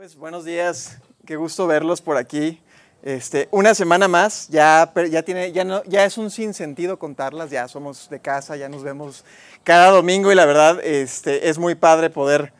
Pues 0.00 0.16
buenos 0.16 0.46
días, 0.46 0.96
qué 1.26 1.36
gusto 1.36 1.66
verlos 1.66 2.00
por 2.00 2.16
aquí. 2.16 2.58
Este, 3.02 3.50
una 3.50 3.74
semana 3.74 4.08
más, 4.08 4.48
ya, 4.48 4.90
ya, 5.10 5.22
tiene, 5.22 5.52
ya, 5.52 5.62
no, 5.62 5.84
ya 5.84 6.06
es 6.06 6.16
un 6.16 6.30
sinsentido 6.30 6.98
contarlas, 6.98 7.50
ya 7.50 7.68
somos 7.68 8.08
de 8.08 8.18
casa, 8.18 8.56
ya 8.56 8.70
nos 8.70 8.82
vemos 8.82 9.26
cada 9.62 9.90
domingo 9.90 10.32
y 10.32 10.34
la 10.34 10.46
verdad 10.46 10.82
este, 10.82 11.50
es 11.50 11.58
muy 11.58 11.74
padre 11.74 12.08
poder 12.08 12.50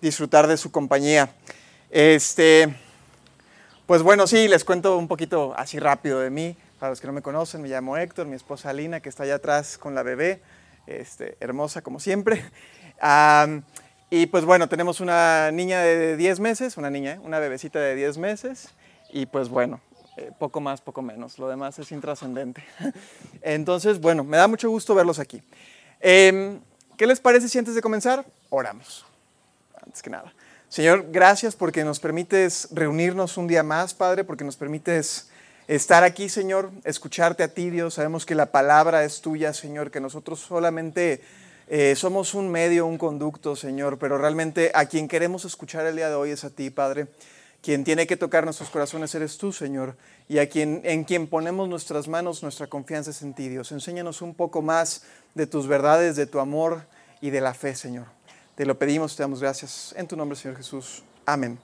disfrutar 0.00 0.46
de 0.46 0.56
su 0.56 0.72
compañía. 0.72 1.28
Este, 1.90 2.74
pues 3.84 4.02
bueno, 4.02 4.26
sí, 4.26 4.48
les 4.48 4.64
cuento 4.64 4.96
un 4.96 5.06
poquito 5.06 5.52
así 5.54 5.78
rápido 5.78 6.20
de 6.20 6.30
mí. 6.30 6.56
Para 6.78 6.88
los 6.88 7.02
que 7.02 7.08
no 7.08 7.12
me 7.12 7.20
conocen, 7.20 7.60
me 7.60 7.68
llamo 7.68 7.98
Héctor, 7.98 8.26
mi 8.26 8.36
esposa 8.36 8.70
Alina, 8.70 9.00
que 9.00 9.10
está 9.10 9.24
allá 9.24 9.34
atrás 9.34 9.76
con 9.76 9.94
la 9.94 10.02
bebé, 10.02 10.40
hermosa 11.40 11.82
como 11.82 12.00
siempre. 12.00 12.42
Y 14.10 14.26
pues 14.26 14.44
bueno, 14.44 14.68
tenemos 14.68 15.00
una 15.00 15.50
niña 15.50 15.80
de 15.80 16.16
10 16.16 16.40
meses, 16.40 16.76
una 16.76 16.90
niña, 16.90 17.18
una 17.24 17.40
bebecita 17.40 17.80
de 17.80 17.94
10 17.96 18.18
meses. 18.18 18.68
Y 19.10 19.26
pues 19.26 19.48
bueno, 19.48 19.80
eh, 20.16 20.30
poco 20.38 20.60
más, 20.60 20.80
poco 20.80 21.02
menos. 21.02 21.38
Lo 21.38 21.48
demás 21.48 21.78
es 21.78 21.90
intrascendente. 21.90 22.64
Entonces, 23.42 24.00
bueno, 24.00 24.22
me 24.22 24.36
da 24.36 24.46
mucho 24.46 24.70
gusto 24.70 24.94
verlos 24.94 25.18
aquí. 25.18 25.42
Em, 26.00 26.60
¿Qué 26.96 27.06
les 27.06 27.20
parece 27.20 27.48
si 27.48 27.58
antes 27.58 27.74
de 27.74 27.82
comenzar 27.82 28.24
oramos? 28.48 29.04
Antes 29.84 30.02
que 30.02 30.10
nada. 30.10 30.32
Señor, 30.68 31.06
gracias 31.10 31.56
porque 31.56 31.84
nos 31.84 32.00
permites 32.00 32.68
reunirnos 32.72 33.36
un 33.36 33.46
día 33.46 33.62
más, 33.62 33.92
Padre, 33.92 34.24
porque 34.24 34.44
nos 34.44 34.56
permites 34.56 35.30
estar 35.68 36.04
aquí, 36.04 36.28
Señor, 36.28 36.70
escucharte 36.84 37.42
a 37.42 37.48
ti, 37.48 37.70
Dios. 37.70 37.94
Sabemos 37.94 38.24
que 38.24 38.34
la 38.34 38.46
palabra 38.46 39.04
es 39.04 39.20
tuya, 39.20 39.52
Señor, 39.52 39.90
que 39.90 40.00
nosotros 40.00 40.40
solamente 40.40 41.22
eh, 41.68 41.94
somos 41.96 42.34
un 42.34 42.48
medio, 42.48 42.86
un 42.86 42.96
conducto, 42.96 43.56
Señor, 43.56 43.98
pero 43.98 44.18
realmente 44.18 44.70
a 44.74 44.86
quien 44.86 45.08
queremos 45.08 45.44
escuchar 45.44 45.84
el 45.86 45.96
día 45.96 46.08
de 46.08 46.14
hoy 46.14 46.30
es 46.30 46.44
a 46.44 46.50
ti, 46.50 46.70
Padre. 46.70 47.08
Quien 47.60 47.82
tiene 47.82 48.06
que 48.06 48.16
tocar 48.16 48.44
nuestros 48.44 48.70
corazones 48.70 49.12
eres 49.16 49.38
tú, 49.38 49.52
Señor, 49.52 49.96
y 50.28 50.38
a 50.38 50.48
quien, 50.48 50.82
en 50.84 51.02
quien 51.02 51.26
ponemos 51.26 51.68
nuestras 51.68 52.06
manos, 52.06 52.44
nuestra 52.44 52.68
confianza 52.68 53.10
es 53.10 53.22
en 53.22 53.34
ti, 53.34 53.48
Dios. 53.48 53.72
Enséñanos 53.72 54.22
un 54.22 54.34
poco 54.34 54.62
más 54.62 55.02
de 55.34 55.48
tus 55.48 55.66
verdades, 55.66 56.14
de 56.14 56.26
tu 56.26 56.38
amor 56.38 56.82
y 57.20 57.30
de 57.30 57.40
la 57.40 57.54
fe, 57.54 57.74
Señor. 57.74 58.06
Te 58.54 58.64
lo 58.64 58.78
pedimos, 58.78 59.16
te 59.16 59.24
damos 59.24 59.40
gracias. 59.40 59.92
En 59.96 60.06
tu 60.06 60.16
nombre, 60.16 60.38
Señor 60.38 60.56
Jesús. 60.56 61.02
Amén. 61.24 61.58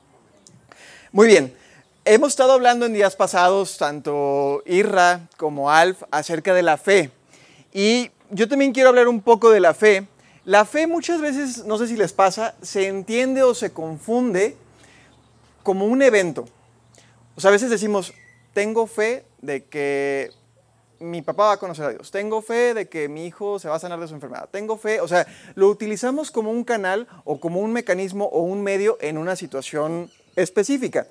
Muy 1.12 1.28
bien. 1.28 1.54
Hemos 2.04 2.30
estado 2.30 2.52
hablando 2.52 2.86
en 2.86 2.94
días 2.94 3.14
pasados, 3.14 3.78
tanto 3.78 4.64
Irra 4.66 5.28
como 5.36 5.70
Alf, 5.70 6.02
acerca 6.10 6.52
de 6.52 6.62
la 6.62 6.76
fe. 6.78 7.12
Y 7.72 8.10
yo 8.32 8.48
también 8.48 8.72
quiero 8.72 8.88
hablar 8.88 9.08
un 9.08 9.20
poco 9.20 9.50
de 9.50 9.60
la 9.60 9.74
fe. 9.74 10.06
La 10.44 10.64
fe 10.64 10.86
muchas 10.86 11.20
veces, 11.20 11.64
no 11.66 11.78
sé 11.78 11.86
si 11.86 11.96
les 11.96 12.12
pasa, 12.12 12.54
se 12.62 12.88
entiende 12.88 13.42
o 13.42 13.54
se 13.54 13.72
confunde 13.72 14.56
como 15.62 15.84
un 15.84 16.02
evento. 16.02 16.46
O 17.36 17.40
sea, 17.40 17.50
a 17.50 17.52
veces 17.52 17.70
decimos, 17.70 18.12
tengo 18.52 18.86
fe 18.86 19.24
de 19.40 19.64
que 19.64 20.30
mi 20.98 21.20
papá 21.20 21.46
va 21.46 21.52
a 21.52 21.56
conocer 21.58 21.84
a 21.84 21.90
Dios, 21.90 22.10
tengo 22.10 22.42
fe 22.42 22.74
de 22.74 22.88
que 22.88 23.08
mi 23.08 23.26
hijo 23.26 23.58
se 23.58 23.68
va 23.68 23.76
a 23.76 23.78
sanar 23.78 24.00
de 24.00 24.08
su 24.08 24.14
enfermedad, 24.14 24.48
tengo 24.50 24.76
fe, 24.76 25.00
o 25.00 25.08
sea, 25.08 25.26
lo 25.54 25.68
utilizamos 25.68 26.30
como 26.30 26.50
un 26.50 26.62
canal 26.64 27.08
o 27.24 27.40
como 27.40 27.60
un 27.60 27.72
mecanismo 27.72 28.26
o 28.26 28.42
un 28.42 28.62
medio 28.62 28.98
en 29.00 29.18
una 29.18 29.34
situación 29.36 30.10
específica. 30.36 31.08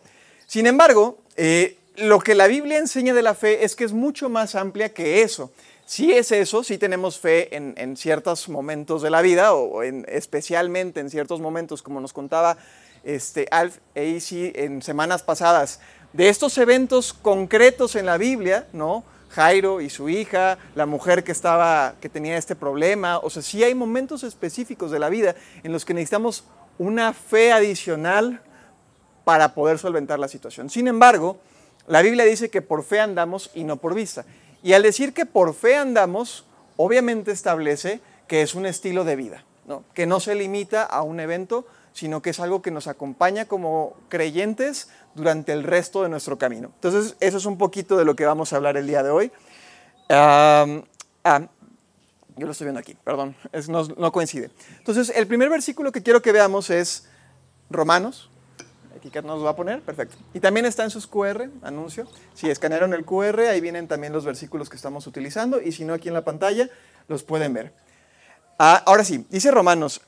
Sin 0.47 0.65
embargo, 0.65 1.17
eh, 1.35 1.77
lo 1.97 2.19
que 2.19 2.35
la 2.35 2.47
Biblia 2.47 2.77
enseña 2.77 3.13
de 3.13 3.21
la 3.21 3.35
fe 3.35 3.65
es 3.65 3.75
que 3.75 3.83
es 3.83 3.93
mucho 3.93 4.29
más 4.29 4.55
amplia 4.55 4.93
que 4.93 5.21
eso. 5.23 5.51
Sí 5.85 6.13
es 6.13 6.31
eso, 6.31 6.63
sí 6.63 6.77
tenemos 6.77 7.19
fe 7.19 7.55
en, 7.55 7.97
ciertos 7.97 8.47
momentos 8.47 9.01
de 9.01 9.09
la 9.09 9.21
vida 9.21 9.53
o 9.53 9.83
en, 9.83 10.05
especialmente 10.07 10.99
en 10.99 11.09
ciertos 11.09 11.41
momentos, 11.41 11.81
como 11.81 11.99
nos 11.99 12.13
contaba 12.13 12.57
este, 13.03 13.47
Alf 13.51 13.77
e 13.95 14.19
en 14.55 14.81
semanas 14.81 15.23
pasadas, 15.23 15.79
de 16.13 16.29
estos 16.29 16.57
eventos 16.57 17.13
concretos 17.13 17.95
en 17.95 18.05
la 18.05 18.17
Biblia, 18.17 18.67
¿no? 18.73 19.03
Jairo 19.29 19.79
y 19.79 19.89
su 19.89 20.09
hija, 20.09 20.57
la 20.75 20.85
mujer 20.85 21.23
que 21.23 21.31
estaba, 21.31 21.95
que 22.01 22.09
tenía 22.09 22.37
este 22.37 22.55
problema, 22.55 23.17
o 23.19 23.29
sea, 23.29 23.41
sí 23.41 23.63
hay 23.63 23.73
momentos 23.73 24.23
específicos 24.23 24.91
de 24.91 24.99
la 24.99 25.09
vida 25.09 25.35
en 25.63 25.71
los 25.71 25.85
que 25.85 25.93
necesitamos 25.93 26.43
una 26.77 27.13
fe 27.13 27.51
adicional 27.53 28.41
para 29.23 29.53
poder 29.53 29.77
solventar 29.79 30.19
la 30.19 30.27
situación. 30.27 30.69
Sin 30.69 30.87
embargo, 30.87 31.39
la 31.87 32.01
Biblia 32.01 32.25
dice 32.25 32.49
que 32.49 32.61
por 32.61 32.83
fe 32.83 32.99
andamos 32.99 33.51
y 33.53 33.63
no 33.63 33.77
por 33.77 33.95
vista. 33.95 34.25
Y 34.63 34.73
al 34.73 34.83
decir 34.83 35.13
que 35.13 35.25
por 35.25 35.53
fe 35.53 35.75
andamos, 35.75 36.45
obviamente 36.77 37.31
establece 37.31 38.01
que 38.27 38.41
es 38.41 38.55
un 38.55 38.65
estilo 38.65 39.03
de 39.03 39.15
vida, 39.15 39.43
¿no? 39.65 39.83
que 39.93 40.05
no 40.05 40.19
se 40.19 40.35
limita 40.35 40.83
a 40.83 41.01
un 41.01 41.19
evento, 41.19 41.65
sino 41.93 42.21
que 42.21 42.29
es 42.29 42.39
algo 42.39 42.61
que 42.61 42.71
nos 42.71 42.87
acompaña 42.87 43.45
como 43.45 43.95
creyentes 44.07 44.89
durante 45.15 45.51
el 45.51 45.63
resto 45.63 46.03
de 46.03 46.09
nuestro 46.09 46.37
camino. 46.37 46.71
Entonces, 46.75 47.15
eso 47.19 47.37
es 47.37 47.45
un 47.45 47.57
poquito 47.57 47.97
de 47.97 48.05
lo 48.05 48.15
que 48.15 48.25
vamos 48.25 48.53
a 48.53 48.55
hablar 48.55 48.77
el 48.77 48.87
día 48.87 49.03
de 49.03 49.09
hoy. 49.09 49.31
ah, 50.09 50.65
yo 52.37 52.45
lo 52.45 52.53
estoy 52.53 52.65
viendo 52.65 52.79
aquí, 52.79 52.95
perdón, 53.03 53.35
no, 53.67 53.83
no 53.83 54.11
coincide. 54.11 54.49
Entonces, 54.77 55.11
el 55.15 55.27
primer 55.27 55.49
versículo 55.49 55.91
que 55.91 56.01
quiero 56.01 56.21
que 56.21 56.31
veamos 56.31 56.69
es 56.69 57.09
Romanos 57.69 58.30
Aquí 59.03 59.09
nos 59.23 59.43
va 59.43 59.49
a 59.49 59.55
poner, 59.55 59.81
perfecto. 59.81 60.15
Y 60.31 60.39
también 60.39 60.67
está 60.67 60.83
en 60.83 60.91
sus 60.91 61.07
QR, 61.07 61.49
anuncio. 61.63 62.07
Si 62.35 62.51
escanearon 62.51 62.93
el 62.93 63.03
QR, 63.03 63.39
ahí 63.49 63.59
vienen 63.59 63.87
también 63.87 64.13
los 64.13 64.25
versículos 64.25 64.69
que 64.69 64.75
estamos 64.75 65.07
utilizando 65.07 65.59
y 65.59 65.71
si 65.71 65.85
no 65.85 65.95
aquí 65.95 66.07
en 66.07 66.13
la 66.13 66.23
pantalla, 66.23 66.69
los 67.07 67.23
pueden 67.23 67.51
ver. 67.51 67.73
Ah, 68.59 68.83
ahora 68.85 69.03
sí, 69.03 69.25
dice 69.31 69.49
Romanos, 69.49 70.01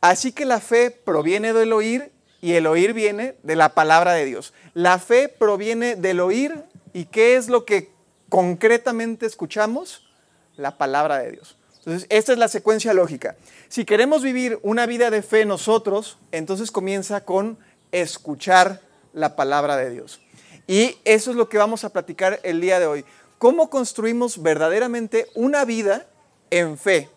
así 0.00 0.32
que 0.32 0.44
la 0.44 0.58
fe 0.58 0.90
proviene 0.90 1.52
del 1.52 1.72
oír 1.72 2.10
y 2.40 2.54
el 2.54 2.66
oír 2.66 2.92
viene 2.92 3.36
de 3.44 3.54
la 3.54 3.74
palabra 3.74 4.14
de 4.14 4.24
Dios. 4.24 4.52
La 4.74 4.98
fe 4.98 5.28
proviene 5.28 5.94
del 5.94 6.18
oír 6.18 6.64
y 6.92 7.04
¿qué 7.04 7.36
es 7.36 7.48
lo 7.48 7.64
que 7.64 7.92
concretamente 8.28 9.26
escuchamos? 9.26 10.10
La 10.56 10.76
palabra 10.76 11.18
de 11.18 11.30
Dios. 11.30 11.56
Entonces, 11.78 12.06
esta 12.10 12.32
es 12.32 12.38
la 12.38 12.48
secuencia 12.48 12.92
lógica. 12.92 13.36
Si 13.68 13.84
queremos 13.84 14.22
vivir 14.22 14.58
una 14.62 14.86
vida 14.86 15.10
de 15.10 15.22
fe 15.22 15.46
nosotros, 15.46 16.18
entonces 16.30 16.70
comienza 16.70 17.24
con 17.24 17.58
escuchar 17.92 18.80
la 19.12 19.36
palabra 19.36 19.76
de 19.76 19.90
Dios. 19.90 20.20
Y 20.66 20.98
eso 21.04 21.30
es 21.30 21.36
lo 21.36 21.48
que 21.48 21.58
vamos 21.58 21.84
a 21.84 21.90
platicar 21.90 22.40
el 22.42 22.60
día 22.60 22.78
de 22.78 22.86
hoy. 22.86 23.04
¿Cómo 23.38 23.70
construimos 23.70 24.42
verdaderamente 24.42 25.26
una 25.34 25.64
vida 25.64 26.06
en 26.50 26.78
fe? 26.78 27.08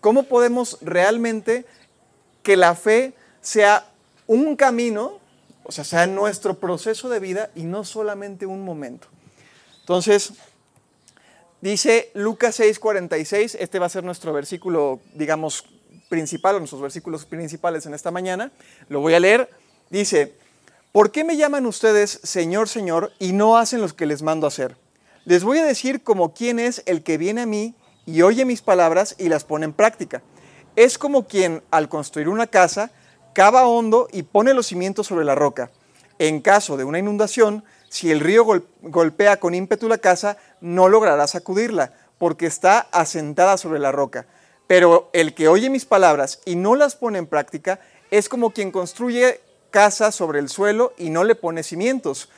¿Cómo 0.00 0.24
podemos 0.24 0.78
realmente 0.80 1.64
que 2.42 2.56
la 2.56 2.74
fe 2.74 3.14
sea 3.40 3.86
un 4.26 4.56
camino, 4.56 5.20
o 5.64 5.72
sea, 5.72 5.84
sea 5.84 6.06
nuestro 6.06 6.54
proceso 6.54 7.08
de 7.08 7.20
vida 7.20 7.50
y 7.54 7.62
no 7.62 7.84
solamente 7.84 8.44
un 8.44 8.64
momento? 8.64 9.08
Entonces, 9.80 10.32
dice 11.60 12.10
Lucas 12.14 12.60
6:46, 12.60 13.56
este 13.58 13.78
va 13.78 13.86
a 13.86 13.88
ser 13.88 14.04
nuestro 14.04 14.32
versículo, 14.32 15.00
digamos, 15.14 15.64
principal, 16.08 16.56
o 16.56 16.58
nuestros 16.58 16.82
versículos 16.82 17.24
principales 17.24 17.86
en 17.86 17.94
esta 17.94 18.10
mañana. 18.10 18.50
Lo 18.88 19.00
voy 19.00 19.14
a 19.14 19.20
leer. 19.20 19.48
Dice, 19.90 20.34
¿por 20.92 21.10
qué 21.10 21.24
me 21.24 21.36
llaman 21.36 21.66
ustedes 21.66 22.20
Señor, 22.22 22.68
Señor 22.68 23.12
y 23.18 23.32
no 23.32 23.56
hacen 23.56 23.80
lo 23.80 23.88
que 23.88 24.06
les 24.06 24.22
mando 24.22 24.46
hacer? 24.46 24.76
Les 25.24 25.44
voy 25.44 25.58
a 25.58 25.64
decir 25.64 26.02
como 26.02 26.34
quién 26.34 26.58
es 26.58 26.82
el 26.86 27.02
que 27.02 27.18
viene 27.18 27.42
a 27.42 27.46
mí 27.46 27.74
y 28.06 28.22
oye 28.22 28.44
mis 28.44 28.62
palabras 28.62 29.14
y 29.18 29.28
las 29.28 29.44
pone 29.44 29.64
en 29.64 29.72
práctica. 29.72 30.22
Es 30.76 30.98
como 30.98 31.26
quien 31.26 31.62
al 31.70 31.88
construir 31.88 32.28
una 32.28 32.46
casa 32.46 32.90
cava 33.34 33.66
hondo 33.66 34.08
y 34.12 34.22
pone 34.22 34.54
los 34.54 34.66
cimientos 34.66 35.06
sobre 35.06 35.24
la 35.24 35.34
roca. 35.34 35.70
En 36.18 36.40
caso 36.40 36.76
de 36.76 36.84
una 36.84 36.98
inundación, 36.98 37.64
si 37.88 38.10
el 38.10 38.20
río 38.20 38.44
golpea 38.82 39.38
con 39.38 39.54
ímpetu 39.54 39.88
la 39.88 39.98
casa, 39.98 40.36
no 40.60 40.88
logrará 40.88 41.26
sacudirla, 41.26 41.92
porque 42.18 42.46
está 42.46 42.80
asentada 42.92 43.56
sobre 43.56 43.78
la 43.78 43.92
roca. 43.92 44.26
Pero 44.66 45.08
el 45.12 45.34
que 45.34 45.48
oye 45.48 45.70
mis 45.70 45.86
palabras 45.86 46.40
y 46.44 46.56
no 46.56 46.74
las 46.74 46.96
pone 46.96 47.18
en 47.18 47.26
práctica 47.26 47.80
es 48.10 48.28
como 48.28 48.50
quien 48.50 48.70
construye 48.70 49.40
casa 49.70 50.12
sobre 50.12 50.38
el 50.38 50.48
suelo 50.48 50.92
y 50.96 51.10
no 51.10 51.24
le 51.24 51.34
pone 51.34 51.62
cimientos. 51.62 52.28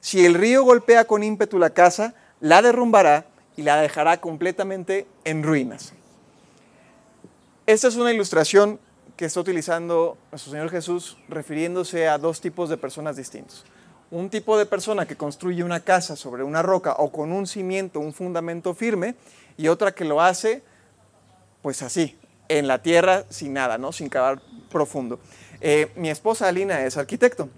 Si 0.00 0.24
el 0.24 0.34
río 0.34 0.64
golpea 0.64 1.04
con 1.04 1.22
ímpetu 1.22 1.58
la 1.58 1.70
casa, 1.70 2.14
la 2.40 2.62
derrumbará 2.62 3.26
y 3.56 3.62
la 3.62 3.80
dejará 3.80 4.20
completamente 4.20 5.06
en 5.24 5.42
ruinas. 5.42 5.92
Esta 7.66 7.88
es 7.88 7.96
una 7.96 8.12
ilustración 8.12 8.80
que 9.16 9.26
está 9.26 9.40
utilizando 9.40 10.16
nuestro 10.32 10.50
Señor 10.50 10.70
Jesús 10.70 11.18
refiriéndose 11.28 12.08
a 12.08 12.16
dos 12.16 12.40
tipos 12.40 12.70
de 12.70 12.78
personas 12.78 13.16
distintos. 13.16 13.64
Un 14.10 14.30
tipo 14.30 14.58
de 14.58 14.66
persona 14.66 15.06
que 15.06 15.16
construye 15.16 15.62
una 15.62 15.80
casa 15.80 16.16
sobre 16.16 16.42
una 16.42 16.62
roca 16.62 16.94
o 16.98 17.12
con 17.12 17.30
un 17.30 17.46
cimiento, 17.46 18.00
un 18.00 18.14
fundamento 18.14 18.74
firme, 18.74 19.14
y 19.56 19.68
otra 19.68 19.92
que 19.92 20.06
lo 20.06 20.22
hace, 20.22 20.62
pues 21.60 21.82
así, 21.82 22.18
en 22.48 22.66
la 22.66 22.82
tierra 22.82 23.24
sin 23.28 23.52
nada, 23.52 23.76
¿no? 23.76 23.92
sin 23.92 24.08
cavar 24.08 24.40
profundo. 24.70 25.20
Eh, 25.60 25.90
mi 25.96 26.10
esposa 26.10 26.48
Alina 26.48 26.84
es 26.84 26.96
arquitecto. 26.96 27.48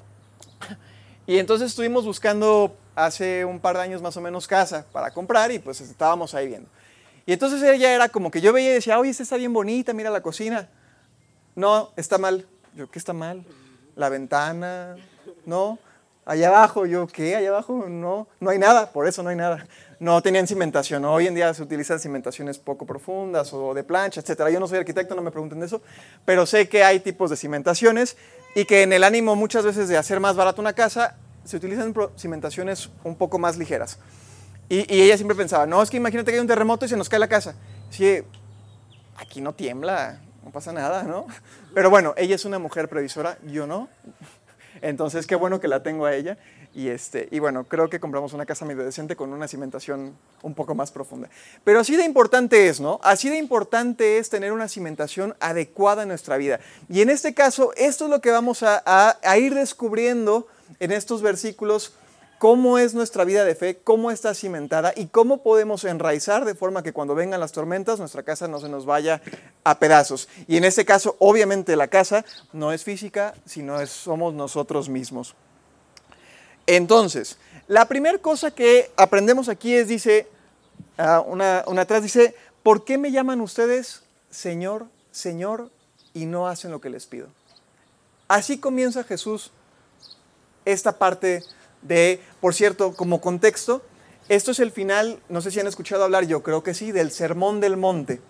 Y 1.26 1.38
entonces 1.38 1.70
estuvimos 1.70 2.04
buscando 2.04 2.76
hace 2.94 3.44
un 3.44 3.60
par 3.60 3.76
de 3.76 3.82
años 3.82 4.02
más 4.02 4.16
o 4.16 4.20
menos 4.20 4.46
casa 4.46 4.84
para 4.92 5.12
comprar 5.12 5.50
y 5.52 5.58
pues 5.58 5.80
estábamos 5.80 6.34
ahí 6.34 6.48
viendo. 6.48 6.68
Y 7.24 7.32
entonces 7.32 7.62
ella 7.62 7.94
era 7.94 8.08
como 8.08 8.30
que 8.30 8.40
yo 8.40 8.52
veía 8.52 8.70
y 8.70 8.74
decía, 8.74 8.98
oye, 8.98 9.10
esta 9.10 9.22
está 9.22 9.36
bien 9.36 9.52
bonita, 9.52 9.92
mira 9.92 10.10
la 10.10 10.20
cocina. 10.20 10.68
No, 11.54 11.90
está 11.96 12.18
mal. 12.18 12.46
Yo, 12.74 12.90
¿qué 12.90 12.98
está 12.98 13.12
mal? 13.12 13.44
La 13.94 14.08
ventana, 14.08 14.96
no. 15.46 15.78
Allá 16.24 16.48
abajo, 16.48 16.86
yo, 16.86 17.06
¿qué? 17.08 17.34
Allá 17.34 17.48
abajo, 17.48 17.86
no, 17.88 18.28
no 18.38 18.50
hay 18.50 18.58
nada, 18.58 18.92
por 18.92 19.08
eso 19.08 19.24
no 19.24 19.30
hay 19.30 19.36
nada. 19.36 19.66
No 19.98 20.22
tenían 20.22 20.46
cimentación. 20.46 21.04
Hoy 21.04 21.26
en 21.26 21.34
día 21.34 21.52
se 21.52 21.62
utilizan 21.62 21.98
cimentaciones 21.98 22.58
poco 22.58 22.86
profundas 22.86 23.52
o 23.52 23.74
de 23.74 23.82
plancha, 23.82 24.20
etc. 24.20 24.48
Yo 24.52 24.60
no 24.60 24.68
soy 24.68 24.78
arquitecto, 24.78 25.16
no 25.16 25.22
me 25.22 25.32
pregunten 25.32 25.58
de 25.58 25.66
eso, 25.66 25.82
pero 26.24 26.46
sé 26.46 26.68
que 26.68 26.84
hay 26.84 27.00
tipos 27.00 27.30
de 27.30 27.36
cimentaciones 27.36 28.16
y 28.54 28.64
que 28.64 28.82
en 28.82 28.92
el 28.92 29.02
ánimo 29.02 29.34
muchas 29.34 29.64
veces 29.64 29.88
de 29.88 29.96
hacer 29.96 30.20
más 30.20 30.36
barato 30.36 30.60
una 30.60 30.74
casa, 30.74 31.16
se 31.44 31.56
utilizan 31.56 31.92
cimentaciones 32.16 32.90
un 33.02 33.16
poco 33.16 33.38
más 33.38 33.56
ligeras. 33.56 33.98
Y, 34.68 34.92
y, 34.94 35.02
ella 35.02 35.16
siempre 35.16 35.36
pensaba, 35.36 35.66
no, 35.66 35.82
es 35.82 35.90
que 35.90 35.96
imagínate 35.96 36.30
que 36.30 36.36
hay 36.36 36.40
un 36.40 36.46
terremoto 36.46 36.84
y 36.84 36.88
se 36.88 36.96
nos 36.96 37.08
cae 37.08 37.18
la 37.18 37.28
casa. 37.28 37.56
Sí, 37.90 38.22
aquí 39.16 39.40
no 39.40 39.54
tiembla, 39.54 40.20
no 40.44 40.50
pasa 40.50 40.72
nada, 40.72 41.02
¿no? 41.02 41.26
Pero 41.74 41.90
bueno, 41.90 42.14
ella 42.16 42.34
es 42.36 42.44
una 42.44 42.58
mujer 42.58 42.88
previsora, 42.88 43.38
yo 43.44 43.66
no. 43.66 43.88
Entonces, 44.82 45.26
qué 45.26 45.36
bueno 45.36 45.60
que 45.60 45.68
la 45.68 45.82
tengo 45.82 46.04
a 46.04 46.14
ella. 46.14 46.36
Y, 46.74 46.88
este, 46.88 47.28
y 47.30 47.38
bueno, 47.38 47.64
creo 47.64 47.88
que 47.88 48.00
compramos 48.00 48.32
una 48.32 48.44
casa 48.44 48.64
medio 48.64 48.84
decente 48.84 49.16
con 49.16 49.32
una 49.32 49.46
cimentación 49.48 50.16
un 50.42 50.54
poco 50.54 50.74
más 50.74 50.90
profunda. 50.90 51.30
Pero 51.64 51.80
así 51.80 51.96
de 51.96 52.04
importante 52.04 52.68
es, 52.68 52.80
¿no? 52.80 52.98
Así 53.02 53.28
de 53.28 53.36
importante 53.36 54.18
es 54.18 54.28
tener 54.28 54.52
una 54.52 54.68
cimentación 54.68 55.34
adecuada 55.40 56.02
en 56.02 56.08
nuestra 56.08 56.36
vida. 56.36 56.60
Y 56.88 57.00
en 57.00 57.10
este 57.10 57.32
caso, 57.32 57.72
esto 57.76 58.04
es 58.04 58.10
lo 58.10 58.20
que 58.20 58.30
vamos 58.30 58.62
a, 58.62 58.82
a 59.22 59.38
ir 59.38 59.54
descubriendo 59.54 60.46
en 60.80 60.92
estos 60.92 61.22
versículos 61.22 61.94
cómo 62.42 62.76
es 62.76 62.92
nuestra 62.92 63.22
vida 63.24 63.44
de 63.44 63.54
fe, 63.54 63.78
cómo 63.84 64.10
está 64.10 64.34
cimentada 64.34 64.92
y 64.96 65.06
cómo 65.06 65.44
podemos 65.44 65.84
enraizar 65.84 66.44
de 66.44 66.56
forma 66.56 66.82
que 66.82 66.92
cuando 66.92 67.14
vengan 67.14 67.38
las 67.38 67.52
tormentas 67.52 68.00
nuestra 68.00 68.24
casa 68.24 68.48
no 68.48 68.58
se 68.58 68.68
nos 68.68 68.84
vaya 68.84 69.22
a 69.62 69.78
pedazos. 69.78 70.28
Y 70.48 70.56
en 70.56 70.64
este 70.64 70.84
caso, 70.84 71.14
obviamente 71.20 71.76
la 71.76 71.86
casa 71.86 72.24
no 72.52 72.72
es 72.72 72.82
física, 72.82 73.36
sino 73.44 73.86
somos 73.86 74.34
nosotros 74.34 74.88
mismos. 74.88 75.36
Entonces, 76.66 77.38
la 77.68 77.86
primera 77.86 78.18
cosa 78.18 78.50
que 78.50 78.90
aprendemos 78.96 79.48
aquí 79.48 79.76
es, 79.76 79.86
dice, 79.86 80.26
una, 81.26 81.62
una 81.68 81.82
atrás 81.82 82.02
dice, 82.02 82.34
¿por 82.64 82.84
qué 82.84 82.98
me 82.98 83.12
llaman 83.12 83.40
ustedes 83.40 84.02
Señor, 84.32 84.86
Señor 85.12 85.70
y 86.12 86.26
no 86.26 86.48
hacen 86.48 86.72
lo 86.72 86.80
que 86.80 86.90
les 86.90 87.06
pido? 87.06 87.28
Así 88.26 88.58
comienza 88.58 89.04
Jesús 89.04 89.52
esta 90.64 90.98
parte 90.98 91.44
de, 91.82 92.20
por 92.40 92.54
cierto, 92.54 92.94
como 92.94 93.20
contexto, 93.20 93.82
esto 94.28 94.52
es 94.52 94.60
el 94.60 94.70
final, 94.70 95.20
no 95.28 95.40
sé 95.40 95.50
si 95.50 95.60
han 95.60 95.66
escuchado 95.66 96.04
hablar, 96.04 96.26
yo 96.26 96.42
creo 96.42 96.62
que 96.62 96.74
sí, 96.74 96.92
del 96.92 97.10
Sermón 97.10 97.60
del 97.60 97.76
Monte, 97.76 98.20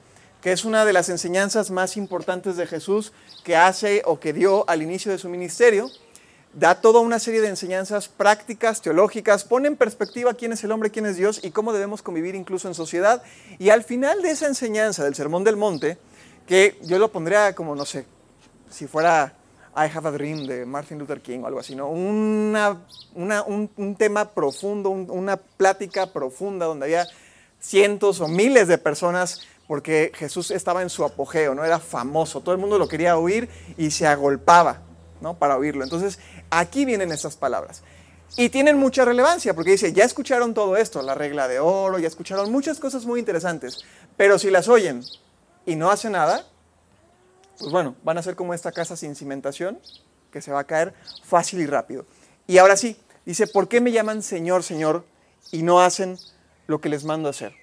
que 0.40 0.52
es 0.52 0.64
una 0.64 0.84
de 0.84 0.92
las 0.92 1.08
enseñanzas 1.08 1.70
más 1.70 1.96
importantes 1.96 2.56
de 2.56 2.66
Jesús 2.66 3.12
que 3.44 3.56
hace 3.56 4.02
o 4.04 4.18
que 4.18 4.32
dio 4.32 4.68
al 4.68 4.82
inicio 4.82 5.12
de 5.12 5.18
su 5.18 5.28
ministerio. 5.28 5.90
Da 6.54 6.80
toda 6.80 7.00
una 7.00 7.18
serie 7.18 7.40
de 7.40 7.48
enseñanzas 7.48 8.08
prácticas, 8.08 8.82
teológicas, 8.82 9.44
pone 9.44 9.68
en 9.68 9.76
perspectiva 9.76 10.34
quién 10.34 10.52
es 10.52 10.64
el 10.64 10.72
hombre, 10.72 10.90
quién 10.90 11.06
es 11.06 11.16
Dios 11.16 11.40
y 11.42 11.50
cómo 11.50 11.72
debemos 11.72 12.02
convivir 12.02 12.34
incluso 12.34 12.68
en 12.68 12.74
sociedad. 12.74 13.22
Y 13.58 13.70
al 13.70 13.84
final 13.84 14.20
de 14.20 14.30
esa 14.30 14.48
enseñanza 14.48 15.04
del 15.04 15.14
Sermón 15.14 15.44
del 15.44 15.56
Monte, 15.56 15.96
que 16.46 16.78
yo 16.82 16.98
lo 16.98 17.12
pondría 17.12 17.54
como, 17.54 17.74
no 17.74 17.86
sé, 17.86 18.04
si 18.68 18.86
fuera 18.86 19.34
I 19.74 19.88
Have 19.94 20.06
a 20.08 20.10
Dream 20.12 20.46
de 20.46 20.66
Martin 20.66 20.98
Luther 20.98 21.20
King 21.20 21.40
o 21.40 21.46
algo 21.46 21.60
así, 21.60 21.74
¿no? 21.74 21.88
Una, 21.88 22.78
un, 23.14 23.96
tema 23.96 24.30
profundo, 24.30 24.90
una 24.90 25.36
plática 25.36 26.12
profunda 26.12 26.66
donde 26.66 26.86
había 26.86 27.06
cientos 27.58 28.20
o 28.20 28.28
miles 28.28 28.68
de 28.68 28.76
personas 28.76 29.42
porque 29.66 30.12
Jesús 30.14 30.50
estaba 30.50 30.82
en 30.82 30.90
su 30.90 31.04
apogeo, 31.04 31.54
¿no? 31.54 31.64
Era 31.64 31.78
famoso, 31.78 32.40
todo 32.40 32.54
el 32.54 32.60
mundo 32.60 32.78
lo 32.78 32.88
quería 32.88 33.16
oír 33.16 33.48
y 33.78 33.90
se 33.90 34.06
agolpaba, 34.06 34.82
¿no? 35.20 35.34
Para 35.34 35.56
oírlo. 35.56 35.84
Entonces, 35.84 36.18
aquí 36.50 36.84
vienen 36.84 37.10
estas 37.10 37.36
palabras. 37.36 37.82
Y 38.36 38.48
tienen 38.48 38.78
mucha 38.78 39.04
relevancia 39.04 39.54
porque 39.54 39.72
dice, 39.72 39.92
ya 39.92 40.04
escucharon 40.04 40.54
todo 40.54 40.76
esto, 40.76 41.02
la 41.02 41.14
regla 41.14 41.48
de 41.48 41.60
oro, 41.60 41.98
ya 41.98 42.08
escucharon 42.08 42.50
muchas 42.50 42.78
cosas 42.78 43.04
muy 43.04 43.20
interesantes, 43.20 43.84
pero 44.16 44.38
si 44.38 44.50
las 44.50 44.68
oyen 44.68 45.02
y 45.66 45.76
no 45.76 45.90
hacen 45.90 46.12
nada, 46.12 46.46
pues 47.58 47.70
bueno, 47.70 47.94
van 48.02 48.18
a 48.18 48.22
ser 48.22 48.36
como 48.36 48.54
esta 48.54 48.72
casa 48.72 48.96
sin 48.96 49.14
cimentación, 49.14 49.78
que 50.30 50.40
se 50.40 50.50
va 50.50 50.60
a 50.60 50.64
caer 50.64 50.94
fácil 51.22 51.60
y 51.60 51.66
rápido. 51.66 52.06
Y 52.46 52.58
ahora 52.58 52.76
sí, 52.76 52.96
dice, 53.24 53.46
¿por 53.46 53.68
qué 53.68 53.80
me 53.80 53.92
llaman 53.92 54.22
Señor, 54.22 54.62
Señor 54.62 55.04
y 55.50 55.62
no 55.62 55.80
hacen 55.80 56.18
lo 56.66 56.80
que 56.80 56.88
les 56.88 57.04
mando 57.04 57.28
hacer? 57.28 57.54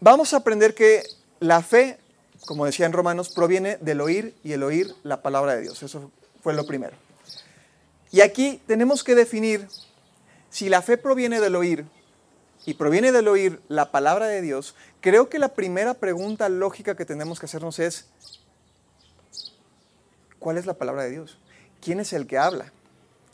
Vamos 0.00 0.34
a 0.34 0.38
aprender 0.38 0.74
que 0.74 1.02
la 1.40 1.62
fe, 1.62 1.98
como 2.46 2.66
decía 2.66 2.86
en 2.86 2.92
Romanos, 2.92 3.30
proviene 3.30 3.78
del 3.78 4.00
oír 4.00 4.34
y 4.44 4.52
el 4.52 4.62
oír 4.62 4.94
la 5.02 5.22
palabra 5.22 5.56
de 5.56 5.62
Dios. 5.62 5.82
Eso 5.82 6.10
fue 6.42 6.52
lo 6.54 6.66
primero. 6.66 6.96
Y 8.10 8.20
aquí 8.20 8.60
tenemos 8.66 9.02
que 9.02 9.14
definir 9.14 9.66
si 10.50 10.68
la 10.68 10.82
fe 10.82 10.96
proviene 10.96 11.40
del 11.40 11.56
oír 11.56 11.86
y 12.66 12.74
proviene 12.74 13.12
del 13.12 13.28
oír 13.28 13.60
la 13.68 13.90
palabra 13.90 14.26
de 14.26 14.40
Dios, 14.40 14.74
creo 15.00 15.28
que 15.28 15.38
la 15.38 15.48
primera 15.48 15.94
pregunta 15.94 16.48
lógica 16.48 16.96
que 16.96 17.04
tenemos 17.04 17.38
que 17.38 17.46
hacernos 17.46 17.78
es, 17.78 18.06
¿cuál 20.38 20.58
es 20.58 20.66
la 20.66 20.74
palabra 20.74 21.04
de 21.04 21.10
Dios? 21.10 21.38
¿Quién 21.80 22.00
es 22.00 22.12
el 22.12 22.26
que 22.26 22.38
habla? 22.38 22.72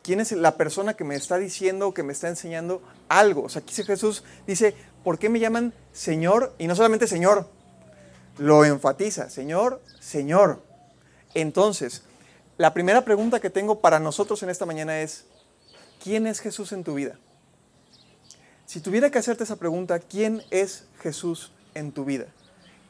¿Quién 0.03 0.21
es 0.21 0.33
la 0.33 0.57
persona 0.57 0.95
que 0.95 1.05
me 1.05 1.15
está 1.15 1.37
diciendo 1.37 1.89
o 1.89 1.95
que 1.95 2.03
me 2.03 2.13
está 2.13 2.29
enseñando 2.29 2.83
algo? 3.09 3.43
O 3.43 3.49
sea, 3.49 3.63
aquí 3.63 3.75
Jesús 3.83 4.25
dice, 4.47 4.75
¿por 5.05 5.19
qué 5.19 5.29
me 5.29 5.39
llaman 5.39 5.75
Señor? 5.93 6.55
Y 6.59 6.67
no 6.67 6.75
solamente 6.75 7.07
Señor, 7.07 7.47
lo 8.39 8.65
enfatiza, 8.65 9.29
Señor, 9.31 9.81
Señor. 10.01 10.63
Entonces, 11.35 12.03
la 12.57 12.75
primera 12.75 13.05
pregunta 13.05 13.41
que 13.41 13.51
tengo 13.51 13.81
para 13.81 14.01
nosotros 14.01 14.43
en 14.43 14.51
esta 14.51 14.67
mañana 14.67 15.01
es, 15.01 15.27
¿quién 16.03 16.27
es 16.27 16.41
Jesús 16.41 16.73
en 16.73 16.83
tu 16.83 16.95
vida? 16.95 17.19
Si 18.71 18.79
tuviera 18.79 19.11
que 19.11 19.19
hacerte 19.19 19.43
esa 19.43 19.57
pregunta, 19.57 19.99
¿quién 19.99 20.45
es 20.53 20.85
Jesús 21.03 21.51
en 21.75 21.91
tu 21.91 22.05
vida? 22.05 22.27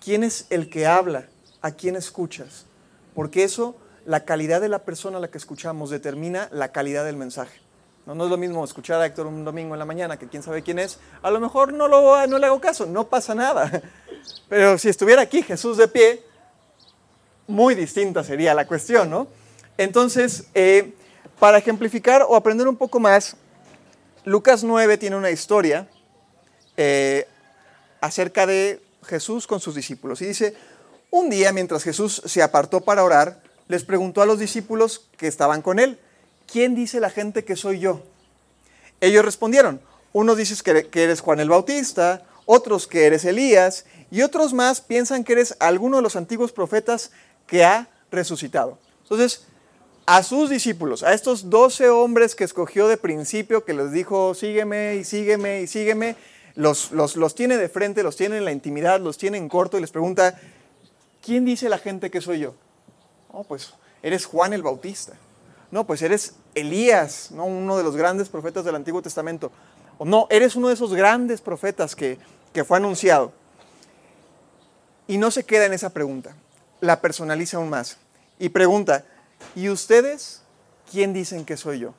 ¿Quién 0.05 0.25
es 0.25 0.45
el 0.51 0.69
que 0.69 0.87
habla? 0.87 1.25
¿A 1.63 1.71
quién 1.71 1.97
escuchas? 1.97 2.67
Porque 3.15 3.45
eso, 3.45 3.75
la 4.05 4.27
calidad 4.27 4.61
de 4.61 4.69
la 4.69 4.81
persona 4.81 5.17
a 5.17 5.21
la 5.23 5.31
que 5.31 5.39
escuchamos 5.39 5.89
determina 5.89 6.51
la 6.53 6.71
calidad 6.71 7.07
del 7.07 7.17
mensaje. 7.17 7.63
No, 8.05 8.13
es 8.23 8.29
lo 8.31 8.37
mismo 8.37 8.63
escuchar 8.63 9.01
a 9.01 9.07
Héctor 9.07 9.27
un 9.27 9.43
domingo 9.43 9.75
en 9.75 9.79
la 9.79 9.87
mañana 9.87 10.19
que 10.19 10.29
quién 10.29 10.43
sabe 10.43 10.61
quién 10.61 10.79
es. 10.79 10.99
A 11.23 11.31
lo 11.31 11.41
mejor 11.41 11.73
no, 11.73 11.89
lo, 11.89 12.27
no 12.27 12.39
le 12.39 12.45
hago 12.45 12.61
caso, 12.61 12.85
no 12.85 13.09
pasa 13.09 13.35
nada. 13.35 13.81
Pero 14.51 14.77
si 14.77 14.91
estuviera 14.91 15.23
aquí 15.23 15.41
Jesús 15.43 15.79
de 15.79 15.89
pie, 15.89 16.23
muy 17.47 17.75
distinta 17.75 18.23
sería 18.23 18.53
la 18.53 18.67
cuestión, 18.67 19.09
¿no? 19.09 19.29
Entonces, 19.79 20.45
eh, 20.53 20.93
para 21.39 21.57
ejemplificar 21.57 22.23
o 22.29 22.37
aprender 22.37 22.69
un 22.69 22.77
poco 22.77 23.01
más, 23.01 23.35
Lucas 24.25 24.65
9 24.65 24.99
tiene 24.99 25.17
una 25.17 25.31
historia 25.31 25.89
eh, 26.77 27.27
acerca 28.01 28.47
de 28.47 28.83
Jesús 29.05 29.47
con 29.47 29.61
sus 29.61 29.75
discípulos. 29.75 30.21
Y 30.21 30.27
dice, 30.27 30.55
un 31.11 31.31
día 31.31 31.53
mientras 31.53 31.83
Jesús 31.83 32.23
se 32.25 32.43
apartó 32.43 32.83
para 32.83 33.05
orar, 33.05 33.43
les 33.69 33.85
preguntó 33.85 34.21
a 34.23 34.27
los 34.27 34.39
discípulos 34.39 35.09
que 35.17 35.27
estaban 35.27 35.63
con 35.63 35.79
él, 35.79 35.99
¿quién 36.51 36.75
dice 36.75 37.01
la 37.01 37.11
gente 37.11 37.45
que 37.45 37.57
soy 37.57 37.79
yo? 37.79 38.03
Ellos 39.01 39.25
respondieron, 39.25 39.81
unos 40.13 40.37
dicen 40.37 40.59
que 40.91 41.03
eres 41.03 41.21
Juan 41.21 41.41
el 41.41 41.49
Bautista, 41.49 42.23
otros 42.45 42.87
que 42.87 43.07
eres 43.07 43.25
Elías, 43.25 43.87
y 44.11 44.23
otros 44.23 44.53
más 44.53 44.81
piensan 44.81 45.25
que 45.25 45.35
eres 45.35 45.57
alguno 45.61 45.99
de 45.99 46.03
los 46.03 46.17
antiguos 46.17 46.53
profetas 46.53 47.13
que 47.47 47.65
ha 47.65 47.89
resucitado. 48.11 48.79
Entonces, 49.03 49.47
a 50.11 50.25
sus 50.25 50.51
discípulos, 50.51 51.05
a 51.05 51.13
estos 51.13 51.51
doce 51.51 51.89
hombres 51.89 52.35
que 52.35 52.43
escogió 52.43 52.89
de 52.89 52.97
principio, 52.97 53.65
que 53.65 53.75
les 53.75 53.93
dijo, 53.93 54.35
sígueme 54.35 54.97
y 54.97 55.05
sígueme 55.05 55.63
y 55.63 55.69
sígueme, 55.69 56.17
los, 56.57 56.91
los, 56.91 57.35
tiene 57.37 57.57
de 57.57 57.69
frente, 57.69 58.03
los 58.03 58.17
tiene 58.17 58.39
en 58.39 58.45
la 58.45 58.51
intimidad, 58.51 58.99
los 58.99 59.19
tiene 59.19 59.39
en 59.39 59.49
corto 59.49 59.79
y 59.79 59.81
les 59.81 59.93
pregunta, 59.93 60.37
¿quién 61.25 61.45
dice 61.45 61.69
la 61.69 61.79
gente 61.79 62.11
que 62.11 62.21
soy 62.21 62.41
yo? 62.41 62.55
Oh, 63.31 63.45
pues 63.45 63.73
eres 64.03 64.27
Juan 64.27 64.53
el 64.53 64.65
Bautista. 64.65 65.13
No, 65.71 65.87
pues 65.87 66.03
eres 66.03 66.35
Elías, 66.57 67.31
¿no? 67.31 67.45
uno 67.45 67.79
de 67.79 67.85
los 67.85 67.95
grandes 67.95 68.29
profetas 68.29 68.65
del 68.65 68.75
Antiguo 68.75 69.03
Testamento. 69.03 69.53
O 69.97 70.05
no, 70.05 70.27
eres 70.29 70.57
uno 70.57 70.67
de 70.67 70.75
esos 70.75 70.93
grandes 70.93 71.41
profetas 71.41 71.95
que, 71.95 72.19
que 72.53 72.65
fue 72.65 72.79
anunciado. 72.79 73.33
Y 75.07 75.19
no 75.19 75.31
se 75.31 75.45
queda 75.45 75.67
en 75.67 75.73
esa 75.73 75.91
pregunta, 75.91 76.35
la 76.81 77.01
personaliza 77.01 77.59
aún 77.59 77.71
más. 77.71 77.99
Y 78.41 78.49
pregunta, 78.49 79.05
¿Y 79.55 79.69
ustedes 79.69 80.43
quién 80.91 81.13
dicen 81.13 81.45
que 81.45 81.57
soy 81.57 81.81
yo? 81.81 81.95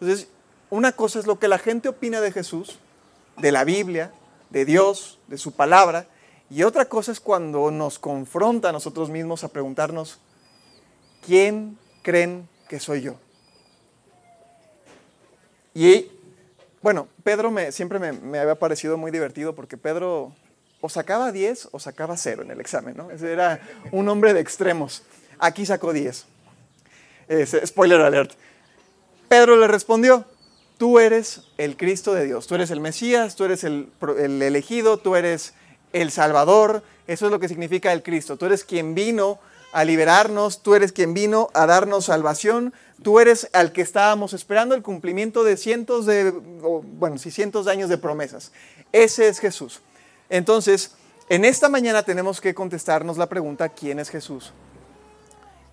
Entonces, 0.00 0.28
una 0.70 0.92
cosa 0.92 1.18
es 1.18 1.26
lo 1.26 1.38
que 1.38 1.48
la 1.48 1.58
gente 1.58 1.88
opina 1.88 2.20
de 2.20 2.32
Jesús, 2.32 2.78
de 3.36 3.52
la 3.52 3.64
Biblia, 3.64 4.12
de 4.50 4.64
Dios, 4.64 5.18
de 5.28 5.38
su 5.38 5.52
palabra, 5.52 6.06
y 6.50 6.64
otra 6.64 6.84
cosa 6.84 7.12
es 7.12 7.20
cuando 7.20 7.70
nos 7.70 7.98
confronta 7.98 8.68
a 8.68 8.72
nosotros 8.72 9.08
mismos 9.08 9.44
a 9.44 9.48
preguntarnos, 9.48 10.18
¿quién 11.24 11.78
creen 12.02 12.48
que 12.68 12.78
soy 12.78 13.02
yo? 13.02 13.16
Y 15.74 16.10
bueno, 16.82 17.08
Pedro 17.22 17.50
me, 17.50 17.72
siempre 17.72 17.98
me, 17.98 18.38
había 18.38 18.56
parecido 18.56 18.98
muy 18.98 19.10
divertido 19.10 19.54
porque 19.54 19.76
Pedro 19.76 20.34
o 20.80 20.88
sacaba 20.88 21.32
10 21.32 21.68
o 21.72 21.78
sacaba 21.78 22.16
0 22.16 22.42
en 22.42 22.50
el 22.50 22.60
examen, 22.60 22.96
¿no? 22.96 23.10
Era 23.10 23.60
un 23.92 24.08
hombre 24.08 24.34
de 24.34 24.40
extremos. 24.40 25.04
Aquí 25.42 25.66
sacó 25.66 25.92
10. 25.92 26.24
spoiler 27.66 28.00
alert. 28.00 28.30
Pedro 29.26 29.56
le 29.56 29.66
respondió, 29.66 30.24
tú 30.78 31.00
eres 31.00 31.42
el 31.58 31.76
Cristo 31.76 32.14
de 32.14 32.24
Dios, 32.26 32.46
tú 32.46 32.54
eres 32.54 32.70
el 32.70 32.78
Mesías, 32.78 33.34
tú 33.34 33.42
eres 33.42 33.64
el, 33.64 33.88
el 34.20 34.40
elegido, 34.40 34.98
tú 34.98 35.16
eres 35.16 35.54
el 35.92 36.12
Salvador, 36.12 36.84
eso 37.08 37.26
es 37.26 37.32
lo 37.32 37.40
que 37.40 37.48
significa 37.48 37.92
el 37.92 38.04
Cristo, 38.04 38.36
tú 38.36 38.46
eres 38.46 38.62
quien 38.62 38.94
vino 38.94 39.40
a 39.72 39.84
liberarnos, 39.84 40.62
tú 40.62 40.76
eres 40.76 40.92
quien 40.92 41.12
vino 41.12 41.50
a 41.54 41.66
darnos 41.66 42.04
salvación, 42.04 42.72
tú 43.02 43.18
eres 43.18 43.48
al 43.52 43.72
que 43.72 43.82
estábamos 43.82 44.34
esperando 44.34 44.76
el 44.76 44.82
cumplimiento 44.82 45.42
de 45.42 45.56
cientos 45.56 46.06
de, 46.06 46.30
bueno, 46.30 47.18
sí, 47.18 47.32
cientos 47.32 47.64
de 47.64 47.72
años 47.72 47.88
de 47.88 47.98
promesas. 47.98 48.52
Ese 48.92 49.26
es 49.26 49.40
Jesús. 49.40 49.80
Entonces, 50.30 50.92
en 51.28 51.44
esta 51.44 51.68
mañana 51.68 52.04
tenemos 52.04 52.40
que 52.40 52.54
contestarnos 52.54 53.18
la 53.18 53.28
pregunta, 53.28 53.70
¿quién 53.70 53.98
es 53.98 54.08
Jesús? 54.08 54.52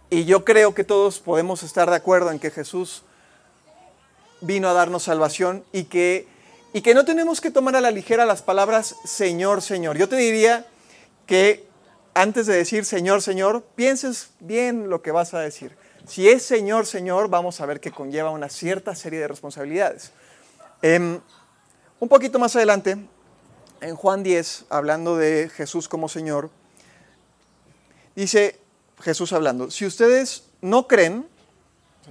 Y 0.10 0.26
yo 0.26 0.44
creo 0.44 0.74
que 0.74 0.84
todos 0.84 1.20
podemos 1.20 1.62
estar 1.62 1.90
de 1.90 1.96
acuerdo 1.96 2.32
en 2.32 2.40
que 2.40 2.50
Jesús 2.50 3.04
vino 4.42 4.68
a 4.68 4.74
darnos 4.74 5.04
salvación 5.04 5.64
y 5.72 5.84
que, 5.84 6.28
y 6.74 6.82
que 6.82 6.94
no 6.94 7.06
tenemos 7.06 7.42
que 7.42 7.52
tomar 7.52 7.76
a 7.76 7.82
la 7.82 7.92
ligera 7.92 8.26
las 8.26 8.42
palabras 8.42 8.96
Señor, 9.06 9.62
Señor. 9.62 9.98
Yo 9.98 10.10
te 10.10 10.16
diría 10.16 10.66
que 11.28 11.68
antes 12.16 12.48
de 12.48 12.56
decir 12.56 12.86
Señor, 12.86 13.22
Señor, 13.22 13.64
pienses 13.76 14.32
bien 14.40 14.90
lo 14.90 15.02
que 15.02 15.12
vas 15.12 15.34
a 15.34 15.40
decir. 15.40 15.78
Si 16.08 16.28
es 16.28 16.44
Señor, 16.44 16.88
Señor, 16.88 17.30
vamos 17.30 17.62
a 17.62 17.68
ver 17.68 17.80
que 17.80 17.92
conlleva 17.92 18.32
una 18.32 18.50
cierta 18.50 18.96
serie 18.96 19.20
de 19.20 19.28
responsabilidades. 19.28 20.12
Em, 20.82 21.20
un 22.00 22.10
poquito 22.10 22.40
más 22.40 22.56
adelante, 22.56 22.98
en 23.82 23.96
Juan 23.96 24.24
10, 24.24 24.66
hablando 24.70 25.18
de 25.18 25.50
Jesús 25.50 25.88
como 25.88 26.10
Señor, 26.10 26.50
dice 28.16 28.59
Jesús 29.02 29.34
hablando, 29.34 29.72
si 29.72 29.86
ustedes 29.86 30.44
no 30.62 30.88
creen, 30.88 31.28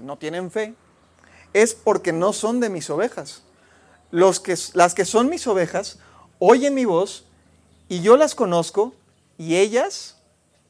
no 0.00 0.16
tienen 0.16 0.50
fe, 0.50 0.75
es 1.52 1.75
porque 1.75 2.12
no 2.12 2.33
son 2.33 2.61
de 2.61 2.71
mis 2.71 2.88
ovejas. 2.90 3.42
Los 4.11 4.40
que, 4.40 4.57
las 4.75 4.95
que 4.95 5.04
son 5.04 5.28
mis 5.28 5.47
ovejas 5.47 5.99
oyen 6.38 6.75
mi 6.75 6.85
voz 6.85 7.25
y 7.88 8.00
yo 8.00 8.16
las 8.16 8.35
conozco 8.35 8.95
y 9.37 9.57
ellas 9.57 10.16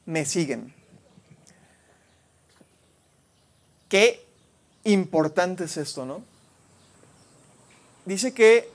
me 0.07 0.25
siguen. 0.25 0.75
Qué 3.89 4.27
importante 4.85 5.65
es 5.65 5.77
esto, 5.77 6.05
¿no? 6.05 6.23
Dice 8.05 8.33
que 8.33 8.71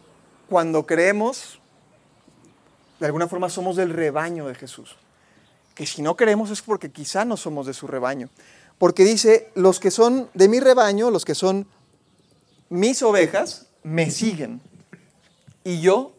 cuando 0.50 0.86
creemos, 0.86 1.60
de 3.00 3.06
alguna 3.06 3.28
forma 3.28 3.50
somos 3.50 3.76
del 3.76 3.90
rebaño 3.90 4.48
de 4.48 4.56
Jesús. 4.56 4.96
Que 5.76 5.86
si 5.86 6.02
no 6.02 6.16
creemos 6.16 6.52
es 6.52 6.62
porque 6.62 6.92
quizá 6.92 7.26
no 7.26 7.38
somos 7.38 7.66
de 7.66 7.74
su 7.74 7.88
rebaño. 7.88 8.30
Porque 8.78 9.04
dice, 9.04 9.50
los 9.56 9.80
que 9.80 9.92
son 9.92 10.30
de 10.34 10.48
mi 10.48 10.60
rebaño, 10.60 11.10
los 11.10 11.26
que 11.26 11.36
son 11.36 11.68
mis 12.70 13.02
ovejas, 13.02 13.68
me 13.84 14.12
siguen. 14.12 14.62
Y 15.64 15.82
yo, 15.82 16.16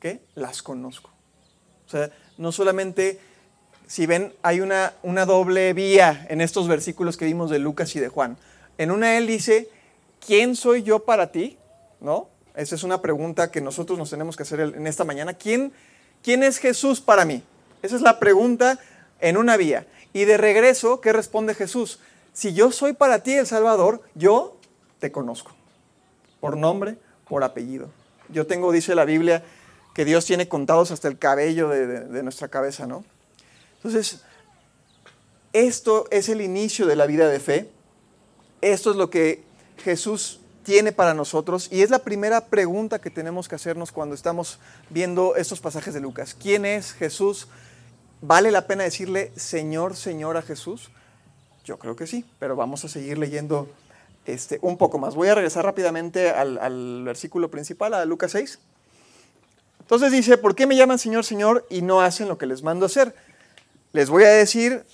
¿qué? 0.00 0.22
Las 0.34 0.62
conozco. 0.62 1.10
O 1.86 1.90
sea, 1.90 2.10
no 2.36 2.52
solamente, 2.52 3.18
si 3.86 4.06
ven, 4.06 4.34
hay 4.42 4.60
una, 4.60 4.94
una 5.02 5.26
doble 5.26 5.72
vía 5.72 6.26
en 6.28 6.40
estos 6.40 6.68
versículos 6.68 7.16
que 7.16 7.24
vimos 7.24 7.50
de 7.50 7.58
Lucas 7.58 7.96
y 7.96 8.00
de 8.00 8.08
Juan. 8.08 8.36
En 8.76 8.90
una 8.90 9.16
él 9.16 9.26
dice, 9.26 9.68
¿quién 10.24 10.54
soy 10.54 10.82
yo 10.82 11.04
para 11.04 11.32
ti? 11.32 11.58
¿No? 12.00 12.28
Esa 12.54 12.74
es 12.74 12.82
una 12.82 13.00
pregunta 13.00 13.50
que 13.50 13.60
nosotros 13.60 13.98
nos 13.98 14.10
tenemos 14.10 14.36
que 14.36 14.42
hacer 14.42 14.60
en 14.60 14.86
esta 14.86 15.04
mañana. 15.04 15.34
¿Quién, 15.34 15.72
quién 16.22 16.42
es 16.42 16.58
Jesús 16.58 17.00
para 17.00 17.24
mí? 17.24 17.42
Esa 17.88 17.96
es 17.96 18.02
la 18.02 18.18
pregunta 18.20 18.78
en 19.18 19.38
una 19.38 19.56
vía. 19.56 19.86
Y 20.12 20.26
de 20.26 20.36
regreso, 20.36 21.00
¿qué 21.00 21.10
responde 21.10 21.54
Jesús? 21.54 22.00
Si 22.34 22.52
yo 22.52 22.70
soy 22.70 22.92
para 22.92 23.22
ti 23.22 23.32
el 23.32 23.46
Salvador, 23.46 24.02
yo 24.14 24.58
te 24.98 25.10
conozco. 25.10 25.52
Por 26.38 26.58
nombre, 26.58 26.98
por 27.26 27.42
apellido. 27.44 27.88
Yo 28.28 28.46
tengo, 28.46 28.72
dice 28.72 28.94
la 28.94 29.06
Biblia, 29.06 29.42
que 29.94 30.04
Dios 30.04 30.26
tiene 30.26 30.48
contados 30.48 30.90
hasta 30.90 31.08
el 31.08 31.18
cabello 31.18 31.70
de, 31.70 32.22
nuestra 32.22 32.48
cabeza, 32.48 32.86
¿no? 32.86 33.06
Entonces, 33.76 34.20
esto 35.54 36.04
es 36.10 36.28
el 36.28 36.42
inicio 36.42 36.84
de 36.84 36.94
la 36.94 37.06
vida 37.06 37.26
de 37.26 37.40
fe. 37.40 37.70
Esto 38.60 38.90
es 38.90 38.96
lo 38.96 39.08
que 39.08 39.44
Jesús 39.78 40.40
tiene 40.62 40.92
para 40.92 41.14
nosotros 41.14 41.68
y 41.72 41.80
es 41.80 41.88
la 41.88 42.00
primera 42.00 42.44
pregunta 42.44 42.98
que 42.98 43.08
tenemos 43.08 43.48
que 43.48 43.54
hacernos 43.54 43.92
cuando 43.92 44.14
estamos 44.14 44.58
viendo 44.90 45.36
estos 45.36 45.60
pasajes 45.60 45.94
de 45.94 46.00
Lucas. 46.00 46.36
¿Quién 46.38 46.66
es 46.66 46.92
Jesús? 46.92 47.48
¿Vale 48.20 48.50
la 48.50 48.66
pena 48.66 48.82
decirle 48.84 49.32
Señor, 49.36 49.94
Señor 49.94 50.36
a 50.36 50.42
Jesús? 50.42 50.90
Yo 51.64 51.78
creo 51.78 51.94
que 51.94 52.06
sí, 52.06 52.24
pero 52.38 52.56
vamos 52.56 52.84
a 52.84 52.88
seguir 52.88 53.18
leyendo 53.18 53.68
este, 54.26 54.58
un 54.62 54.76
poco 54.76 54.98
más. 54.98 55.14
Voy 55.14 55.28
a 55.28 55.34
regresar 55.34 55.64
rápidamente 55.64 56.30
al, 56.30 56.58
al 56.58 57.04
versículo 57.04 57.50
principal, 57.50 57.94
a 57.94 58.04
Lucas 58.04 58.32
6. 58.32 58.58
Entonces 59.80 60.12
dice, 60.12 60.36
¿por 60.36 60.54
qué 60.54 60.66
me 60.66 60.76
llaman 60.76 60.98
Señor, 60.98 61.24
Señor 61.24 61.66
y 61.70 61.82
no 61.82 62.00
hacen 62.00 62.28
lo 62.28 62.38
que 62.38 62.46
les 62.46 62.62
mando 62.62 62.86
hacer? 62.86 63.14
Les 63.92 64.10
voy 64.10 64.24
a 64.24 64.30
decir 64.30 64.84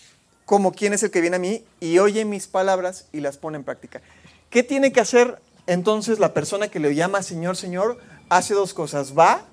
como 0.45 0.73
quién 0.73 0.93
es 0.93 1.02
el 1.02 1.11
que 1.11 1.21
viene 1.21 1.37
a 1.37 1.40
mí 1.40 1.64
y 1.81 1.99
oye 1.99 2.25
mis 2.25 2.47
palabras 2.47 3.09
y 3.12 3.21
las 3.21 3.38
pone 3.38 3.57
en 3.57 3.64
práctica. 3.64 4.02
¿Qué 4.50 4.62
tiene 4.62 4.93
que 4.93 5.00
hacer 5.00 5.40
entonces 5.66 6.19
la 6.19 6.35
persona 6.35 6.69
que 6.69 6.78
le 6.78 6.95
llama 6.95 7.23
Señor, 7.23 7.57
Señor? 7.57 7.99
Hace 8.28 8.54
dos 8.54 8.75
cosas, 8.75 9.16
va 9.19 9.47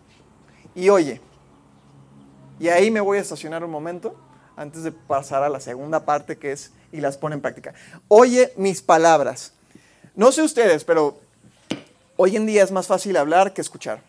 y 0.75 0.89
oye. 0.89 1.21
Y 2.61 2.69
ahí 2.69 2.91
me 2.91 3.01
voy 3.01 3.17
a 3.17 3.21
estacionar 3.21 3.63
un 3.63 3.71
momento 3.71 4.15
antes 4.55 4.83
de 4.83 4.91
pasar 4.91 5.41
a 5.41 5.49
la 5.49 5.59
segunda 5.59 6.05
parte 6.05 6.37
que 6.37 6.51
es 6.51 6.71
y 6.91 7.01
las 7.01 7.17
pone 7.17 7.33
en 7.33 7.41
práctica. 7.41 7.73
Oye 8.07 8.53
mis 8.55 8.83
palabras. 8.83 9.53
No 10.13 10.31
sé 10.31 10.43
ustedes, 10.43 10.83
pero 10.83 11.17
hoy 12.17 12.35
en 12.35 12.45
día 12.45 12.61
es 12.61 12.71
más 12.71 12.85
fácil 12.85 13.17
hablar 13.17 13.53
que 13.53 13.61
escuchar. 13.61 14.03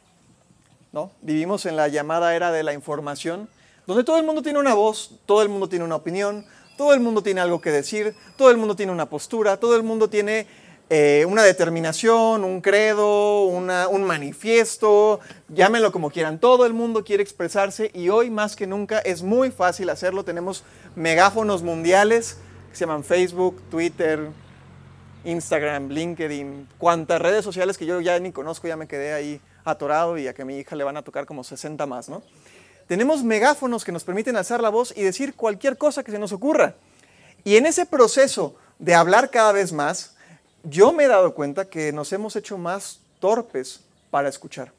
¿no? 0.92 1.11
Vivimos 1.23 1.64
en 1.64 1.76
la 1.76 1.88
llamada 1.88 2.37
era 2.37 2.52
de 2.52 2.62
la 2.62 2.75
información, 2.75 3.49
donde 3.87 4.04
todo 4.04 4.18
el 4.18 4.26
mundo 4.26 4.42
tiene 4.42 4.59
una 4.59 4.75
voz, 4.75 5.12
todo 5.25 5.40
el 5.40 5.49
mundo 5.49 5.71
tiene 5.71 5.87
una 5.87 5.97
opinión, 5.97 6.44
todo 6.76 6.92
el 6.92 7.00
mundo 7.00 7.23
tiene 7.23 7.40
algo 7.40 7.62
que 7.62 7.71
decir, 7.71 8.14
todo 8.37 8.50
el 8.50 8.59
mundo 8.59 8.76
tiene 8.76 8.92
una 8.92 9.06
postura, 9.06 9.56
todo 9.56 9.76
el 9.76 9.82
mundo 9.82 10.11
tiene 10.11 10.47
eh, 10.94 11.25
una 11.25 11.42
determinación, 11.42 12.44
un 12.44 12.61
credo, 12.61 13.44
un 13.44 14.04
manifiesto, 14.04 15.20
llámenlo 15.49 15.90
como 15.90 16.11
quieran. 16.11 16.38
Todo 16.38 16.66
el 16.66 16.75
mundo 16.75 17.02
quiere 17.02 17.22
expresarse 17.22 17.90
y 17.94 18.11
hoy 18.11 18.28
más 18.28 18.56
que 18.56 18.66
nunca 18.66 18.99
es 18.99 19.22
muy 19.22 19.50
fácil 19.50 19.88
hacerlo. 19.88 20.22
Tenemos 20.22 20.64
megáfonos 20.94 21.62
mundiales 21.62 22.37
que 22.68 22.76
se 22.76 22.80
llaman 22.80 23.04
Facebook, 23.04 23.62
Twitter, 23.70 24.28
Instagram, 25.25 25.88
LinkedIn, 25.88 26.68
cuantas 26.76 27.22
redes 27.22 27.42
sociales 27.42 27.78
que 27.78 27.87
yo 27.87 28.02
ya 28.02 28.18
ni 28.18 28.30
conozco, 28.30 28.68
ya 28.68 28.76
me 28.76 28.87
quedé 28.87 29.14
ahí 29.14 29.40
atorado 29.64 30.18
y 30.18 30.28
a 30.28 30.34
que 30.34 30.42
a 30.42 30.44
mi 30.44 30.58
hija 30.58 30.76
le 30.76 30.84
van 30.84 30.99
a 30.99 31.02
tocar 31.02 31.25
como 31.25 31.42
60 31.42 31.87
más, 31.87 32.11
¿no? 32.11 32.22
Tenemos 32.87 33.25
megáfonos 33.25 33.82
que 33.87 33.92
nos 33.92 34.04
permiten 34.04 34.37
alzar 34.37 34.61
la 34.61 34.68
voz 34.68 34.92
y 34.94 35.00
decir 35.00 35.37
cualquier 35.37 35.78
cosa 35.78 36.04
que 36.04 36.12
se 36.12 36.18
nos 36.18 36.32
ocurra. 36.32 36.75
Y 37.44 37.56
en 37.56 37.64
ese 37.64 37.87
proceso 37.87 38.56
de 38.78 38.94
hablar 38.94 39.30
cada 39.30 39.52
vez 39.52 39.72
más, 39.72 40.16
yo 40.64 40.92
me 40.92 41.04
he 41.04 41.09
dado 41.09 41.35
cuenta 41.35 41.64
que 41.64 41.92
nos 41.92 42.12
hemos 42.12 42.37
hecho 42.37 42.59
más 42.59 43.00
torpes 43.21 43.81
para 44.11 44.28
escuchar. 44.28 44.73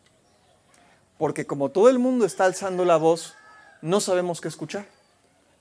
Porque 1.17 1.45
como 1.45 1.69
todo 1.69 1.89
el 1.89 1.99
mundo 1.99 2.25
está 2.25 2.45
alzando 2.45 2.85
la 2.85 2.97
voz, 2.97 3.33
no 3.81 3.99
sabemos 3.99 4.41
qué 4.41 4.47
escuchar. 4.47 4.85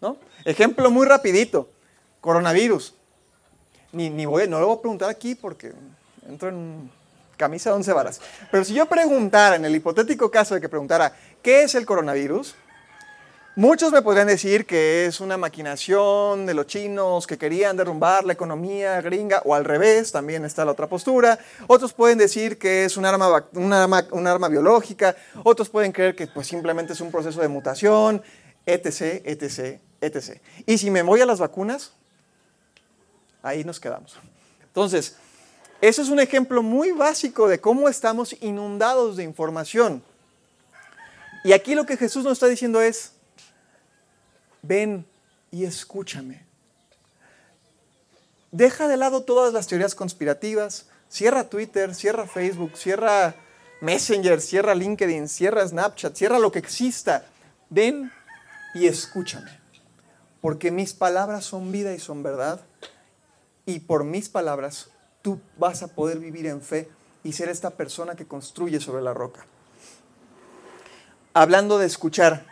¿no? 0.01 0.17
Ejemplo 0.45 0.91
muy 0.91 1.07
rapidito, 1.07 1.69
coronavirus. 2.21 2.95
Ni, 3.93 4.11
ni 4.11 4.27
voy, 4.27 4.49
no 4.49 4.59
lo 4.59 4.67
voy 4.67 4.77
a 4.77 4.81
preguntar 4.81 5.11
aquí 5.11 5.35
porque 5.35 5.73
entro 6.29 6.49
en 6.49 6.91
camisa 7.37 7.71
de 7.71 7.77
once 7.77 7.93
varas. 7.93 8.21
Pero 8.51 8.65
si 8.65 8.75
yo 8.75 8.87
preguntara, 8.87 9.57
en 9.57 9.65
el 9.65 9.75
hipotético 9.75 10.31
caso 10.31 10.55
de 10.55 10.61
que 10.61 10.69
preguntara, 10.69 11.15
¿qué 11.43 11.63
es 11.63 11.75
el 11.75 11.87
coronavirus? 11.87 12.55
Muchos 13.55 13.93
me 13.93 14.01
podrían 14.01 14.29
decir 14.29 14.65
que 14.65 15.05
es 15.05 15.21
una 15.21 15.37
maquinación 15.37 16.47
de 16.47 16.55
los 16.55 16.67
chinos 16.67 17.27
que 17.27 17.37
querían 17.37 17.77
derrumbar 17.77 18.25
la 18.25 18.33
economía 18.33 18.99
gringa, 19.03 19.43
o 19.45 19.55
al 19.55 19.67
revés, 19.67 20.11
también 20.11 20.47
está 20.47 20.65
la 20.65 20.73
otra 20.73 20.89
postura. 20.89 21.39
Otros 21.67 21.93
pueden 21.93 22.17
decir 22.17 22.57
que 22.57 22.87
es 22.87 22.97
un 22.97 23.05
arma, 23.05 23.47
un 23.53 24.27
arma 24.27 24.49
biológica. 24.49 25.15
Otros 25.45 25.69
pueden 25.69 25.93
creer 25.93 26.17
que 26.17 26.29
pues, 26.29 26.47
simplemente 26.47 26.95
es 26.95 27.03
un 27.03 27.11
proceso 27.11 27.43
de 27.43 27.49
mutación, 27.49 28.23
etc., 28.65 29.21
etc., 29.27 29.81
etc. 30.01 30.41
Y 30.65 30.79
si 30.79 30.91
me 30.91 31.03
voy 31.03 31.21
a 31.21 31.27
las 31.27 31.39
vacunas, 31.39 31.93
ahí 33.43 33.65
nos 33.65 33.79
quedamos. 33.79 34.17
Entonces, 34.63 35.17
eso 35.83 36.01
es 36.01 36.09
un 36.09 36.21
ejemplo 36.21 36.63
muy 36.63 36.93
básico 36.93 37.49
de 37.49 37.61
cómo 37.61 37.91
estamos 37.91 38.35
inundados 38.41 39.19
de 39.19 39.25
información. 39.25 40.03
Y 41.45 41.53
aquí 41.53 41.75
lo 41.75 41.85
que 41.85 41.99
Jesús 41.99 42.25
nos 42.25 42.33
está 42.33 42.47
diciendo 42.47 42.81
es, 42.81 43.13
ven 44.63 45.07
y 45.51 45.65
escúchame. 45.65 46.45
Deja 48.51 48.89
de 48.89 48.97
lado 48.97 49.23
todas 49.23 49.53
las 49.53 49.67
teorías 49.67 49.95
conspirativas, 49.95 50.87
cierra 51.09 51.49
Twitter, 51.49 51.95
cierra 51.95 52.27
Facebook, 52.27 52.77
cierra 52.77 53.35
Messenger, 53.81 54.41
cierra 54.41 54.75
LinkedIn, 54.75 55.29
cierra 55.29 55.67
Snapchat, 55.67 56.15
cierra 56.15 56.39
lo 56.39 56.53
que 56.53 56.59
exista. 56.59 57.27
Ven 57.71 58.13
y 58.75 58.87
escúchame, 58.87 59.51
porque 60.41 60.71
mis 60.71 60.93
palabras 60.93 61.45
son 61.45 61.73
vida 61.73 61.93
y 61.95 61.99
son 61.99 62.23
verdad 62.23 62.61
y 63.67 63.81
por 63.81 64.05
mis 64.05 64.29
palabras 64.29 64.91
tú 65.23 65.41
vas 65.57 65.83
a 65.83 65.89
poder 65.89 66.19
vivir 66.19 66.47
en 66.47 66.61
fe 66.61 66.89
y 67.25 67.33
ser 67.33 67.49
esta 67.49 67.71
persona 67.71 68.15
que 68.15 68.27
construye 68.27 68.81
sobre 68.81 69.03
la 69.03 69.15
roca. 69.15 69.47
Hablando 71.35 71.79
de 71.79 71.87
escuchar, 71.87 72.45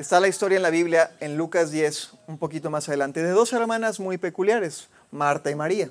está 0.00 0.18
la 0.18 0.28
historia 0.28 0.56
en 0.56 0.62
la 0.62 0.70
Biblia, 0.70 1.12
en 1.20 1.36
Lucas 1.36 1.70
10, 1.70 2.12
un 2.26 2.38
poquito 2.38 2.70
más 2.70 2.88
adelante, 2.88 3.22
de 3.22 3.32
dos 3.32 3.52
hermanas 3.52 4.00
muy 4.00 4.16
peculiares, 4.16 4.88
Marta 5.10 5.50
y 5.50 5.54
María. 5.54 5.90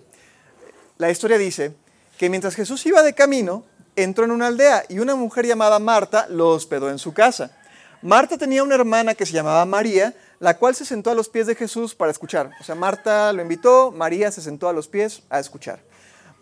La 0.97 1.11
historia 1.11 1.37
dice 1.37 1.75
que 2.17 2.27
mientras 2.27 2.55
Jesús 2.55 2.83
iba 2.87 3.03
de 3.03 3.13
camino, 3.13 3.65
entró 3.95 4.25
en 4.25 4.31
una 4.31 4.47
aldea 4.47 4.83
y 4.89 4.97
una 4.97 5.13
mujer 5.13 5.45
llamada 5.45 5.77
Marta 5.77 6.25
lo 6.27 6.49
hospedó 6.49 6.89
en 6.89 6.97
su 6.97 7.13
casa. 7.13 7.55
Marta 8.01 8.35
tenía 8.35 8.63
una 8.63 8.73
hermana 8.73 9.13
que 9.13 9.27
se 9.27 9.33
llamaba 9.33 9.63
María, 9.65 10.15
la 10.39 10.57
cual 10.57 10.73
se 10.73 10.85
sentó 10.85 11.11
a 11.11 11.15
los 11.15 11.29
pies 11.29 11.45
de 11.45 11.53
Jesús 11.53 11.93
para 11.93 12.11
escuchar. 12.11 12.49
O 12.59 12.63
sea, 12.63 12.73
Marta 12.73 13.31
lo 13.31 13.43
invitó, 13.43 13.91
María 13.91 14.31
se 14.31 14.41
sentó 14.41 14.67
a 14.67 14.73
los 14.73 14.87
pies 14.87 15.21
a 15.29 15.39
escuchar. 15.39 15.83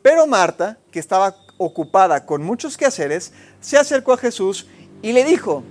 Pero 0.02 0.26
Marta, 0.26 0.78
que 0.90 1.00
estaba 1.00 1.36
ocupada 1.58 2.26
con 2.26 2.44
muchos 2.44 2.78
quehaceres, 2.78 3.34
se 3.60 3.78
acercó 3.78 4.14
a 4.14 4.18
Jesús 4.18 4.68
y 5.02 5.12
le 5.12 5.26
dijo, 5.26 5.64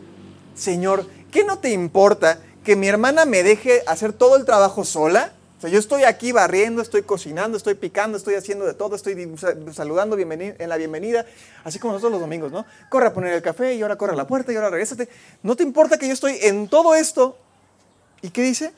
Señor, 0.54 1.06
¿qué 1.36 1.44
no 1.44 1.58
te 1.58 1.68
importa 1.68 2.38
que 2.64 2.76
mi 2.76 2.88
hermana 2.88 3.26
me 3.26 3.42
deje 3.42 3.82
hacer 3.86 4.14
todo 4.14 4.36
el 4.36 4.46
trabajo 4.46 4.86
sola? 4.86 5.34
O 5.58 5.60
sea, 5.60 5.68
yo 5.68 5.78
estoy 5.78 6.04
aquí 6.04 6.32
barriendo, 6.32 6.80
estoy 6.80 7.02
cocinando, 7.02 7.58
estoy 7.58 7.74
picando, 7.74 8.16
estoy 8.16 8.36
haciendo 8.36 8.64
de 8.64 8.72
todo, 8.72 8.96
estoy 8.96 9.36
saludando 9.70 10.16
en 10.18 10.68
la 10.70 10.76
bienvenida, 10.78 11.26
así 11.62 11.78
como 11.78 11.92
nosotros 11.92 12.12
los 12.12 12.22
domingos, 12.22 12.52
¿no? 12.52 12.64
Corre 12.88 13.08
a 13.08 13.12
poner 13.12 13.34
el 13.34 13.42
café 13.42 13.74
y 13.74 13.82
ahora 13.82 13.96
corre 13.96 14.14
a 14.14 14.16
la 14.16 14.26
puerta 14.26 14.50
y 14.50 14.56
ahora 14.56 14.70
regrésate. 14.70 15.10
¿No 15.42 15.56
te 15.56 15.62
importa 15.62 15.98
que 15.98 16.06
yo 16.06 16.14
estoy 16.14 16.38
en 16.40 16.68
todo 16.68 16.94
esto? 16.94 17.36
¿Y 18.22 18.30
qué 18.30 18.40
dice? 18.40 18.72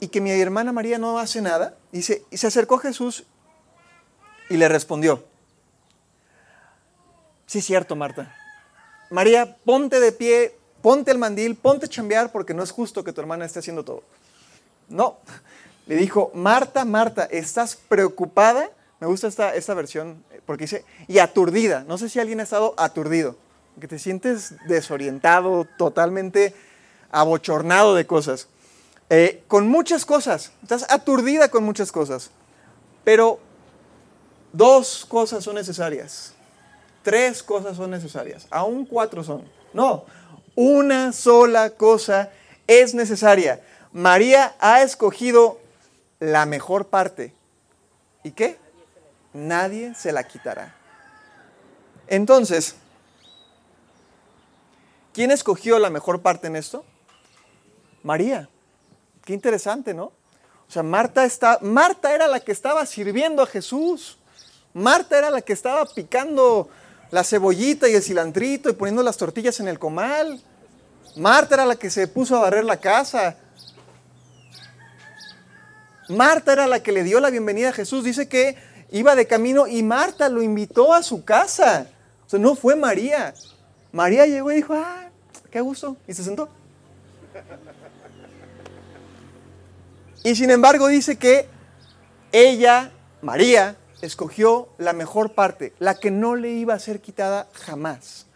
Y 0.00 0.08
que 0.08 0.20
mi 0.20 0.32
hermana 0.32 0.72
María 0.72 0.98
no 0.98 1.20
hace 1.20 1.40
nada. 1.40 1.76
Dice, 1.92 2.24
y 2.32 2.38
se 2.38 2.48
acercó 2.48 2.74
a 2.74 2.80
Jesús 2.80 3.26
y 4.50 4.56
le 4.56 4.66
respondió, 4.66 5.24
sí 7.46 7.60
es 7.60 7.64
cierto, 7.64 7.94
Marta. 7.94 8.34
María, 9.10 9.56
ponte 9.64 10.00
de 10.00 10.10
pie, 10.10 10.57
ponte 10.82 11.10
el 11.10 11.18
mandil, 11.18 11.56
ponte 11.56 11.86
a 11.86 11.88
chambear 11.88 12.32
porque 12.32 12.54
no 12.54 12.62
es 12.62 12.70
justo 12.70 13.04
que 13.04 13.12
tu 13.12 13.20
hermana 13.20 13.44
esté 13.44 13.58
haciendo 13.58 13.84
todo. 13.84 14.02
No, 14.88 15.18
le 15.86 15.96
dijo, 15.96 16.30
Marta, 16.34 16.84
Marta, 16.84 17.24
¿estás 17.24 17.76
preocupada? 17.76 18.70
Me 19.00 19.06
gusta 19.06 19.28
esta, 19.28 19.54
esta 19.54 19.74
versión 19.74 20.22
porque 20.44 20.64
dice, 20.64 20.84
y 21.06 21.18
aturdida. 21.18 21.84
No 21.86 21.98
sé 21.98 22.08
si 22.08 22.18
alguien 22.20 22.40
ha 22.40 22.42
estado 22.42 22.74
aturdido, 22.78 23.36
que 23.80 23.86
te 23.86 23.98
sientes 23.98 24.54
desorientado, 24.66 25.66
totalmente 25.76 26.54
abochornado 27.10 27.94
de 27.94 28.06
cosas. 28.06 28.48
Eh, 29.10 29.42
con 29.46 29.68
muchas 29.68 30.04
cosas, 30.04 30.52
estás 30.62 30.86
aturdida 30.90 31.50
con 31.50 31.64
muchas 31.64 31.92
cosas. 31.92 32.30
Pero 33.04 33.40
dos 34.52 35.06
cosas 35.06 35.44
son 35.44 35.54
necesarias. 35.54 36.32
Tres 37.02 37.42
cosas 37.42 37.76
son 37.76 37.90
necesarias. 37.90 38.46
Aún 38.50 38.84
cuatro 38.84 39.22
son. 39.22 39.44
No, 39.72 40.04
una 40.60 41.12
sola 41.12 41.70
cosa 41.70 42.32
es 42.66 42.92
necesaria. 42.92 43.60
María 43.92 44.56
ha 44.58 44.82
escogido 44.82 45.60
la 46.18 46.46
mejor 46.46 46.88
parte. 46.88 47.32
¿Y 48.24 48.32
qué? 48.32 48.58
Nadie 49.32 49.94
se 49.94 50.10
la 50.10 50.24
quitará. 50.26 50.74
Entonces, 52.08 52.74
¿quién 55.12 55.30
escogió 55.30 55.78
la 55.78 55.90
mejor 55.90 56.22
parte 56.22 56.48
en 56.48 56.56
esto? 56.56 56.84
María. 58.02 58.48
Qué 59.24 59.34
interesante, 59.34 59.94
¿no? 59.94 60.06
O 60.06 60.70
sea, 60.70 60.82
Marta, 60.82 61.24
está, 61.24 61.60
Marta 61.62 62.12
era 62.12 62.26
la 62.26 62.40
que 62.40 62.50
estaba 62.50 62.84
sirviendo 62.84 63.44
a 63.44 63.46
Jesús. 63.46 64.18
Marta 64.74 65.18
era 65.18 65.30
la 65.30 65.40
que 65.40 65.52
estaba 65.52 65.86
picando 65.86 66.68
la 67.12 67.22
cebollita 67.22 67.88
y 67.88 67.94
el 67.94 68.02
cilantrito 68.02 68.68
y 68.68 68.72
poniendo 68.72 69.04
las 69.04 69.16
tortillas 69.16 69.60
en 69.60 69.68
el 69.68 69.78
comal. 69.78 70.42
Marta 71.18 71.56
era 71.56 71.66
la 71.66 71.74
que 71.74 71.90
se 71.90 72.06
puso 72.06 72.36
a 72.36 72.40
barrer 72.40 72.64
la 72.64 72.76
casa. 72.76 73.36
Marta 76.08 76.52
era 76.52 76.66
la 76.66 76.80
que 76.80 76.92
le 76.92 77.02
dio 77.02 77.18
la 77.18 77.30
bienvenida 77.30 77.70
a 77.70 77.72
Jesús. 77.72 78.04
Dice 78.04 78.28
que 78.28 78.56
iba 78.90 79.16
de 79.16 79.26
camino 79.26 79.66
y 79.66 79.82
Marta 79.82 80.28
lo 80.28 80.42
invitó 80.42 80.94
a 80.94 81.02
su 81.02 81.24
casa. 81.24 81.88
O 82.24 82.30
sea, 82.30 82.38
no 82.38 82.54
fue 82.54 82.76
María. 82.76 83.34
María 83.90 84.26
llegó 84.26 84.52
y 84.52 84.56
dijo, 84.56 84.74
ah, 84.74 85.10
qué 85.50 85.60
gusto. 85.60 85.96
Y 86.06 86.14
se 86.14 86.22
sentó. 86.22 86.48
Y 90.22 90.36
sin 90.36 90.50
embargo 90.50 90.86
dice 90.86 91.16
que 91.16 91.48
ella, 92.30 92.92
María, 93.22 93.76
escogió 94.02 94.68
la 94.78 94.92
mejor 94.92 95.34
parte, 95.34 95.72
la 95.80 95.98
que 95.98 96.12
no 96.12 96.36
le 96.36 96.50
iba 96.50 96.74
a 96.74 96.78
ser 96.78 97.00
quitada 97.00 97.48
jamás. 97.52 98.27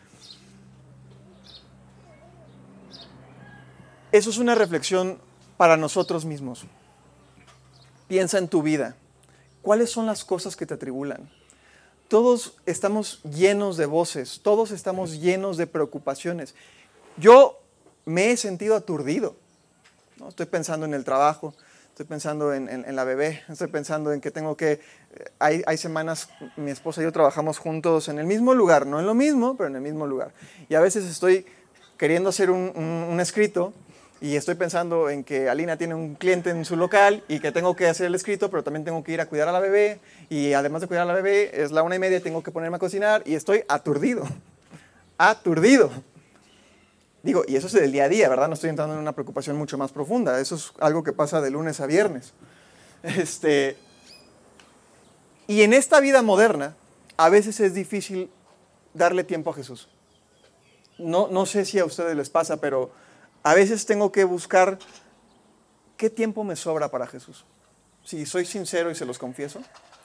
Eso 4.12 4.28
es 4.28 4.36
una 4.36 4.54
reflexión 4.54 5.18
para 5.56 5.78
nosotros 5.78 6.26
mismos. 6.26 6.64
Piensa 8.08 8.36
en 8.36 8.46
tu 8.46 8.62
vida. 8.62 8.94
¿Cuáles 9.62 9.90
son 9.90 10.04
las 10.04 10.22
cosas 10.22 10.54
que 10.54 10.66
te 10.66 10.74
atribulan? 10.74 11.30
Todos 12.08 12.56
estamos 12.66 13.22
llenos 13.22 13.78
de 13.78 13.86
voces, 13.86 14.40
todos 14.42 14.70
estamos 14.70 15.20
llenos 15.20 15.56
de 15.56 15.66
preocupaciones. 15.66 16.54
Yo 17.16 17.62
me 18.04 18.30
he 18.30 18.36
sentido 18.36 18.76
aturdido. 18.76 19.34
¿no? 20.18 20.28
Estoy 20.28 20.44
pensando 20.44 20.84
en 20.84 20.92
el 20.92 21.04
trabajo, 21.04 21.54
estoy 21.88 22.04
pensando 22.04 22.52
en, 22.52 22.94
la 22.94 23.04
bebé, 23.04 23.42
estoy 23.48 23.68
pensando 23.68 24.12
en 24.12 24.20
que 24.20 24.30
tengo 24.30 24.58
que... 24.58 24.72
Eh, 24.72 24.80
hay, 25.38 25.62
hay, 25.64 25.78
semanas, 25.78 26.28
mi 26.56 26.70
esposa 26.70 27.00
y 27.00 27.04
yo 27.04 27.12
trabajamos 27.12 27.56
juntos 27.56 28.08
en 28.08 28.18
el 28.18 28.26
mismo 28.26 28.52
lugar, 28.52 28.86
no 28.86 29.00
en 29.00 29.06
lo 29.06 29.14
mismo, 29.14 29.56
pero 29.56 29.68
en 29.68 29.76
el 29.76 29.82
mismo 29.82 30.06
lugar. 30.06 30.34
Y 30.68 30.74
a 30.74 30.80
veces 30.80 31.06
estoy 31.06 31.46
queriendo 31.96 32.28
hacer 32.28 32.50
un, 32.50 32.72
un 32.76 33.20
escrito 33.20 33.72
y 34.22 34.36
estoy 34.36 34.54
pensando 34.54 35.10
en 35.10 35.24
que 35.24 35.48
Alina 35.48 35.76
tiene 35.76 35.96
un 35.96 36.14
cliente 36.14 36.50
en 36.50 36.64
su 36.64 36.76
local 36.76 37.24
y 37.26 37.40
que 37.40 37.50
tengo 37.50 37.74
que 37.74 37.88
hacer 37.88 38.06
el 38.06 38.14
escrito, 38.14 38.52
pero 38.52 38.62
también 38.62 38.84
tengo 38.84 39.02
que 39.02 39.10
ir 39.10 39.20
a 39.20 39.26
cuidar 39.26 39.48
a 39.48 39.52
la 39.52 39.58
bebé 39.58 39.98
y 40.30 40.52
además 40.52 40.80
de 40.80 40.86
cuidar 40.86 41.02
a 41.02 41.06
la 41.06 41.14
bebé 41.14 41.50
es 41.60 41.72
la 41.72 41.82
una 41.82 41.96
y 41.96 41.98
media, 41.98 42.22
tengo 42.22 42.40
que 42.40 42.52
ponerme 42.52 42.76
a 42.76 42.78
cocinar 42.78 43.24
y 43.26 43.34
estoy 43.34 43.64
aturdido, 43.68 44.22
aturdido. 45.18 45.90
Digo, 47.24 47.42
y 47.48 47.56
eso 47.56 47.66
es 47.66 47.72
del 47.72 47.90
día 47.90 48.04
a 48.04 48.08
día, 48.08 48.28
¿verdad? 48.28 48.46
No 48.46 48.54
estoy 48.54 48.70
entrando 48.70 48.94
en 48.94 49.00
una 49.00 49.10
preocupación 49.10 49.56
mucho 49.56 49.76
más 49.76 49.90
profunda, 49.90 50.38
eso 50.38 50.54
es 50.54 50.72
algo 50.78 51.02
que 51.02 51.12
pasa 51.12 51.40
de 51.40 51.50
lunes 51.50 51.80
a 51.80 51.86
viernes. 51.86 52.32
Este, 53.02 53.76
y 55.48 55.62
en 55.62 55.72
esta 55.72 55.98
vida 55.98 56.22
moderna, 56.22 56.76
a 57.16 57.28
veces 57.28 57.58
es 57.58 57.74
difícil 57.74 58.30
darle 58.94 59.24
tiempo 59.24 59.50
a 59.50 59.54
Jesús. 59.54 59.88
No, 60.98 61.26
no 61.26 61.44
sé 61.44 61.64
si 61.64 61.80
a 61.80 61.84
ustedes 61.84 62.14
les 62.14 62.30
pasa, 62.30 62.58
pero 62.58 62.92
a 63.42 63.54
veces 63.54 63.86
tengo 63.86 64.12
que 64.12 64.24
buscar 64.24 64.78
qué 65.96 66.10
tiempo 66.10 66.44
me 66.44 66.56
sobra 66.56 66.90
para 66.90 67.06
Jesús. 67.06 67.44
Si 68.04 68.26
soy 68.26 68.44
sincero 68.44 68.90
y 68.90 68.94
se 68.94 69.06
los 69.06 69.18
confieso, 69.18 69.60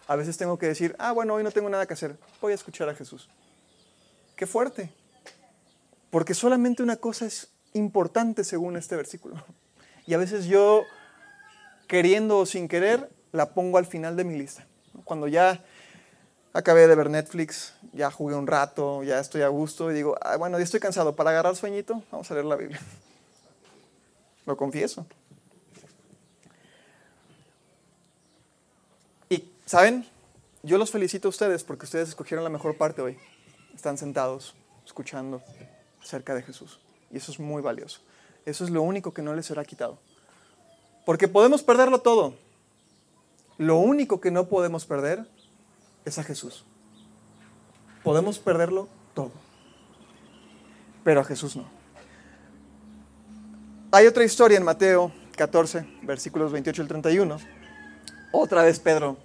a 0.07 0.15
veces 0.15 0.37
tengo 0.37 0.57
que 0.57 0.67
decir, 0.67 0.95
ah, 0.99 1.11
bueno, 1.11 1.33
hoy 1.33 1.43
no 1.43 1.51
tengo 1.51 1.69
nada 1.69 1.85
que 1.85 1.93
hacer, 1.93 2.17
voy 2.41 2.51
a 2.51 2.55
escuchar 2.55 2.89
a 2.89 2.95
Jesús. 2.95 3.29
Qué 4.35 4.45
fuerte. 4.45 4.91
Porque 6.09 6.33
solamente 6.33 6.83
una 6.83 6.95
cosa 6.95 7.25
es 7.25 7.49
importante 7.73 8.43
según 8.43 8.77
este 8.77 8.95
versículo. 8.95 9.43
Y 10.05 10.13
a 10.13 10.17
veces 10.17 10.45
yo, 10.45 10.83
queriendo 11.87 12.39
o 12.39 12.45
sin 12.45 12.67
querer, 12.67 13.09
la 13.31 13.53
pongo 13.53 13.77
al 13.77 13.85
final 13.85 14.15
de 14.15 14.23
mi 14.23 14.37
lista. 14.37 14.65
Cuando 15.03 15.27
ya 15.27 15.63
acabé 16.53 16.87
de 16.87 16.95
ver 16.95 17.09
Netflix, 17.09 17.73
ya 17.91 18.09
jugué 18.09 18.35
un 18.35 18.47
rato, 18.47 19.03
ya 19.03 19.19
estoy 19.19 19.41
a 19.41 19.47
gusto 19.49 19.91
y 19.91 19.95
digo, 19.95 20.15
ah, 20.21 20.37
bueno, 20.37 20.57
ya 20.57 20.63
estoy 20.63 20.79
cansado, 20.79 21.15
para 21.15 21.31
agarrar 21.31 21.55
sueñito, 21.55 22.03
vamos 22.11 22.29
a 22.31 22.33
leer 22.33 22.45
la 22.45 22.55
Biblia. 22.55 22.79
Lo 24.47 24.55
confieso. 24.55 25.05
Y, 29.29 29.51
¿saben? 29.65 30.07
Yo 30.63 30.77
los 30.77 30.89
felicito 30.89 31.27
a 31.27 31.29
ustedes 31.29 31.65
porque 31.65 31.85
ustedes 31.85 32.09
escogieron 32.09 32.45
la 32.45 32.49
mejor 32.49 32.77
parte 32.77 33.01
hoy. 33.01 33.17
Están 33.75 33.97
sentados, 33.97 34.55
escuchando 34.85 35.43
cerca 36.01 36.33
de 36.33 36.43
Jesús. 36.43 36.79
Y 37.11 37.17
eso 37.17 37.31
es 37.31 37.39
muy 37.39 37.61
valioso. 37.61 37.99
Eso 38.45 38.63
es 38.63 38.69
lo 38.69 38.81
único 38.81 39.13
que 39.13 39.21
no 39.21 39.35
les 39.35 39.45
será 39.45 39.65
quitado. 39.65 39.99
Porque 41.05 41.27
podemos 41.27 41.61
perderlo 41.61 41.99
todo. 41.99 42.33
Lo 43.57 43.77
único 43.77 44.21
que 44.21 44.31
no 44.31 44.47
podemos 44.47 44.85
perder 44.85 45.27
es 46.05 46.17
a 46.19 46.23
Jesús. 46.23 46.63
Podemos 48.01 48.39
perderlo 48.39 48.87
todo. 49.13 49.31
Pero 51.03 51.19
a 51.19 51.23
Jesús 51.25 51.57
no. 51.57 51.76
Hay 53.89 54.05
otra 54.05 54.25
historia 54.25 54.57
en 54.57 54.63
Mateo 54.65 55.13
14, 55.37 55.85
versículos 56.01 56.51
28 56.51 56.81
al 56.81 56.87
31. 56.89 57.37
Otra 58.33 58.63
vez 58.63 58.81
Pedro. 58.81 59.15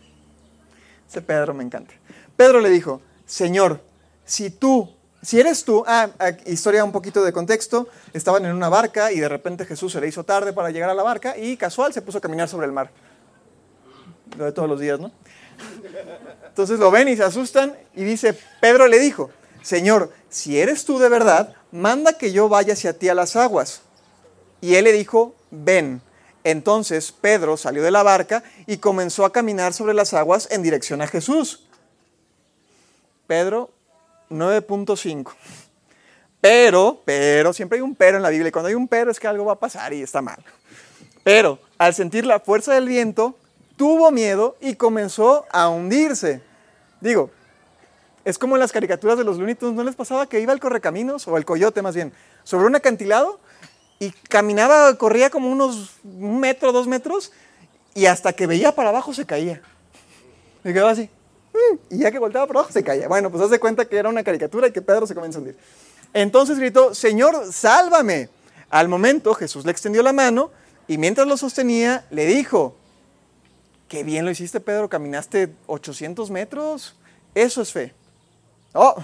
Ese 1.08 1.20
Pedro 1.20 1.52
me 1.52 1.64
encanta. 1.64 1.92
Pedro 2.36 2.60
le 2.60 2.70
dijo, 2.70 3.02
Señor, 3.26 3.80
si 4.24 4.50
tú, 4.50 4.88
si 5.20 5.40
eres 5.40 5.64
tú, 5.64 5.82
ah, 5.84 6.10
ah, 6.20 6.30
historia 6.46 6.84
un 6.84 6.92
poquito 6.92 7.24
de 7.24 7.32
contexto, 7.32 7.88
estaban 8.12 8.46
en 8.46 8.54
una 8.54 8.68
barca 8.68 9.10
y 9.10 9.18
de 9.18 9.28
repente 9.28 9.66
Jesús 9.66 9.92
se 9.92 10.00
le 10.00 10.06
hizo 10.06 10.22
tarde 10.22 10.52
para 10.52 10.70
llegar 10.70 10.90
a 10.90 10.94
la 10.94 11.02
barca 11.02 11.36
y 11.36 11.56
casual 11.56 11.92
se 11.92 12.00
puso 12.00 12.18
a 12.18 12.20
caminar 12.20 12.48
sobre 12.48 12.66
el 12.66 12.72
mar. 12.72 12.92
lo 14.38 14.44
de 14.44 14.52
todos 14.52 14.68
los 14.68 14.78
días, 14.78 15.00
¿no? 15.00 15.10
Entonces 16.46 16.78
lo 16.78 16.92
ven 16.92 17.08
y 17.08 17.16
se 17.16 17.24
asustan 17.24 17.76
y 17.94 18.04
dice, 18.04 18.38
Pedro 18.60 18.86
le 18.86 19.00
dijo, 19.00 19.30
Señor, 19.62 20.12
si 20.28 20.60
eres 20.60 20.84
tú 20.84 21.00
de 21.00 21.08
verdad, 21.08 21.56
manda 21.72 22.12
que 22.12 22.30
yo 22.30 22.48
vaya 22.48 22.74
hacia 22.74 22.96
ti 22.96 23.08
a 23.08 23.14
las 23.14 23.34
aguas. 23.34 23.82
Y 24.62 24.76
él 24.76 24.84
le 24.84 24.92
dijo, 24.92 25.34
ven. 25.50 26.00
Entonces 26.44 27.12
Pedro 27.12 27.56
salió 27.56 27.82
de 27.82 27.90
la 27.90 28.02
barca 28.02 28.42
y 28.66 28.78
comenzó 28.78 29.24
a 29.24 29.32
caminar 29.32 29.74
sobre 29.74 29.92
las 29.92 30.14
aguas 30.14 30.48
en 30.50 30.62
dirección 30.62 31.02
a 31.02 31.08
Jesús. 31.08 31.66
Pedro 33.26 33.70
9.5. 34.30 35.32
Pero, 36.40 37.02
pero, 37.04 37.52
siempre 37.52 37.78
hay 37.78 37.82
un 37.82 37.94
pero 37.94 38.16
en 38.16 38.22
la 38.22 38.30
Biblia. 38.30 38.48
Y 38.48 38.52
cuando 38.52 38.68
hay 38.68 38.74
un 38.74 38.86
pero 38.86 39.10
es 39.10 39.18
que 39.18 39.26
algo 39.26 39.44
va 39.44 39.54
a 39.54 39.58
pasar 39.58 39.92
y 39.92 40.00
está 40.00 40.22
mal. 40.22 40.42
Pero 41.24 41.58
al 41.76 41.92
sentir 41.92 42.24
la 42.24 42.38
fuerza 42.38 42.72
del 42.72 42.86
viento, 42.86 43.36
tuvo 43.76 44.12
miedo 44.12 44.56
y 44.60 44.76
comenzó 44.76 45.44
a 45.50 45.68
hundirse. 45.68 46.40
Digo, 47.00 47.30
es 48.24 48.38
como 48.38 48.54
en 48.54 48.60
las 48.60 48.70
caricaturas 48.70 49.18
de 49.18 49.24
los 49.24 49.38
Looney 49.38 49.56
¿no 49.60 49.82
les 49.82 49.96
pasaba 49.96 50.28
que 50.28 50.38
iba 50.38 50.52
el 50.52 50.60
correcaminos, 50.60 51.26
o 51.26 51.36
el 51.36 51.44
coyote 51.44 51.82
más 51.82 51.96
bien, 51.96 52.12
sobre 52.44 52.66
un 52.66 52.76
acantilado 52.76 53.40
y 54.02 54.10
caminaba, 54.28 54.98
corría 54.98 55.30
como 55.30 55.48
unos 55.48 55.90
un 56.02 56.40
metro, 56.40 56.72
dos 56.72 56.88
metros, 56.88 57.30
y 57.94 58.06
hasta 58.06 58.32
que 58.32 58.48
veía 58.48 58.74
para 58.74 58.88
abajo 58.88 59.14
se 59.14 59.24
caía. 59.24 59.62
Me 60.64 60.72
quedaba 60.72 60.90
así. 60.90 61.08
Mm", 61.52 61.94
y 61.94 61.98
ya 61.98 62.10
que 62.10 62.18
volteaba 62.18 62.48
para 62.48 62.58
abajo 62.58 62.72
se 62.72 62.82
caía. 62.82 63.06
Bueno, 63.06 63.30
pues 63.30 63.44
haz 63.44 63.50
de 63.50 63.60
cuenta 63.60 63.84
que 63.84 63.96
era 63.96 64.08
una 64.08 64.24
caricatura 64.24 64.66
y 64.66 64.72
que 64.72 64.82
Pedro 64.82 65.06
se 65.06 65.14
comienza 65.14 65.38
a 65.38 65.42
hundir. 65.42 65.56
Entonces 66.12 66.58
gritó, 66.58 66.96
Señor, 66.96 67.52
sálvame. 67.52 68.28
Al 68.70 68.88
momento 68.88 69.34
Jesús 69.34 69.64
le 69.64 69.70
extendió 69.70 70.02
la 70.02 70.12
mano 70.12 70.50
y 70.88 70.98
mientras 70.98 71.28
lo 71.28 71.36
sostenía 71.36 72.04
le 72.10 72.26
dijo, 72.26 72.74
qué 73.86 74.02
bien 74.02 74.24
lo 74.24 74.32
hiciste 74.32 74.58
Pedro, 74.58 74.88
caminaste 74.88 75.54
800 75.68 76.28
metros. 76.32 76.96
Eso 77.36 77.62
es 77.62 77.72
fe. 77.72 77.94
Oh, 78.72 78.96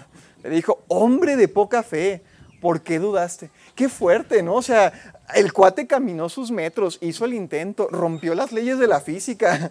le 0.43 0.51
dijo, 0.51 0.83
hombre 0.89 1.37
de 1.37 1.47
poca 1.47 1.85
fe, 1.85 2.21
¿por 2.61 2.83
qué 2.83 2.99
dudaste? 2.99 3.51
Qué 3.75 3.89
fuerte, 3.89 4.43
¿no? 4.43 4.55
O 4.55 4.63
sea, 4.63 4.93
el 5.35 5.53
cuate 5.53 5.87
caminó 5.87 6.29
sus 6.29 6.51
metros, 6.51 6.99
hizo 7.01 7.25
el 7.25 7.35
intento, 7.35 7.89
rompió 7.91 8.35
las 8.35 8.53
leyes 8.53 8.79
de 8.79 8.87
la 8.87 9.01
física. 9.01 9.71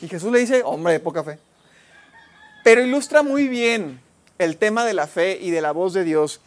Y 0.00 0.08
Jesús 0.08 0.32
le 0.32 0.40
dice, 0.40 0.62
hombre 0.64 0.94
de 0.94 1.00
poca 1.00 1.22
fe. 1.22 1.38
Pero 2.64 2.80
ilustra 2.80 3.22
muy 3.22 3.46
bien 3.46 4.00
el 4.38 4.56
tema 4.56 4.84
de 4.84 4.94
la 4.94 5.06
fe 5.06 5.38
y 5.40 5.50
de 5.50 5.60
la 5.60 5.70
voz 5.70 5.92
de 5.92 6.02
Dios. 6.02 6.40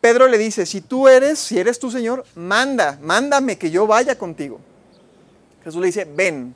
Pedro 0.00 0.28
le 0.28 0.38
dice, 0.38 0.64
si 0.64 0.80
tú 0.80 1.08
eres, 1.08 1.40
si 1.40 1.58
eres 1.58 1.80
tu 1.80 1.90
Señor, 1.90 2.24
manda, 2.36 2.96
mándame 3.02 3.58
que 3.58 3.72
yo 3.72 3.86
vaya 3.88 4.16
contigo. 4.16 4.60
Jesús 5.64 5.80
le 5.80 5.88
dice, 5.88 6.04
ven. 6.04 6.54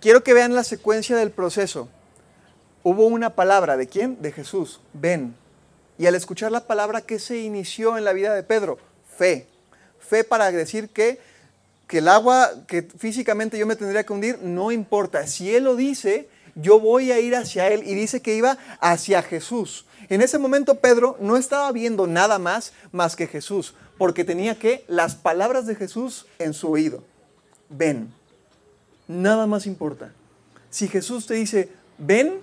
Quiero 0.00 0.24
que 0.24 0.34
vean 0.34 0.54
la 0.54 0.64
secuencia 0.64 1.16
del 1.16 1.30
proceso 1.30 1.88
hubo 2.82 3.06
una 3.06 3.30
palabra, 3.30 3.76
¿de 3.76 3.88
quién? 3.88 4.20
De 4.20 4.32
Jesús, 4.32 4.80
ven. 4.92 5.34
Y 6.00 6.06
al 6.06 6.14
escuchar 6.14 6.50
la 6.50 6.66
palabra, 6.66 7.02
¿qué 7.02 7.18
se 7.18 7.40
inició 7.40 7.98
en 7.98 8.04
la 8.04 8.14
vida 8.14 8.34
de 8.34 8.42
Pedro? 8.42 8.78
Fe. 9.18 9.46
Fe 9.98 10.24
para 10.24 10.50
decir 10.50 10.88
que, 10.88 11.20
que 11.86 11.98
el 11.98 12.08
agua 12.08 12.52
que 12.66 12.80
físicamente 12.80 13.58
yo 13.58 13.66
me 13.66 13.76
tendría 13.76 14.02
que 14.04 14.14
hundir, 14.14 14.38
no 14.40 14.72
importa. 14.72 15.26
Si 15.26 15.54
Él 15.54 15.64
lo 15.64 15.76
dice, 15.76 16.26
yo 16.54 16.80
voy 16.80 17.12
a 17.12 17.20
ir 17.20 17.36
hacia 17.36 17.68
Él. 17.68 17.82
Y 17.84 17.92
dice 17.92 18.22
que 18.22 18.34
iba 18.34 18.56
hacia 18.80 19.22
Jesús. 19.22 19.84
En 20.08 20.22
ese 20.22 20.38
momento 20.38 20.76
Pedro 20.76 21.18
no 21.20 21.36
estaba 21.36 21.70
viendo 21.70 22.06
nada 22.06 22.38
más 22.38 22.72
más 22.92 23.14
que 23.14 23.26
Jesús, 23.26 23.74
porque 23.98 24.24
tenía 24.24 24.58
que 24.58 24.86
las 24.88 25.16
palabras 25.16 25.66
de 25.66 25.74
Jesús 25.74 26.24
en 26.38 26.54
su 26.54 26.70
oído. 26.70 27.04
Ven. 27.68 28.10
Nada 29.06 29.46
más 29.46 29.66
importa. 29.66 30.14
Si 30.70 30.88
Jesús 30.88 31.26
te 31.26 31.34
dice, 31.34 31.68
ven, 31.98 32.40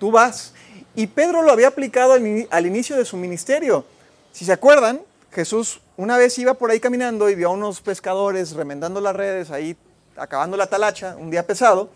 tú 0.00 0.10
vas. 0.10 0.52
Y 0.98 1.06
Pedro 1.06 1.42
lo 1.42 1.52
había 1.52 1.68
aplicado 1.68 2.14
al, 2.14 2.66
inicio 2.66 2.96
de 2.96 3.04
su 3.04 3.16
ministerio. 3.16 3.84
Si 4.32 4.44
se 4.44 4.50
acuerdan, 4.50 5.00
Jesús 5.30 5.80
una 5.96 6.18
vez 6.18 6.36
iba 6.40 6.54
por 6.54 6.72
ahí 6.72 6.80
caminando 6.80 7.30
y 7.30 7.36
vio 7.36 7.50
a 7.50 7.52
unos 7.52 7.80
pescadores 7.80 8.50
remendando 8.54 9.00
las 9.00 9.14
redes, 9.14 9.52
ahí 9.52 9.76
acabando 10.16 10.56
la 10.56 10.66
talacha, 10.66 11.14
un 11.16 11.30
día 11.30 11.46
pesado, 11.46 11.88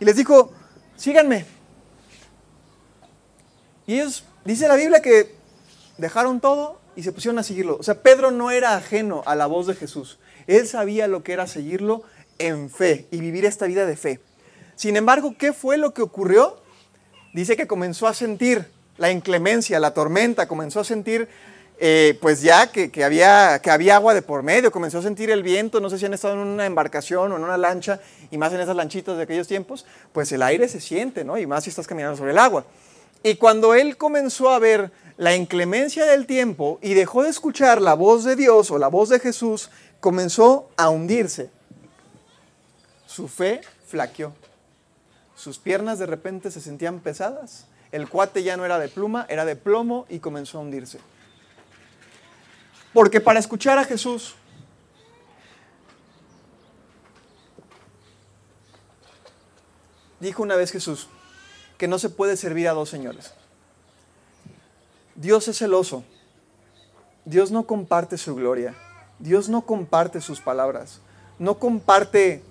y 0.00 0.04
les 0.04 0.16
dijo, 0.16 0.52
síganme. 0.96 1.46
Y 3.86 3.94
ellos, 3.94 4.22
dice 4.44 4.68
la 4.68 4.76
Biblia 4.76 5.00
que 5.00 5.34
dejaron 5.96 6.38
todo 6.38 6.78
y 6.94 7.04
se 7.04 7.12
pusieron 7.12 7.38
a 7.38 7.42
seguirlo. 7.42 7.78
O 7.80 7.82
sea, 7.82 8.02
Pedro 8.02 8.32
no 8.32 8.50
era 8.50 8.76
ajeno 8.76 9.22
a 9.24 9.34
la 9.34 9.46
voz 9.46 9.66
de 9.66 9.74
Jesús. 9.74 10.18
Él 10.46 10.68
sabía 10.68 11.08
lo 11.08 11.22
que 11.22 11.32
era 11.32 11.46
seguirlo 11.46 12.02
en 12.38 12.68
fe 12.68 13.08
y 13.10 13.16
vivir 13.16 13.46
esta 13.46 13.64
vida 13.64 13.86
de 13.86 13.96
fe. 13.96 14.20
Sin 14.74 14.94
embargo, 14.98 15.36
¿qué 15.38 15.54
fue 15.54 15.78
lo 15.78 15.94
que 15.94 16.02
ocurrió? 16.02 16.65
Dice 17.36 17.54
que 17.54 17.66
comenzó 17.66 18.06
a 18.06 18.14
sentir 18.14 18.64
la 18.96 19.10
inclemencia, 19.10 19.78
la 19.78 19.92
tormenta, 19.92 20.48
comenzó 20.48 20.80
a 20.80 20.84
sentir 20.84 21.28
eh, 21.78 22.18
pues 22.22 22.40
ya 22.40 22.72
que, 22.72 23.04
había, 23.04 23.60
que 23.62 23.70
había 23.70 23.96
agua 23.96 24.14
de 24.14 24.22
por 24.22 24.42
medio, 24.42 24.72
comenzó 24.72 25.00
a 25.00 25.02
sentir 25.02 25.30
el 25.30 25.42
viento, 25.42 25.78
no 25.78 25.90
sé 25.90 25.98
si 25.98 26.06
han 26.06 26.14
estado 26.14 26.32
en 26.32 26.40
una 26.40 26.64
embarcación 26.64 27.30
o 27.30 27.36
en 27.36 27.44
una 27.44 27.58
lancha, 27.58 28.00
y 28.30 28.38
más 28.38 28.54
en 28.54 28.60
esas 28.60 28.74
lanchitas 28.74 29.18
de 29.18 29.24
aquellos 29.24 29.46
tiempos, 29.46 29.84
pues 30.14 30.32
el 30.32 30.42
aire 30.42 30.66
se 30.68 30.80
siente, 30.80 31.24
¿no? 31.24 31.36
Y 31.36 31.46
más 31.46 31.64
si 31.64 31.70
estás 31.70 31.86
caminando 31.86 32.16
sobre 32.16 32.30
el 32.30 32.38
agua. 32.38 32.64
Y 33.22 33.34
cuando 33.34 33.74
él 33.74 33.98
comenzó 33.98 34.48
a 34.48 34.58
ver 34.58 34.90
la 35.18 35.36
inclemencia 35.36 36.06
del 36.06 36.24
tiempo 36.24 36.78
y 36.80 36.94
dejó 36.94 37.22
de 37.22 37.28
escuchar 37.28 37.82
la 37.82 37.92
voz 37.92 38.24
de 38.24 38.34
Dios 38.34 38.70
o 38.70 38.78
la 38.78 38.88
voz 38.88 39.10
de 39.10 39.20
Jesús, 39.20 39.68
comenzó 40.00 40.70
a 40.78 40.88
hundirse. 40.88 41.50
Su 43.06 43.28
fe 43.28 43.60
flaqueó. 43.86 44.32
Sus 45.36 45.58
piernas 45.58 45.98
de 45.98 46.06
repente 46.06 46.50
se 46.50 46.60
sentían 46.60 46.98
pesadas. 46.98 47.66
El 47.92 48.08
cuate 48.08 48.42
ya 48.42 48.56
no 48.56 48.64
era 48.64 48.78
de 48.78 48.88
pluma, 48.88 49.26
era 49.28 49.44
de 49.44 49.54
plomo 49.54 50.06
y 50.08 50.18
comenzó 50.18 50.58
a 50.58 50.62
hundirse. 50.62 50.98
Porque 52.92 53.20
para 53.20 53.38
escuchar 53.38 53.78
a 53.78 53.84
Jesús, 53.84 54.34
dijo 60.18 60.42
una 60.42 60.56
vez 60.56 60.72
Jesús 60.72 61.08
que 61.76 61.86
no 61.86 61.98
se 61.98 62.08
puede 62.08 62.38
servir 62.38 62.68
a 62.68 62.72
dos 62.72 62.88
señores. 62.88 63.34
Dios 65.14 65.46
es 65.48 65.58
celoso. 65.58 66.04
Dios 67.26 67.50
no 67.50 67.66
comparte 67.66 68.16
su 68.16 68.34
gloria. 68.34 68.74
Dios 69.18 69.50
no 69.50 69.66
comparte 69.66 70.22
sus 70.22 70.40
palabras. 70.40 71.00
No 71.38 71.58
comparte 71.58 72.42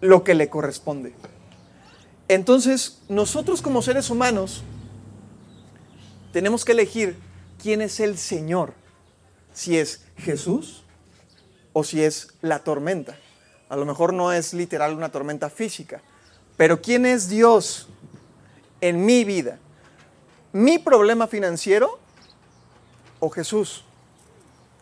lo 0.00 0.22
que 0.22 0.34
le 0.34 0.48
corresponde. 0.48 1.12
Entonces, 2.28 2.98
nosotros 3.08 3.62
como 3.62 3.82
seres 3.82 4.10
humanos 4.10 4.62
tenemos 6.32 6.64
que 6.64 6.72
elegir 6.72 7.16
quién 7.62 7.80
es 7.80 8.00
el 8.00 8.18
Señor, 8.18 8.74
si 9.52 9.78
es 9.78 10.02
Jesús 10.16 10.82
o 11.72 11.84
si 11.84 12.02
es 12.02 12.28
la 12.40 12.60
tormenta. 12.60 13.16
A 13.68 13.76
lo 13.76 13.86
mejor 13.86 14.12
no 14.12 14.32
es 14.32 14.54
literal 14.54 14.94
una 14.94 15.10
tormenta 15.10 15.50
física, 15.50 16.02
pero 16.56 16.82
quién 16.82 17.06
es 17.06 17.28
Dios 17.28 17.88
en 18.80 19.04
mi 19.04 19.24
vida. 19.24 19.58
¿Mi 20.52 20.78
problema 20.78 21.26
financiero 21.26 21.98
o 23.20 23.30
Jesús? 23.30 23.84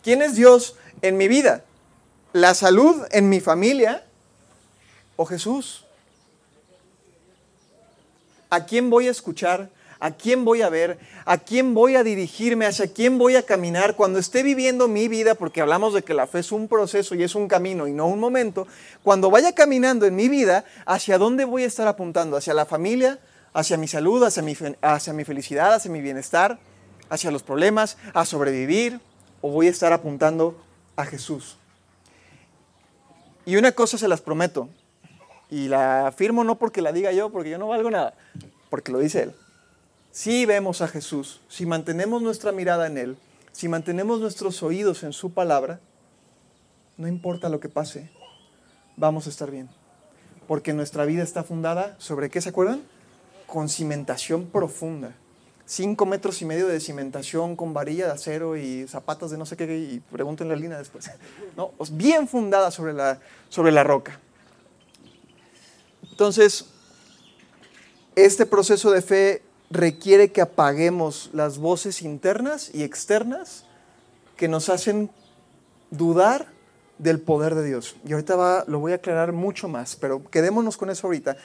¿Quién 0.03 0.21
es 0.21 0.35
Dios 0.35 0.75
en 1.01 1.17
mi 1.17 1.27
vida? 1.27 1.63
¿La 2.33 2.53
salud 2.53 3.03
en 3.11 3.29
mi 3.29 3.39
familia 3.39 4.05
o 5.15 5.25
Jesús? 5.25 5.84
¿A 8.55 8.65
quién 8.65 8.89
voy 8.89 9.09
a 9.09 9.11
escuchar? 9.11 9.69
¿A 9.99 10.11
quién 10.11 10.45
voy 10.45 10.61
a 10.61 10.69
ver? 10.69 10.97
¿A 11.25 11.37
quién 11.37 11.73
voy 11.73 11.97
a 11.97 12.03
dirigirme? 12.03 12.65
¿Hacia 12.65 12.87
quién 12.87 13.17
voy 13.17 13.35
a 13.35 13.43
caminar? 13.43 13.97
Cuando 13.97 14.17
esté 14.17 14.43
viviendo 14.43 14.87
mi 14.87 15.09
vida, 15.09 15.35
porque 15.35 15.59
hablamos 15.59 15.93
de 15.93 16.03
que 16.03 16.13
la 16.13 16.25
fe 16.25 16.39
es 16.39 16.53
un 16.53 16.69
proceso 16.69 17.15
y 17.15 17.23
es 17.23 17.35
un 17.35 17.49
camino 17.49 17.85
y 17.85 17.91
no 17.91 18.07
un 18.07 18.19
momento, 18.19 18.65
cuando 19.03 19.29
vaya 19.29 19.53
caminando 19.53 20.05
en 20.05 20.15
mi 20.15 20.29
vida, 20.29 20.63
¿hacia 20.85 21.17
dónde 21.17 21.43
voy 21.43 21.63
a 21.63 21.67
estar 21.67 21.85
apuntando? 21.89 22.37
¿Hacia 22.37 22.53
la 22.53 22.65
familia? 22.65 23.19
¿Hacia 23.53 23.75
mi 23.75 23.89
salud? 23.89 24.23
¿Hacia 24.23 24.41
mi, 24.41 24.55
felicidad? 25.25 25.73
¿Hacia 25.73 25.91
mi 25.91 25.99
bienestar? 25.99 26.57
¿Hacia 27.09 27.29
los 27.31 27.43
problemas? 27.43 27.97
¿A 28.13 28.23
sobrevivir? 28.23 29.01
¿O 29.41 29.49
voy 29.49 29.67
a 29.67 29.71
estar 29.71 29.91
apuntando 29.91 30.57
a 30.95 31.05
Jesús? 31.05 31.57
Y 33.45 33.57
una 33.57 33.73
cosa 33.73 33.97
se 33.97 34.07
las 34.07 34.21
prometo, 34.21 34.69
y 35.49 35.67
la 35.67 36.07
afirmo 36.07 36.43
no 36.43 36.57
porque 36.57 36.81
la 36.81 36.91
diga 36.91 37.11
yo, 37.11 37.29
porque 37.31 37.49
yo 37.49 37.57
no 37.57 37.67
valgo 37.67 37.91
nada, 37.91 38.13
porque 38.69 38.91
lo 38.91 38.99
dice 38.99 39.23
Él. 39.23 39.33
Si 40.11 40.45
vemos 40.45 40.81
a 40.81 40.87
Jesús, 40.87 41.41
si 41.49 41.65
mantenemos 41.65 42.21
nuestra 42.21 42.51
mirada 42.51 42.87
en 42.87 42.97
Él, 42.97 43.17
si 43.51 43.67
mantenemos 43.67 44.19
nuestros 44.19 44.63
oídos 44.63 45.03
en 45.03 45.13
su 45.13 45.33
palabra, 45.33 45.79
no 46.97 47.07
importa 47.07 47.49
lo 47.49 47.59
que 47.59 47.69
pase, 47.69 48.09
vamos 48.95 49.27
a 49.27 49.29
estar 49.29 49.51
bien. 49.51 49.69
Porque 50.47 50.73
nuestra 50.73 51.05
vida 51.05 51.23
está 51.23 51.43
fundada 51.43 51.95
sobre 51.99 52.29
qué 52.29 52.39
se 52.39 52.49
acuerdan? 52.49 52.81
Con 53.47 53.67
cimentación 53.69 54.45
profunda. 54.45 55.13
Cinco 55.65 56.05
metros 56.05 56.41
y 56.41 56.45
medio 56.45 56.67
de 56.67 56.79
cimentación 56.79 57.55
con 57.55 57.73
varilla 57.73 58.05
de 58.05 58.11
acero 58.11 58.55
y 58.55 58.87
zapatos 58.87 59.31
de 59.31 59.37
no 59.37 59.45
sé 59.45 59.57
qué, 59.57 59.65
y 59.77 59.99
pregúntenle 60.11 60.53
a 60.53 60.57
Lina 60.57 60.77
después. 60.77 61.09
No, 61.57 61.71
bien 61.91 62.27
fundada 62.27 62.69
sobre 62.71 62.93
la, 62.93 63.19
sobre 63.49 63.71
la 63.71 63.83
roca. 63.83 64.19
Entonces, 66.15 66.67
este 68.15 68.45
proceso 68.45 68.89
de 68.91 69.01
fe 69.01 69.41
requiere 69.69 70.31
que 70.31 70.39
apaguemos 70.39 71.29
las 71.33 71.57
voces 71.57 72.01
internas 72.01 72.71
y 72.73 72.83
externas 72.83 73.65
que 74.37 74.47
nos 74.47 74.69
hacen 74.69 75.09
dudar 75.91 76.47
del 76.99 77.19
poder 77.19 77.53
de 77.53 77.65
Dios. 77.65 77.97
Y 78.07 78.13
ahorita 78.13 78.37
va, 78.37 78.63
lo 78.65 78.79
voy 78.79 78.93
a 78.93 78.95
aclarar 78.95 79.33
mucho 79.33 79.67
más, 79.67 79.97
pero 79.97 80.23
quedémonos 80.23 80.77
con 80.77 80.89
eso 80.89 81.05
ahorita. 81.07 81.35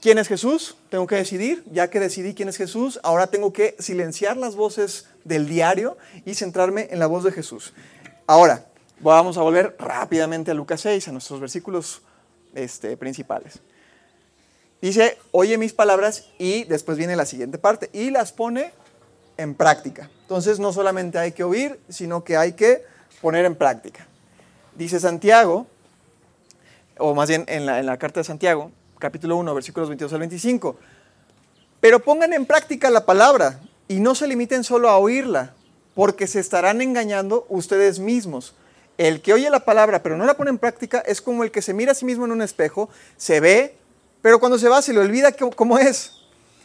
¿Quién 0.00 0.18
es 0.18 0.26
Jesús? 0.26 0.76
Tengo 0.90 1.06
que 1.06 1.14
decidir. 1.14 1.62
Ya 1.70 1.88
que 1.88 2.00
decidí 2.00 2.34
quién 2.34 2.48
es 2.48 2.56
Jesús, 2.56 2.98
ahora 3.04 3.28
tengo 3.28 3.52
que 3.52 3.76
silenciar 3.78 4.36
las 4.36 4.56
voces 4.56 5.06
del 5.22 5.46
diario 5.46 5.96
y 6.24 6.34
centrarme 6.34 6.88
en 6.90 6.98
la 6.98 7.06
voz 7.06 7.22
de 7.22 7.30
Jesús. 7.30 7.72
Ahora, 8.26 8.66
vamos 8.98 9.38
a 9.38 9.42
volver 9.42 9.76
rápidamente 9.78 10.50
a 10.50 10.54
Lucas 10.54 10.80
6, 10.80 11.06
a 11.06 11.12
nuestros 11.12 11.38
versículos 11.38 12.02
este, 12.52 12.96
principales. 12.96 13.60
Dice, 14.80 15.18
oye 15.32 15.58
mis 15.58 15.72
palabras 15.72 16.26
y 16.38 16.64
después 16.64 16.98
viene 16.98 17.16
la 17.16 17.26
siguiente 17.26 17.58
parte 17.58 17.90
y 17.92 18.10
las 18.10 18.32
pone 18.32 18.72
en 19.36 19.54
práctica. 19.54 20.10
Entonces 20.22 20.58
no 20.58 20.72
solamente 20.72 21.18
hay 21.18 21.32
que 21.32 21.44
oír, 21.44 21.80
sino 21.88 22.24
que 22.24 22.36
hay 22.36 22.52
que 22.52 22.84
poner 23.20 23.44
en 23.44 23.54
práctica. 23.54 24.06
Dice 24.74 25.00
Santiago, 25.00 25.66
o 26.98 27.14
más 27.14 27.28
bien 27.28 27.44
en 27.48 27.66
la, 27.66 27.80
en 27.80 27.86
la 27.86 27.98
carta 27.98 28.20
de 28.20 28.24
Santiago, 28.24 28.70
capítulo 28.98 29.36
1, 29.36 29.54
versículos 29.54 29.88
22 29.88 30.12
al 30.12 30.20
25, 30.20 30.76
pero 31.80 32.00
pongan 32.00 32.32
en 32.32 32.46
práctica 32.46 32.90
la 32.90 33.06
palabra 33.06 33.60
y 33.88 34.00
no 34.00 34.14
se 34.14 34.26
limiten 34.26 34.64
solo 34.64 34.88
a 34.88 34.98
oírla, 34.98 35.54
porque 35.94 36.26
se 36.26 36.40
estarán 36.40 36.82
engañando 36.82 37.46
ustedes 37.48 37.98
mismos. 37.98 38.54
El 38.98 39.22
que 39.22 39.32
oye 39.32 39.48
la 39.50 39.60
palabra 39.60 40.02
pero 40.02 40.16
no 40.16 40.26
la 40.26 40.36
pone 40.36 40.50
en 40.50 40.58
práctica 40.58 41.00
es 41.00 41.20
como 41.20 41.42
el 41.42 41.50
que 41.50 41.62
se 41.62 41.74
mira 41.74 41.92
a 41.92 41.94
sí 41.94 42.04
mismo 42.04 42.24
en 42.24 42.32
un 42.32 42.42
espejo, 42.42 42.88
se 43.16 43.40
ve, 43.40 43.76
pero 44.22 44.38
cuando 44.40 44.58
se 44.58 44.68
va 44.68 44.82
se 44.82 44.92
le 44.92 45.00
olvida 45.00 45.32
cómo 45.32 45.78
es. 45.78 46.12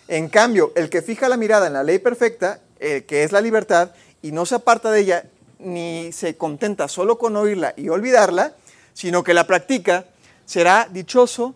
En 0.08 0.28
cambio, 0.30 0.72
el 0.76 0.90
que 0.90 1.02
fija 1.02 1.30
la 1.30 1.38
mirada 1.38 1.68
en 1.68 1.74
la 1.74 1.84
ley 1.84 2.00
perfecta, 2.00 2.60
eh, 2.80 3.06
que 3.08 3.24
es 3.24 3.32
la 3.32 3.40
libertad, 3.40 3.92
y 4.22 4.32
no 4.32 4.46
se 4.46 4.56
aparta 4.56 4.92
de 4.92 5.00
ella, 5.00 5.26
ni 5.60 6.12
se 6.12 6.36
contenta 6.36 6.88
solo 6.88 7.18
con 7.18 7.36
oírla 7.36 7.74
y 7.78 7.90
olvidarla, 7.90 8.54
sino 8.94 9.24
que 9.24 9.34
la 9.34 9.48
practica, 9.48 10.06
será 10.46 10.88
dichoso, 10.92 11.56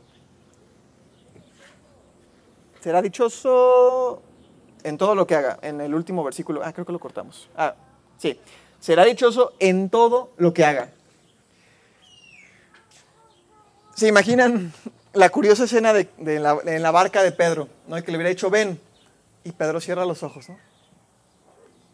será 2.82 3.02
dichoso 3.02 4.22
en 4.84 4.98
todo 4.98 5.16
lo 5.16 5.28
que 5.28 5.36
haga. 5.36 5.60
En 5.62 5.82
el 5.82 5.94
último 5.94 6.24
versículo, 6.24 6.62
ah, 6.64 6.72
creo 6.72 6.86
que 6.86 6.94
lo 6.94 7.00
cortamos. 7.00 7.50
Ah, 7.58 7.76
sí, 8.18 8.40
será 8.80 9.04
dichoso 9.04 9.54
en 9.60 9.90
todo 9.90 10.32
lo 10.38 10.54
que 10.54 10.64
haga. 10.64 10.92
¿Se 13.96 14.08
imaginan 14.08 14.72
la 15.16 15.30
curiosa 15.30 15.64
escena 15.64 15.94
de, 15.94 16.10
la, 16.40 16.60
en 16.66 16.82
la 16.82 16.92
barca 16.92 17.24
de 17.24 17.32
Pedro, 17.32 17.70
¿no? 17.88 17.96
que 18.04 18.12
le 18.12 18.18
hubiera 18.18 18.30
dicho, 18.30 18.50
ven, 18.50 18.80
y 19.44 19.52
Pedro 19.54 19.80
cierra 19.80 20.06
los 20.06 20.24
ojos, 20.24 20.50
¿no? 20.50 20.58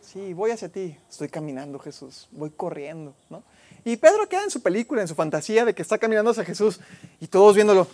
Sí, 0.02 0.34
voy 0.34 0.52
hacia 0.52 0.70
ti, 0.70 0.98
estoy 1.10 1.30
caminando, 1.30 1.78
Jesús, 1.80 2.28
voy 2.32 2.50
corriendo, 2.50 3.14
¿no? 3.30 3.44
Y 3.86 3.96
Pedro 3.98 4.28
queda 4.28 4.44
en 4.44 4.50
su 4.50 4.62
película, 4.62 5.02
en 5.02 5.08
su 5.08 5.16
fantasía 5.16 5.64
de 5.64 5.74
que 5.74 5.82
está 5.82 5.98
caminando 5.98 6.32
hacia 6.32 6.44
Jesús 6.44 6.80
y 7.20 7.28
todos 7.28 7.56
viéndolo. 7.56 7.88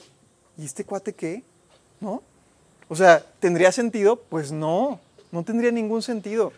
¿Y 0.58 0.66
este 0.66 0.84
cuate 0.84 1.14
qué? 1.14 1.44
¿No? 2.00 2.24
O 2.90 2.96
sea, 2.96 3.24
¿tendría 3.40 3.72
sentido? 3.72 4.16
Pues 4.16 4.52
no, 4.52 5.00
no 5.32 5.44
tendría 5.44 5.72
ningún 5.72 6.02
sentido. 6.02 6.54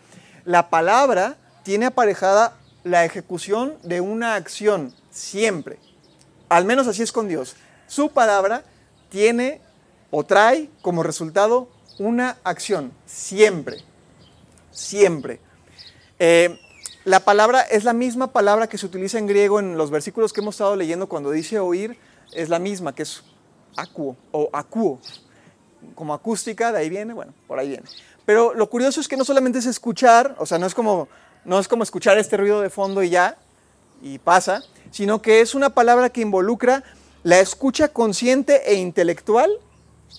La 0.45 0.69
palabra 0.69 1.37
tiene 1.63 1.87
aparejada 1.87 2.55
la 2.83 3.03
ejecución 3.03 3.77
de 3.83 4.01
una 4.01 4.35
acción, 4.35 4.93
siempre. 5.11 5.77
Al 6.47 6.65
menos 6.65 6.87
así 6.87 7.03
es 7.03 7.11
con 7.11 7.27
Dios 7.27 7.55
su 7.89 8.09
palabra 8.09 8.63
tiene 9.09 9.59
o 10.11 10.23
trae 10.23 10.69
como 10.81 11.03
resultado 11.03 11.67
una 11.97 12.37
acción, 12.43 12.93
siempre, 13.05 13.83
siempre. 14.71 15.41
Eh, 16.19 16.57
la 17.03 17.19
palabra 17.19 17.61
es 17.61 17.83
la 17.83 17.93
misma 17.93 18.31
palabra 18.31 18.67
que 18.67 18.77
se 18.77 18.85
utiliza 18.85 19.17
en 19.17 19.27
griego 19.27 19.59
en 19.59 19.77
los 19.77 19.89
versículos 19.91 20.31
que 20.31 20.41
hemos 20.41 20.55
estado 20.55 20.75
leyendo 20.75 21.07
cuando 21.07 21.31
dice 21.31 21.59
oír, 21.59 21.97
es 22.31 22.47
la 22.47 22.59
misma, 22.59 22.93
que 22.93 23.03
es 23.03 23.23
acuo 23.75 24.15
o 24.31 24.49
acuo, 24.53 24.99
como 25.95 26.13
acústica, 26.13 26.71
de 26.71 26.79
ahí 26.79 26.89
viene, 26.89 27.13
bueno, 27.13 27.33
por 27.47 27.57
ahí 27.57 27.69
viene. 27.69 27.85
Pero 28.25 28.53
lo 28.53 28.69
curioso 28.69 29.01
es 29.01 29.07
que 29.07 29.17
no 29.17 29.25
solamente 29.25 29.59
es 29.59 29.65
escuchar, 29.65 30.35
o 30.37 30.45
sea, 30.45 30.59
no 30.59 30.67
es 30.67 30.75
como, 30.75 31.07
no 31.43 31.57
es 31.57 31.67
como 31.67 31.83
escuchar 31.83 32.17
este 32.19 32.37
ruido 32.37 32.61
de 32.61 32.69
fondo 32.69 33.01
y 33.01 33.09
ya, 33.09 33.37
y 34.01 34.19
pasa, 34.19 34.61
sino 34.91 35.21
que 35.21 35.41
es 35.41 35.55
una 35.55 35.71
palabra 35.71 36.09
que 36.09 36.21
involucra 36.21 36.83
la 37.23 37.39
escucha 37.39 37.89
consciente 37.89 38.71
e 38.71 38.75
intelectual 38.75 39.51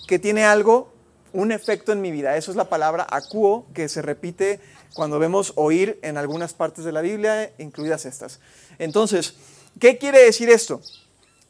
que 0.07 0.19
tiene 0.19 0.43
algo, 0.43 0.93
un 1.33 1.51
efecto 1.51 1.91
en 1.91 2.01
mi 2.01 2.11
vida. 2.11 2.37
Eso 2.37 2.51
es 2.51 2.57
la 2.57 2.69
palabra 2.69 3.07
acuo 3.09 3.65
que 3.73 3.89
se 3.89 4.01
repite 4.01 4.59
cuando 4.93 5.19
vemos 5.19 5.53
oír 5.55 5.99
en 6.03 6.17
algunas 6.17 6.53
partes 6.53 6.83
de 6.83 6.91
la 6.91 7.01
Biblia, 7.01 7.53
incluidas 7.57 8.05
estas. 8.05 8.39
Entonces, 8.77 9.35
¿qué 9.79 9.97
quiere 9.97 10.19
decir 10.19 10.49
esto? 10.49 10.81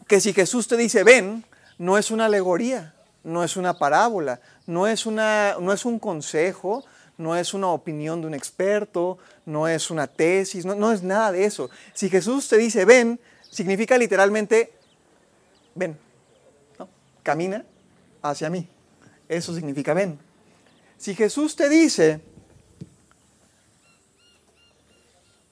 Que 0.07 0.21
si 0.21 0.33
Jesús 0.33 0.67
te 0.67 0.77
dice 0.77 1.03
ven, 1.03 1.43
no 1.77 1.97
es 1.97 2.11
una 2.11 2.25
alegoría, 2.25 2.93
no 3.23 3.43
es 3.43 3.57
una 3.57 3.77
parábola, 3.77 4.39
no 4.67 4.87
es, 4.87 5.05
una, 5.05 5.55
no 5.59 5.73
es 5.73 5.85
un 5.85 5.99
consejo, 5.99 6.85
no 7.17 7.35
es 7.35 7.53
una 7.53 7.67
opinión 7.67 8.21
de 8.21 8.27
un 8.27 8.33
experto, 8.33 9.17
no 9.45 9.67
es 9.67 9.89
una 9.91 10.07
tesis, 10.07 10.65
no, 10.65 10.75
no 10.75 10.91
es 10.91 11.03
nada 11.03 11.31
de 11.31 11.45
eso. 11.45 11.69
Si 11.93 12.09
Jesús 12.09 12.47
te 12.47 12.57
dice 12.57 12.85
ven, 12.85 13.19
significa 13.49 13.97
literalmente 13.97 14.71
ven, 15.75 15.97
camina 17.23 17.65
hacia 18.21 18.49
mí. 18.49 18.67
Eso 19.27 19.53
significa 19.53 19.93
ven. 19.93 20.19
Si 20.97 21.15
Jesús 21.15 21.55
te 21.55 21.69
dice 21.69 22.19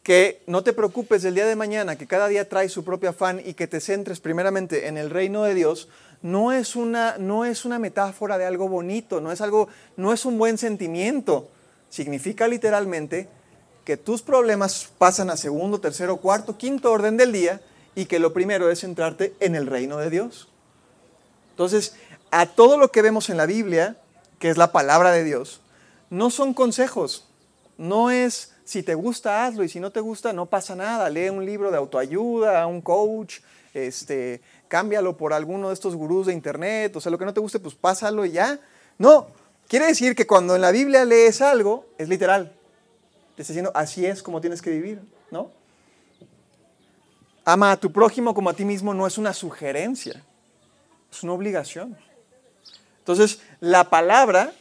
que 0.03 0.41
no 0.47 0.63
te 0.63 0.73
preocupes 0.73 1.21
del 1.21 1.35
día 1.35 1.45
de 1.45 1.55
mañana, 1.55 1.95
que 1.95 2.07
cada 2.07 2.27
día 2.27 2.49
trae 2.49 2.69
su 2.69 2.83
propio 2.83 3.09
afán 3.09 3.41
y 3.43 3.53
que 3.53 3.67
te 3.67 3.79
centres 3.79 4.19
primeramente 4.19 4.87
en 4.87 4.97
el 4.97 5.09
reino 5.09 5.43
de 5.43 5.53
Dios, 5.53 5.87
no 6.21 6.51
es 6.51 6.75
una, 6.75 7.17
no 7.17 7.45
es 7.45 7.63
una 7.63 7.79
metáfora 7.79 8.37
de 8.37 8.45
algo 8.45 8.67
bonito, 8.67 9.21
no 9.21 9.31
es, 9.31 9.39
algo, 9.39 9.69
no 9.97 10.11
es 10.11 10.25
un 10.25 10.37
buen 10.37 10.57
sentimiento. 10.57 11.49
Significa 11.89 12.47
literalmente 12.47 13.27
que 13.85 13.97
tus 13.97 14.21
problemas 14.21 14.89
pasan 14.97 15.29
a 15.29 15.37
segundo, 15.37 15.79
tercero, 15.79 16.17
cuarto, 16.17 16.57
quinto 16.57 16.91
orden 16.91 17.15
del 17.15 17.31
día 17.31 17.61
y 17.95 18.05
que 18.05 18.19
lo 18.19 18.33
primero 18.33 18.69
es 18.69 18.81
centrarte 18.81 19.33
en 19.39 19.55
el 19.55 19.67
reino 19.67 19.97
de 19.97 20.09
Dios. 20.09 20.47
Entonces, 21.51 21.95
a 22.31 22.45
todo 22.45 22.77
lo 22.77 22.91
que 22.91 23.01
vemos 23.01 23.29
en 23.29 23.37
la 23.37 23.45
Biblia, 23.45 23.97
que 24.39 24.49
es 24.49 24.57
la 24.57 24.71
palabra 24.71 25.11
de 25.11 25.23
Dios, 25.23 25.61
no 26.09 26.29
son 26.29 26.53
consejos, 26.53 27.27
no 27.77 28.11
es 28.11 28.53
si 28.65 28.83
te 28.83 28.93
gusta 28.93 29.45
hazlo 29.45 29.63
y 29.63 29.69
si 29.69 29.79
no 29.79 29.91
te 29.91 29.99
gusta 29.99 30.31
no 30.31 30.45
pasa 30.45 30.75
nada, 30.75 31.09
lee 31.09 31.29
un 31.29 31.43
libro 31.43 31.71
de 31.71 31.77
autoayuda, 31.77 32.67
un 32.67 32.81
coach, 32.81 33.39
este, 33.73 34.41
cámbialo 34.67 35.17
por 35.17 35.33
alguno 35.33 35.69
de 35.69 35.73
estos 35.73 35.95
gurús 35.95 36.27
de 36.27 36.33
internet, 36.33 36.95
o 36.95 37.01
sea, 37.01 37.11
lo 37.11 37.17
que 37.17 37.25
no 37.25 37.33
te 37.33 37.39
guste, 37.39 37.59
pues 37.59 37.75
pásalo 37.75 38.25
y 38.25 38.31
ya. 38.31 38.59
No, 38.97 39.27
quiere 39.67 39.87
decir 39.87 40.15
que 40.15 40.27
cuando 40.27 40.55
en 40.55 40.61
la 40.61 40.71
Biblia 40.71 41.03
lees 41.03 41.41
algo, 41.41 41.87
es 41.97 42.09
literal. 42.09 42.53
Te 43.35 43.41
está 43.41 43.53
diciendo, 43.53 43.71
así 43.73 44.05
es 44.05 44.21
como 44.21 44.39
tienes 44.41 44.61
que 44.61 44.69
vivir, 44.69 45.01
¿no? 45.31 45.51
Ama 47.45 47.71
a 47.71 47.77
tu 47.77 47.91
prójimo 47.91 48.33
como 48.33 48.49
a 48.49 48.53
ti 48.53 48.65
mismo 48.65 48.93
no 48.93 49.07
es 49.07 49.17
una 49.17 49.33
sugerencia, 49.33 50.23
es 51.11 51.23
una 51.23 51.33
obligación. 51.33 51.97
Entonces, 52.99 53.41
la 53.59 53.89
palabra 53.89 54.53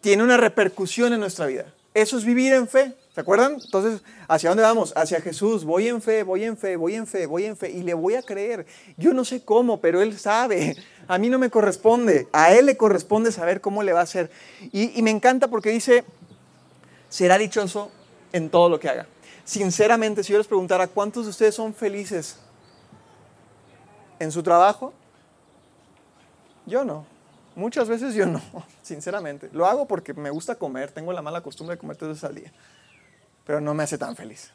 tiene 0.00 0.22
una 0.22 0.36
repercusión 0.36 1.12
en 1.12 1.20
nuestra 1.20 1.46
vida. 1.46 1.72
Eso 1.94 2.18
es 2.18 2.24
vivir 2.24 2.52
en 2.52 2.68
fe. 2.68 2.94
¿Se 3.14 3.22
acuerdan? 3.22 3.54
Entonces, 3.54 4.02
¿hacia 4.28 4.50
dónde 4.50 4.62
vamos? 4.62 4.92
Hacia 4.94 5.22
Jesús. 5.22 5.64
Voy 5.64 5.88
en 5.88 6.02
fe, 6.02 6.22
voy 6.22 6.44
en 6.44 6.58
fe, 6.58 6.76
voy 6.76 6.94
en 6.94 7.06
fe, 7.06 7.24
voy 7.24 7.46
en 7.46 7.56
fe. 7.56 7.70
Y 7.70 7.82
le 7.82 7.94
voy 7.94 8.14
a 8.14 8.22
creer. 8.22 8.66
Yo 8.98 9.14
no 9.14 9.24
sé 9.24 9.42
cómo, 9.42 9.80
pero 9.80 10.02
Él 10.02 10.18
sabe. 10.18 10.76
A 11.08 11.16
mí 11.16 11.30
no 11.30 11.38
me 11.38 11.48
corresponde. 11.48 12.28
A 12.32 12.52
Él 12.52 12.66
le 12.66 12.76
corresponde 12.76 13.32
saber 13.32 13.62
cómo 13.62 13.82
le 13.82 13.94
va 13.94 14.00
a 14.00 14.02
hacer. 14.02 14.30
Y, 14.72 14.98
y 14.98 15.02
me 15.02 15.10
encanta 15.10 15.48
porque 15.48 15.70
dice, 15.70 16.04
será 17.08 17.38
dichoso 17.38 17.90
en 18.32 18.50
todo 18.50 18.68
lo 18.68 18.78
que 18.78 18.90
haga. 18.90 19.06
Sinceramente, 19.46 20.24
si 20.24 20.32
yo 20.32 20.38
les 20.38 20.48
preguntara, 20.48 20.88
¿cuántos 20.88 21.24
de 21.24 21.30
ustedes 21.30 21.54
son 21.54 21.72
felices 21.72 22.36
en 24.18 24.32
su 24.32 24.42
trabajo? 24.42 24.92
Yo 26.66 26.84
no. 26.84 27.06
Muchas 27.54 27.88
veces 27.88 28.12
yo 28.14 28.26
no, 28.26 28.42
sinceramente. 28.82 29.48
Lo 29.52 29.64
hago 29.66 29.86
porque 29.86 30.12
me 30.14 30.30
gusta 30.30 30.56
comer, 30.56 30.90
tengo 30.90 31.12
la 31.12 31.22
mala 31.22 31.42
costumbre 31.42 31.76
de 31.76 31.78
comer 31.78 31.96
tres 31.96 32.08
veces 32.08 32.24
al 32.24 32.34
día, 32.34 32.52
pero 33.46 33.60
no 33.60 33.72
me 33.72 33.84
hace 33.84 33.96
tan 33.96 34.16
feliz. 34.16 34.50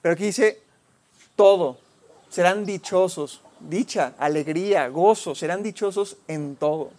Pero 0.00 0.14
aquí 0.14 0.24
dice, 0.24 0.62
todo, 1.36 1.76
serán 2.30 2.64
dichosos, 2.64 3.42
dicha, 3.60 4.14
alegría, 4.18 4.88
gozo, 4.88 5.34
serán 5.34 5.62
dichosos 5.62 6.16
en 6.28 6.56
todo. 6.56 6.92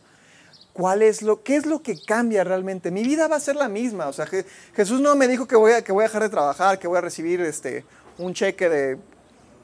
¿Cuál 0.77 1.01
es 1.01 1.23
lo, 1.23 1.41
¿Qué 1.41 1.55
es 1.55 1.65
lo 1.65 1.81
que 1.81 1.99
cambia 1.99 2.43
realmente? 2.43 2.91
Mi 2.91 3.03
vida 3.03 3.27
va 3.27 3.37
a 3.37 3.39
ser 3.39 3.55
la 3.55 3.67
misma. 3.67 4.09
O 4.09 4.13
sea, 4.13 4.27
Jesús 4.27 5.01
no 5.01 5.15
me 5.15 5.27
dijo 5.27 5.47
que 5.47 5.55
voy, 5.55 5.71
a, 5.71 5.81
que 5.81 5.91
voy 5.91 6.03
a 6.03 6.07
dejar 6.07 6.21
de 6.21 6.29
trabajar, 6.29 6.77
que 6.77 6.87
voy 6.87 6.99
a 6.99 7.01
recibir 7.01 7.41
este, 7.41 7.83
un 8.19 8.35
cheque 8.35 8.69
de 8.69 8.99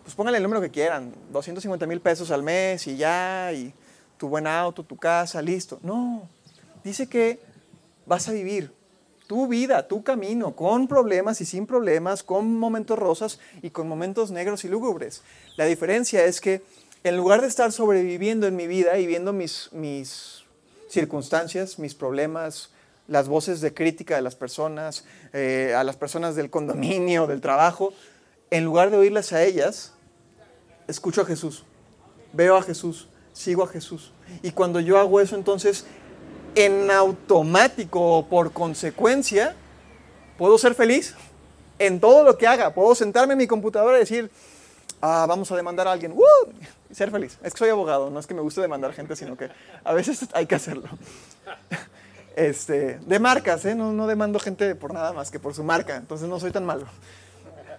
pues 0.01 0.15
pónganle 0.15 0.37
el 0.37 0.43
número 0.43 0.59
que 0.59 0.71
quieran, 0.71 1.13
250 1.31 1.85
mil 1.85 2.01
pesos 2.01 2.31
al 2.31 2.41
mes 2.41 2.87
y 2.87 2.97
ya, 2.97 3.51
y 3.53 3.71
tu 4.17 4.27
buen 4.27 4.47
auto, 4.47 4.83
tu 4.83 4.97
casa, 4.97 5.39
listo. 5.39 5.79
No, 5.83 6.27
dice 6.83 7.07
que 7.07 7.39
vas 8.07 8.27
a 8.27 8.31
vivir 8.31 8.73
tu 9.27 9.47
vida, 9.47 9.87
tu 9.87 10.03
camino, 10.03 10.55
con 10.55 10.87
problemas 10.87 11.41
y 11.41 11.45
sin 11.45 11.67
problemas, 11.67 12.23
con 12.23 12.57
momentos 12.57 12.97
rosas 12.97 13.39
y 13.61 13.69
con 13.69 13.87
momentos 13.87 14.31
negros 14.31 14.65
y 14.65 14.67
lúgubres. 14.67 15.21
La 15.57 15.65
diferencia 15.65 16.25
es 16.25 16.41
que 16.41 16.63
en 17.03 17.17
lugar 17.17 17.41
de 17.41 17.47
estar 17.47 17.71
sobreviviendo 17.71 18.47
en 18.47 18.55
mi 18.55 18.65
vida 18.65 18.97
y 18.97 19.05
viendo 19.05 19.31
mis, 19.31 19.69
mis 19.73 20.42
circunstancias, 20.93 21.79
mis 21.79 21.95
problemas, 21.95 22.71
las 23.07 23.27
voces 23.27 23.59
de 23.61 23.73
crítica 23.73 24.15
de 24.15 24.21
las 24.21 24.35
personas, 24.35 25.05
eh, 25.33 25.73
a 25.75 25.83
las 25.83 25.97
personas 25.97 26.35
del 26.35 26.49
condominio, 26.49 27.27
del 27.27 27.41
trabajo, 27.41 27.93
en 28.49 28.63
lugar 28.63 28.91
de 28.91 28.97
oírlas 28.97 29.33
a 29.33 29.43
ellas, 29.43 29.93
escucho 30.87 31.21
a 31.21 31.25
Jesús, 31.25 31.65
veo 32.31 32.55
a 32.55 32.61
Jesús, 32.61 33.07
sigo 33.33 33.63
a 33.63 33.67
Jesús. 33.67 34.11
Y 34.41 34.51
cuando 34.51 34.79
yo 34.79 34.99
hago 34.99 35.19
eso, 35.19 35.35
entonces, 35.35 35.85
en 36.55 36.91
automático 36.91 38.17
o 38.17 38.25
por 38.27 38.53
consecuencia, 38.53 39.55
puedo 40.37 40.57
ser 40.57 40.75
feliz 40.75 41.15
en 41.79 41.99
todo 41.99 42.23
lo 42.23 42.37
que 42.37 42.47
haga. 42.47 42.73
Puedo 42.73 42.95
sentarme 42.95 43.33
en 43.33 43.39
mi 43.39 43.47
computadora 43.47 43.97
y 43.97 44.01
decir, 44.01 44.31
ah, 45.03 45.25
vamos 45.27 45.51
a 45.51 45.55
demandar 45.57 45.85
a 45.87 45.91
alguien, 45.91 46.15
y 46.89 46.95
ser 46.95 47.11
feliz. 47.11 47.37
Es 47.43 47.53
que 47.53 47.59
soy 47.59 47.69
abogado, 47.69 48.09
no 48.09 48.19
es 48.19 48.25
que 48.25 48.33
me 48.33 48.41
guste 48.41 48.61
demandar 48.61 48.93
gente, 48.93 49.15
sino 49.17 49.35
que 49.35 49.49
a 49.83 49.93
veces 49.93 50.27
hay 50.33 50.45
que 50.45 50.55
hacerlo. 50.55 50.89
Este, 52.35 52.97
de 52.97 53.19
marcas, 53.19 53.63
¿eh? 53.63 53.75
no, 53.75 53.93
no 53.93 54.07
demando 54.07 54.39
gente 54.39 54.73
por 54.73 54.91
nada 54.91 55.13
más 55.13 55.29
que 55.29 55.37
por 55.37 55.53
su 55.53 55.63
marca, 55.63 55.97
entonces 55.97 56.27
no 56.27 56.39
soy 56.39 56.49
tan 56.49 56.65
malo. 56.65 56.87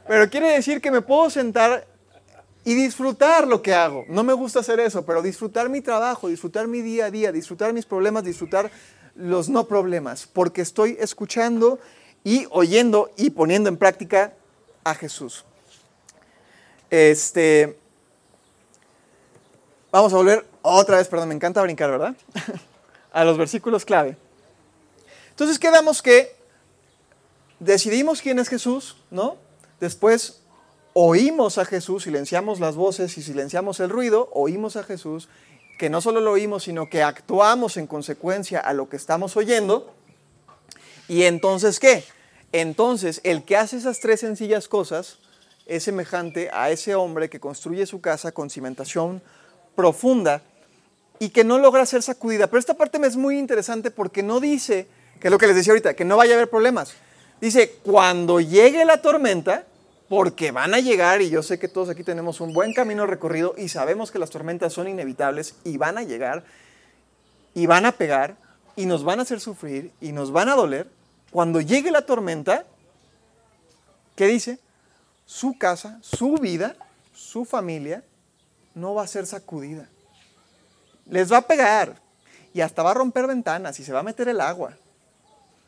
Pero 0.07 0.31
quiere 0.31 0.53
decir 0.53 0.81
que 0.81 0.93
me 0.93 1.03
puedo 1.03 1.29
sentar 1.29 1.89
y 2.65 2.75
disfrutar 2.75 3.49
lo 3.49 3.63
que 3.63 3.75
hago. 3.75 4.05
No 4.07 4.23
me 4.23 4.33
gusta 4.33 4.61
hacer 4.61 4.79
eso, 4.79 5.05
pero 5.05 5.23
disfrutar 5.23 5.69
mi 5.69 5.81
trabajo, 5.81 6.29
disfrutar 6.29 6.69
mi 6.69 6.83
día 6.83 7.07
a 7.07 7.11
día, 7.11 7.33
disfrutar 7.33 7.73
mis 7.73 7.85
problemas, 7.85 8.23
disfrutar 8.23 8.71
los 9.17 9.49
no 9.49 9.67
problemas, 9.67 10.29
porque 10.33 10.63
estoy 10.63 10.97
escuchando 11.01 11.81
y 12.23 12.47
oyendo 12.51 13.11
y 13.17 13.31
poniendo 13.31 13.69
en 13.69 13.77
práctica 13.77 14.35
a 14.85 14.95
Jesús. 14.95 15.45
Este, 16.95 17.77
vamos 19.91 20.13
a 20.13 20.17
volver 20.17 20.47
otra 20.63 20.99
vez, 20.99 21.09
perdón, 21.09 21.27
me 21.27 21.35
encanta 21.35 21.61
brincar, 21.61 21.91
¿verdad? 21.91 22.15
a 23.13 23.25
los 23.25 23.37
versículos 23.37 23.85
clave. 23.85 24.17
Entonces 25.31 25.59
quedamos 25.59 26.03
que 26.03 26.37
decidimos 27.59 28.23
quién 28.23 28.39
es 28.39 28.49
Jesús, 28.49 28.97
¿no? 29.11 29.39
Después 29.81 30.43
oímos 30.93 31.59
a 31.59 31.65
Jesús, 31.65 32.05
silenciamos 32.05 32.61
las 32.61 32.77
voces 32.77 33.19
y 33.19 33.25
silenciamos 33.25 33.81
el 33.81 33.91
ruido, 33.91 34.31
oímos 34.33 34.77
a 34.77 34.85
Jesús, 34.85 35.29
que 35.81 35.91
no 35.91 36.01
solo 36.01 36.21
lo 36.21 36.31
oímos, 36.31 36.63
sino 36.63 36.89
que 36.89 37.03
actuamos 37.03 37.77
en 37.77 37.89
consecuencia 37.89 38.61
a 38.61 38.73
lo 38.73 38.89
que 38.89 38.95
estamos 38.95 39.37
oyendo. 39.37 39.93
¿Y 41.09 41.25
entonces 41.25 41.81
qué? 41.81 42.05
Entonces, 42.53 43.21
el 43.25 43.43
que 43.43 43.57
hace 43.57 43.79
esas 43.79 43.99
tres 43.99 44.21
sencillas 44.21 44.69
cosas 44.69 45.19
es 45.67 45.85
semejante 45.85 46.51
a 46.53 46.71
ese 46.71 46.95
hombre 46.95 47.31
que 47.31 47.41
construye 47.41 47.87
su 47.87 48.01
casa 48.01 48.33
con 48.33 48.51
cimentación 48.51 49.23
profunda 49.75 50.43
y 51.19 51.31
que 51.31 51.45
no 51.45 51.59
logra 51.59 51.87
ser 51.87 52.03
sacudida. 52.03 52.47
Pero 52.49 52.59
esta 52.59 52.75
parte 52.75 52.99
me 52.99 53.07
es 53.07 53.17
muy 53.17 53.39
interesante 53.39 53.91
porque 53.91 54.23
no 54.23 54.41
dice, 54.41 54.87
que 55.21 55.29
es 55.29 55.33
lo 55.33 55.39
que 55.39 55.47
les 55.47 55.57
decía 55.57 55.73
ahorita, 55.73 55.95
que 55.95 56.05
no 56.05 56.17
vaya 56.17 56.35
a 56.35 56.37
haber 56.37 56.51
problemas. 56.51 56.95
Dice, 57.41 57.79
cuando 57.83 58.41
llegue 58.41 58.85
la 58.85 59.01
tormenta, 59.01 59.65
porque 60.09 60.51
van 60.51 60.75
a 60.75 60.81
llegar 60.81 61.23
y 61.23 61.31
yo 61.31 61.43
sé 61.43 61.59
que 61.59 61.69
todos 61.69 61.89
aquí 61.89 62.05
tenemos 62.05 62.41
un 62.41 62.53
buen 62.53 62.75
camino 62.75 63.07
recorrido 63.07 63.55
y 63.57 63.69
sabemos 63.69 64.11
que 64.11 64.19
las 64.19 64.31
tormentas 64.31 64.73
son 64.73 64.87
inevitables 64.87 65.57
y 65.65 65.77
van 65.77 65.99
a 65.99 66.03
llegar 66.03 66.45
y 67.55 67.67
van 67.67 67.87
a 67.87 67.93
pegar 67.93 68.37
y 68.77 68.87
nos 68.87 69.05
van 69.05 69.21
a 69.21 69.23
hacer 69.23 69.41
sufrir 69.41 69.93
y 70.01 70.13
nos 70.13 70.31
van 70.31 70.49
a 70.49 70.57
doler. 70.57 70.89
Cuando 71.31 71.61
llegue 71.61 71.91
la 71.91 72.03
tormenta, 72.03 72.67
¿qué 74.15 74.27
dice? 74.27 74.59
Su 75.27 75.59
casa, 75.59 75.99
su 76.03 76.35
vida, 76.35 76.77
su 77.15 77.45
familia 77.45 78.03
no 78.75 78.95
va 78.95 79.05
a 79.05 79.09
ser 79.09 79.27
sacudida. 79.27 79.89
Les 81.07 81.33
va 81.33 81.39
a 81.39 81.47
pegar 81.47 82.01
y 82.53 82.61
hasta 82.61 82.83
va 82.83 82.93
a 82.93 82.95
romper 82.95 83.27
ventanas 83.27 83.79
y 83.81 83.85
se 83.85 83.93
va 83.93 84.01
a 84.01 84.05
meter 84.05 84.29
el 84.29 84.41
agua 84.41 84.77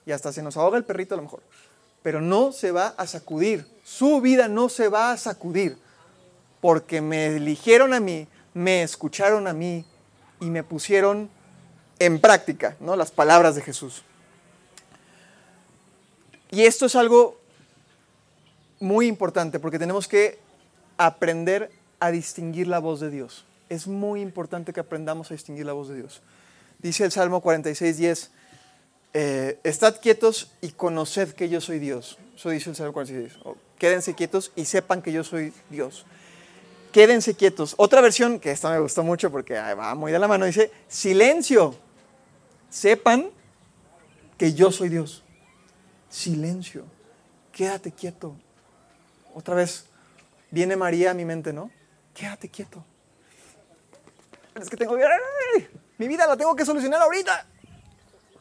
y 0.05 0.13
hasta 0.13 0.33
se 0.33 0.43
nos 0.43 0.57
ahoga 0.57 0.79
el 0.79 0.85
perrito 0.85 1.15
a 1.15 1.17
lo 1.17 1.25
mejor 1.25 1.43
pero 2.07 2.21
no 2.21 2.53
se 2.53 2.71
va 2.71 2.95
a 2.99 3.09
sacudir. 3.09 3.67
Su 3.83 4.21
vida 4.21 4.47
no 4.47 4.69
se 4.69 4.87
va 4.87 5.11
a 5.11 5.17
sacudir 5.17 5.77
porque 6.61 7.01
me 7.01 7.27
eligieron 7.35 7.93
a 7.95 7.99
mí, 7.99 8.29
me 8.55 8.85
escucharon 8.85 9.49
a 9.49 9.53
mí 9.53 9.85
y 10.39 10.45
me 10.45 10.63
pusieron 10.63 11.29
en 11.99 12.21
práctica 12.21 12.77
¿no? 12.79 12.95
las 12.95 13.11
palabras 13.11 13.57
de 13.57 13.63
Jesús. 13.63 14.05
Y 16.53 16.63
esto 16.63 16.87
es 16.87 16.95
algo 16.95 17.41
muy 18.81 19.07
importante 19.07 19.59
porque 19.59 19.79
tenemos 19.79 20.09
que 20.09 20.39
aprender 20.97 21.71
a 22.01 22.11
distinguir 22.11 22.67
la 22.67 22.79
voz 22.79 23.01
de 23.01 23.11
Dios. 23.11 23.45
Es 23.69 23.87
muy 23.87 24.21
importante 24.21 24.73
que 24.73 24.81
aprendamos 24.81 25.31
a 25.31 25.35
distinguir 25.35 25.67
la 25.67 25.73
voz 25.73 25.89
de 25.89 25.97
Dios. 25.97 26.23
Dice 26.79 27.05
el 27.05 27.13
Salmo 27.13 27.41
46, 27.41 27.97
10, 27.97 28.31
eh, 29.15 29.59
estad 29.65 30.01
quietos 30.01 30.53
y 30.61 30.71
conoced 30.71 31.33
que 31.33 31.49
yo 31.49 31.61
soy 31.61 31.79
Dios. 31.79 32.19
Eso 32.37 32.51
dice 32.51 32.71
el 32.71 32.77
Salmo 32.77 32.93
46. 32.93 33.39
quédense 33.79 34.15
quietos 34.15 34.53
y 34.57 34.67
sepan 34.67 35.03
que 35.03 35.13
yo 35.13 35.25
soy 35.25 35.53
Dios. 35.71 36.05
Quédense 36.93 37.35
quietos. 37.35 37.75
Otra 37.77 38.01
versión, 38.01 38.41
que 38.41 38.51
esta 38.51 38.71
me 38.71 38.79
gustó 38.79 39.03
mucho 39.03 39.31
porque 39.31 39.55
va 39.55 39.95
muy 39.95 40.13
de 40.13 40.19
la 40.19 40.29
mano, 40.29 40.47
dice, 40.47 40.71
silencio. 40.89 41.75
Sepan 42.71 43.31
que 44.39 44.53
yo 44.55 44.71
soy 44.71 44.89
Dios. 44.89 45.23
Silencio. 46.09 46.85
Quédate 47.53 47.93
quieto. 47.93 48.37
Otra 49.37 49.55
vez, 49.55 49.85
viene 50.51 50.77
María 50.77 51.11
a 51.11 51.15
mi 51.15 51.27
mente, 51.27 51.53
¿no? 51.53 51.71
Quédate 52.15 52.49
quieto. 52.49 52.83
Es 54.59 54.71
que 54.71 54.79
tengo 54.79 54.97
Mi 55.99 56.09
vida 56.09 56.27
la 56.27 56.39
tengo 56.39 56.57
que 56.57 56.65
solucionar 56.65 57.03
ahorita 57.03 57.47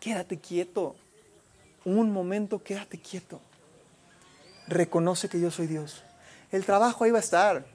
quédate 0.05 0.38
quieto. 0.38 0.95
Un 1.84 2.12
momento, 2.12 2.62
quédate 2.62 2.99
quieto. 2.99 3.41
Reconoce 4.67 5.29
que 5.29 5.39
yo 5.39 5.49
soy 5.49 5.65
Dios. 5.65 6.03
El 6.51 6.63
trabajo 6.63 7.03
ahí 7.03 7.10
va 7.10 7.17
a 7.17 7.21
estar. 7.21 7.65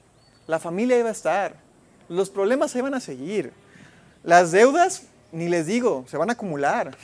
La 0.46 0.60
familia 0.60 0.94
ahí 0.94 1.02
va 1.02 1.08
a 1.08 1.12
estar. 1.12 1.56
Los 2.08 2.30
problemas 2.30 2.76
ahí 2.76 2.82
van 2.82 2.94
a 2.94 3.00
seguir. 3.00 3.52
Las 4.22 4.52
deudas, 4.52 5.06
ni 5.32 5.48
les 5.48 5.66
digo, 5.66 6.04
se 6.06 6.16
van 6.16 6.30
a 6.30 6.34
acumular. 6.34 6.96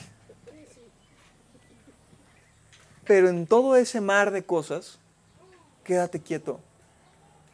Pero 3.05 3.29
en 3.29 3.49
todo 3.49 3.75
ese 3.75 4.01
mar 4.01 4.31
de 4.31 4.45
cosas, 4.45 5.01
quédate 5.87 6.21
quieto. 6.21 6.61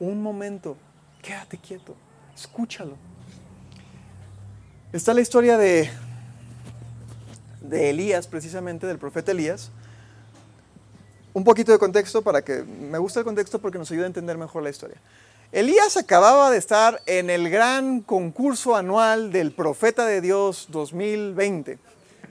Un 0.01 0.23
momento, 0.23 0.77
quédate 1.21 1.59
quieto. 1.59 1.95
Escúchalo. 2.35 2.97
Está 4.93 5.15
la 5.15 5.21
historia 5.21 5.57
de 5.59 5.89
de 7.63 7.91
Elías, 7.91 8.27
precisamente, 8.27 8.87
del 8.87 8.99
profeta 8.99 9.33
Elías. 9.33 9.71
Un 11.33 11.45
poquito 11.45 11.73
de 11.73 11.79
contexto 11.79 12.23
para 12.23 12.43
que 12.43 12.63
me 12.63 12.99
gusta 12.99 13.21
el 13.21 13.25
contexto 13.25 13.59
porque 13.59 13.79
nos 13.79 13.91
ayuda 13.91 14.05
a 14.05 14.09
entender 14.09 14.37
mejor 14.37 14.63
la 14.63 14.71
historia. 14.71 14.97
Elías 15.51 15.97
acababa 15.97 16.51
de 16.51 16.59
estar 16.59 17.01
en 17.07 17.31
el 17.31 17.49
gran 17.51 18.01
concurso 18.01 18.77
anual 18.77 19.33
del 19.33 19.53
Profeta 19.53 20.07
de 20.07 20.21
Dios 20.21 20.69
2020, 20.71 21.79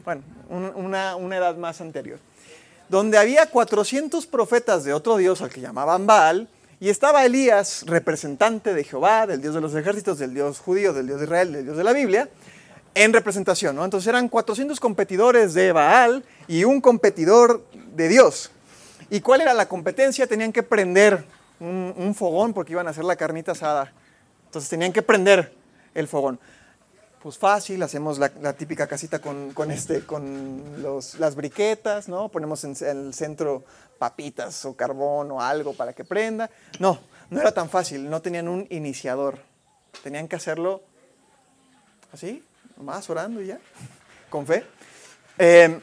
bueno, 0.04 0.24
una, 0.50 1.16
una 1.16 1.38
edad 1.38 1.56
más 1.56 1.82
anterior, 1.82 2.20
donde 2.92 3.18
había 3.18 3.46
400 3.46 4.28
profetas 4.28 4.84
de 4.84 4.92
otro 4.92 5.16
Dios 5.16 5.42
al 5.42 5.50
que 5.50 5.62
llamaban 5.62 6.06
Baal, 6.06 6.50
y 6.78 6.90
estaba 6.90 7.24
Elías, 7.24 7.86
representante 7.88 8.74
de 8.74 8.84
Jehová, 8.84 9.26
del 9.28 9.42
Dios 9.42 9.56
de 9.56 9.62
los 9.62 9.74
ejércitos, 9.76 10.20
del 10.20 10.34
Dios 10.34 10.60
judío, 10.60 10.92
del 10.92 11.08
Dios 11.08 11.20
de 11.20 11.26
Israel, 11.26 11.54
del 11.54 11.64
Dios 11.64 11.78
de 11.78 11.86
la 11.86 11.94
Biblia, 11.94 12.28
en 12.94 13.14
representación, 13.14 13.78
¿no? 13.78 13.86
Entonces 13.86 14.10
eran 14.10 14.28
400 14.28 14.78
competidores 14.82 15.54
de 15.54 15.72
Baal 15.72 16.26
y 16.50 16.66
un 16.66 16.82
competidor 16.82 17.66
de 17.96 18.10
Dios. 18.10 18.52
¿Y 19.10 19.22
cuál 19.22 19.40
era 19.40 19.54
la 19.54 19.70
competencia? 19.70 20.28
Tenían 20.28 20.52
que 20.52 20.64
prender 20.64 21.24
un, 21.62 22.14
fogón 22.14 22.54
porque 22.54 22.74
iban 22.74 22.88
a 22.88 22.90
hacer 22.90 23.06
la 23.06 23.16
carnita 23.16 23.54
asada. 23.54 23.94
Entonces 24.48 24.70
tenían 24.70 24.92
que 24.92 25.02
prender 25.02 25.54
el 25.96 26.10
fogón. 26.10 26.40
Pues 27.22 27.38
fácil, 27.38 27.84
hacemos 27.84 28.18
la, 28.18 28.54
típica 28.54 28.88
casita 28.88 29.20
con, 29.20 29.54
este, 29.70 30.06
con 30.06 30.64
las 31.20 31.36
briquetas, 31.36 32.10
¿no? 32.10 32.30
Ponemos 32.30 32.64
en, 32.64 32.76
en 32.82 33.08
el 33.08 33.14
centro 33.14 33.64
papitas 34.00 34.66
o 34.66 34.76
carbón 34.76 35.32
o 35.32 35.40
algo 35.40 35.74
para 35.74 35.94
que 35.94 36.04
prenda. 36.04 36.50
No, 36.80 37.00
no 37.30 37.40
era 37.40 37.52
tan 37.52 37.70
fácil, 37.70 38.10
no 38.10 38.22
tenían 38.22 38.48
un 38.48 38.66
iniciador. 38.72 39.38
Tenían 40.02 40.28
que 40.28 40.36
hacerlo 40.36 40.82
así, 42.12 42.44
más 42.78 43.08
orando 43.10 43.42
y 43.42 43.48
ya, 43.48 43.60
con 44.30 44.48
fe. 44.48 44.66
Eh, 45.38 45.80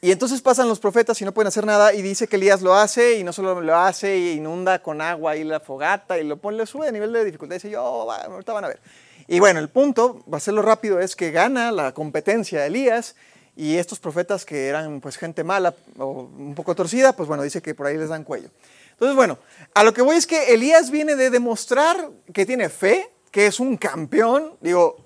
Y 0.00 0.12
entonces 0.12 0.42
pasan 0.42 0.68
los 0.68 0.80
profetas 0.80 1.18
y 1.22 1.24
no 1.24 1.32
pueden 1.32 1.48
hacer 1.48 1.64
nada 1.64 1.94
y 1.94 2.02
dice 2.02 2.28
que 2.28 2.36
Elías 2.36 2.60
lo 2.60 2.74
hace 2.74 3.18
y 3.18 3.24
no 3.24 3.32
solo 3.32 3.58
lo 3.62 3.74
hace 3.74 4.18
y 4.18 4.32
inunda 4.32 4.82
con 4.82 5.00
agua 5.00 5.34
y 5.34 5.44
la 5.44 5.60
fogata 5.60 6.18
y 6.18 6.24
lo 6.24 6.36
pone, 6.36 6.58
le 6.58 6.66
sube 6.66 6.86
a 6.86 6.92
nivel 6.92 7.10
de 7.10 7.24
dificultad 7.24 7.54
y 7.54 7.56
dice, 7.56 7.70
yo, 7.70 7.80
ahorita 8.12 8.52
van 8.52 8.66
a 8.66 8.68
ver. 8.68 8.80
Y 9.26 9.40
bueno, 9.40 9.60
el 9.60 9.68
punto, 9.68 10.22
va 10.30 10.34
a 10.34 10.36
hacerlo 10.36 10.62
rápido, 10.62 11.00
es 11.00 11.16
que 11.16 11.30
gana 11.30 11.72
la 11.72 11.92
competencia 11.92 12.66
Elías 12.66 13.16
y 13.56 13.76
estos 13.76 14.00
profetas 14.00 14.44
que 14.44 14.68
eran 14.68 15.00
pues 15.00 15.16
gente 15.16 15.44
mala 15.44 15.74
o 15.98 16.28
un 16.36 16.54
poco 16.54 16.74
torcida, 16.74 17.14
pues 17.14 17.28
bueno, 17.28 17.42
dice 17.42 17.62
que 17.62 17.74
por 17.74 17.86
ahí 17.86 17.96
les 17.96 18.08
dan 18.08 18.24
cuello. 18.24 18.48
Entonces, 18.90 19.16
bueno, 19.16 19.38
a 19.74 19.82
lo 19.82 19.92
que 19.92 20.02
voy 20.02 20.16
es 20.16 20.26
que 20.26 20.54
Elías 20.54 20.90
viene 20.90 21.16
de 21.16 21.30
demostrar 21.30 22.10
que 22.32 22.46
tiene 22.46 22.68
fe, 22.68 23.10
que 23.30 23.46
es 23.46 23.58
un 23.58 23.76
campeón. 23.76 24.52
Digo, 24.60 24.96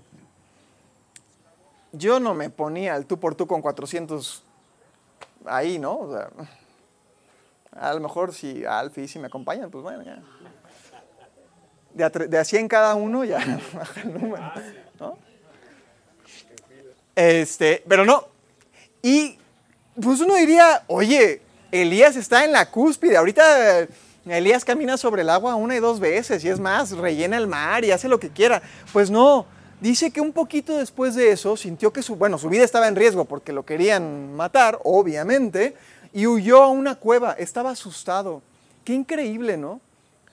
yo 1.93 2.21
no 2.21 2.35
me 2.35 2.51
ponía 2.51 2.97
el 2.97 3.07
tú 3.07 3.19
por 3.19 3.35
tú 3.35 3.47
con 3.47 3.63
400 3.63 4.43
ahí, 5.47 5.79
¿no? 5.79 5.99
O 5.99 6.13
sea, 6.13 6.29
a 7.73 7.95
lo 7.95 8.01
mejor 8.01 8.35
si 8.35 8.65
Alfie 8.65 9.09
si 9.09 9.19
me 9.19 9.29
acompañan, 9.29 9.71
pues 9.71 9.83
bueno, 9.83 10.03
ya. 10.03 10.23
De 11.99 12.05
a, 12.05 12.11
de 12.11 12.39
a 12.39 12.45
100 12.45 12.69
cada 12.69 12.95
uno, 12.95 13.25
ya 13.25 13.39
baja 13.75 14.01
el 14.03 14.15
número, 14.15 14.53
¿no? 15.01 15.19
Este, 17.17 17.83
pero 17.89 18.05
no. 18.05 18.29
Y 19.03 19.37
pues 20.01 20.21
uno 20.21 20.37
diría, 20.37 20.85
oye, 20.87 21.43
Elías 21.73 22.15
está 22.15 22.45
en 22.45 22.53
la 22.53 22.71
cúspide. 22.71 23.17
Ahorita 23.17 23.89
Elías 24.25 24.65
camina 24.65 24.97
sobre 24.97 25.23
el 25.23 25.31
agua 25.31 25.57
una 25.57 25.75
y 25.75 25.81
dos 25.81 25.99
veces 25.99 26.45
y 26.45 26.49
es 26.49 26.61
más, 26.61 26.93
rellena 26.93 27.37
el 27.37 27.49
mar 27.49 27.85
y 27.85 27.91
hace 27.91 28.09
lo 28.09 28.21
que 28.21 28.31
quiera. 28.31 28.63
Pues 28.93 29.11
no, 29.11 29.45
dice 29.81 30.13
que 30.13 30.21
un 30.21 30.33
poquito 30.33 30.77
después 30.77 31.17
de 31.17 31.33
eso 31.33 31.57
sintió 31.57 31.93
que 31.93 32.05
su, 32.05 32.15
bueno, 32.15 32.39
su 32.39 32.49
vida 32.49 32.63
estaba 32.63 32.87
en 32.87 32.95
riesgo 32.95 33.25
porque 33.25 33.53
lo 33.53 33.67
querían 33.67 34.37
matar, 34.37 34.79
obviamente, 34.85 35.75
y 36.13 36.29
huyó 36.29 36.63
a 36.63 36.69
una 36.69 36.95
cueva. 36.95 37.33
Estaba 37.33 37.73
asustado. 37.73 38.41
Qué 38.85 38.93
increíble, 38.93 39.57
¿no? 39.57 39.81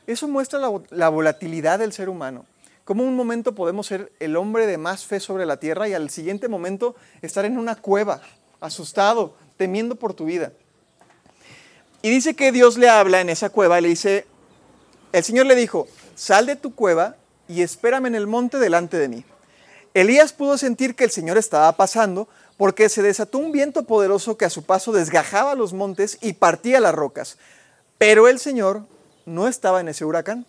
Eso 0.08 0.28
muestra 0.28 0.60
la, 0.60 0.72
la 0.90 1.10
volatilidad 1.10 1.80
del 1.80 1.94
ser 1.94 2.10
humano. 2.10 2.46
Cómo 2.84 3.04
un 3.04 3.16
momento 3.16 3.56
podemos 3.56 3.88
ser 3.88 4.12
el 4.20 4.36
hombre 4.36 4.68
de 4.68 4.78
más 4.78 5.06
fe 5.06 5.20
sobre 5.20 5.46
la 5.46 5.58
tierra 5.58 5.90
y 5.90 5.94
al 5.94 6.10
siguiente 6.12 6.48
momento 6.48 6.96
estar 7.22 7.44
en 7.46 7.58
una 7.58 7.76
cueva, 7.76 8.22
asustado, 8.62 9.36
temiendo 9.58 9.96
por 9.96 10.14
tu 10.14 10.26
vida. 10.26 10.52
Y 12.04 12.12
dice 12.12 12.36
que 12.36 12.52
Dios 12.52 12.78
le 12.78 12.88
habla 12.88 13.22
en 13.22 13.30
esa 13.30 13.50
cueva 13.50 13.80
y 13.80 13.82
le 13.82 13.88
dice, 13.88 14.28
el 15.12 15.24
Señor 15.24 15.48
le 15.48 15.56
dijo, 15.56 15.88
sal 16.14 16.46
de 16.46 16.56
tu 16.56 16.76
cueva 16.76 17.16
y 17.48 17.64
espérame 17.64 18.06
en 18.06 18.16
el 18.16 18.28
monte 18.28 18.60
delante 18.60 18.98
de 18.98 19.08
mí. 19.08 19.26
Elías 19.96 20.34
pudo 20.34 20.58
sentir 20.58 20.96
que 20.96 21.06
el 21.06 21.10
Señor 21.10 21.38
estaba 21.38 21.72
pasando 21.72 22.28
porque 22.58 22.90
se 22.90 23.02
desató 23.02 23.38
un 23.38 23.52
viento 23.52 23.84
poderoso 23.84 24.38
que 24.38 24.46
a 24.46 24.50
su 24.50 24.64
paso 24.64 24.92
desgajaba 24.92 25.56
los 25.56 25.74
montes 25.74 26.18
y 26.22 26.34
partía 26.34 26.80
las 26.80 26.94
rocas. 26.94 27.38
Pero 27.98 28.28
el 28.28 28.40
Señor 28.40 28.84
no 29.26 29.48
estaba 29.48 29.82
en 29.82 29.88
ese 29.88 30.06
huracán. 30.06 30.46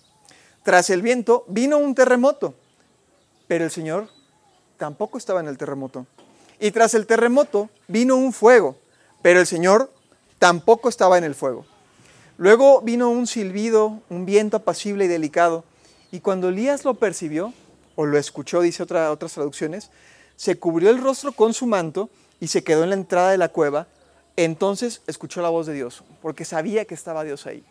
Tras 0.62 0.90
el 0.90 1.02
viento 1.02 1.44
vino 1.48 1.78
un 1.78 1.94
terremoto, 1.94 2.54
pero 3.46 3.64
el 3.64 3.70
Señor 3.70 4.08
tampoco 4.76 5.18
estaba 5.18 5.40
en 5.40 5.48
el 5.48 5.58
terremoto. 5.58 6.06
Y 6.58 6.70
tras 6.70 6.94
el 6.94 7.06
terremoto 7.06 7.70
vino 7.86 8.16
un 8.16 8.32
fuego, 8.32 8.76
pero 9.22 9.40
el 9.40 9.46
Señor 9.46 9.92
tampoco 10.38 10.88
estaba 10.88 11.18
en 11.18 11.24
el 11.24 11.34
fuego. 11.34 11.66
Luego 12.38 12.82
vino 12.82 13.10
un 13.10 13.26
silbido, 13.26 14.00
un 14.10 14.26
viento 14.26 14.58
apacible 14.58 15.06
y 15.06 15.08
delicado, 15.08 15.64
y 16.10 16.20
cuando 16.20 16.48
Elías 16.48 16.84
lo 16.84 16.94
percibió, 16.94 17.52
o 17.94 18.04
lo 18.04 18.18
escuchó, 18.18 18.60
dice 18.60 18.82
otra, 18.82 19.10
otras 19.10 19.32
traducciones, 19.32 19.90
se 20.36 20.58
cubrió 20.58 20.90
el 20.90 21.00
rostro 21.00 21.32
con 21.32 21.54
su 21.54 21.66
manto 21.66 22.10
y 22.40 22.48
se 22.48 22.62
quedó 22.62 22.84
en 22.84 22.90
la 22.90 22.96
entrada 22.96 23.30
de 23.30 23.38
la 23.38 23.48
cueva. 23.48 23.86
Entonces 24.36 25.00
escuchó 25.06 25.40
la 25.40 25.48
voz 25.48 25.66
de 25.66 25.72
Dios, 25.72 26.04
porque 26.20 26.44
sabía 26.44 26.84
que 26.84 26.94
estaba 26.94 27.24
Dios 27.24 27.46
ahí. 27.46 27.64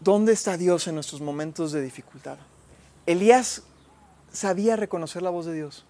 ¿Dónde 0.00 0.32
está 0.32 0.56
Dios 0.56 0.88
en 0.88 0.94
nuestros 0.94 1.20
momentos 1.20 1.72
de 1.72 1.82
dificultad? 1.82 2.38
Elías 3.04 3.64
sabía 4.32 4.76
reconocer 4.76 5.20
la 5.20 5.28
voz 5.28 5.44
de 5.44 5.52
Dios. 5.52 5.84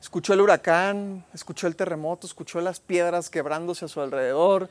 Escuchó 0.00 0.32
el 0.32 0.40
huracán, 0.40 1.26
escuchó 1.34 1.66
el 1.66 1.76
terremoto, 1.76 2.26
escuchó 2.26 2.62
las 2.62 2.80
piedras 2.80 3.28
quebrándose 3.28 3.84
a 3.84 3.88
su 3.88 4.00
alrededor, 4.00 4.70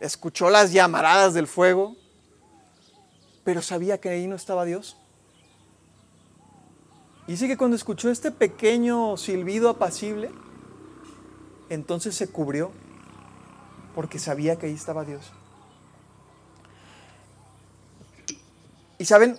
escuchó 0.00 0.48
las 0.48 0.72
llamaradas 0.72 1.34
del 1.34 1.46
fuego, 1.46 1.96
pero 3.44 3.60
sabía 3.60 4.00
que 4.00 4.08
ahí 4.08 4.26
no 4.26 4.36
estaba 4.36 4.64
Dios. 4.64 4.96
Y 7.26 7.32
dice 7.32 7.46
que 7.46 7.58
cuando 7.58 7.76
escuchó 7.76 8.10
este 8.10 8.30
pequeño 8.30 9.18
silbido 9.18 9.68
apacible, 9.68 10.30
entonces 11.68 12.14
se 12.14 12.28
cubrió 12.28 12.72
porque 13.94 14.18
sabía 14.18 14.56
que 14.56 14.64
ahí 14.64 14.72
estaba 14.72 15.04
Dios. 15.04 15.30
Y 19.00 19.06
saben, 19.06 19.38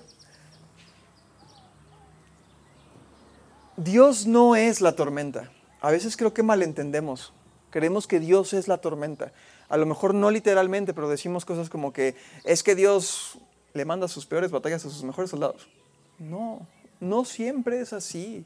Dios 3.77 4.25
no 4.25 4.55
es 4.55 4.81
la 4.81 4.95
tormenta. 4.95 5.51
A 5.81 5.91
veces 5.91 6.17
creo 6.17 6.33
que 6.33 6.41
malentendemos. 6.41 7.31
Creemos 7.69 8.07
que 8.07 8.19
Dios 8.19 8.53
es 8.53 8.67
la 8.67 8.79
tormenta. 8.79 9.33
A 9.69 9.77
lo 9.77 9.85
mejor 9.85 10.15
no 10.15 10.31
literalmente, 10.31 10.95
pero 10.95 11.07
decimos 11.09 11.45
cosas 11.45 11.69
como 11.69 11.93
que 11.93 12.15
es 12.43 12.63
que 12.63 12.73
Dios 12.73 13.37
le 13.75 13.85
manda 13.85 14.07
sus 14.07 14.25
peores 14.25 14.49
batallas 14.49 14.83
a 14.83 14.89
sus 14.89 15.03
mejores 15.03 15.29
soldados. 15.29 15.69
No, 16.17 16.65
no 16.99 17.23
siempre 17.23 17.81
es 17.81 17.93
así. 17.93 18.43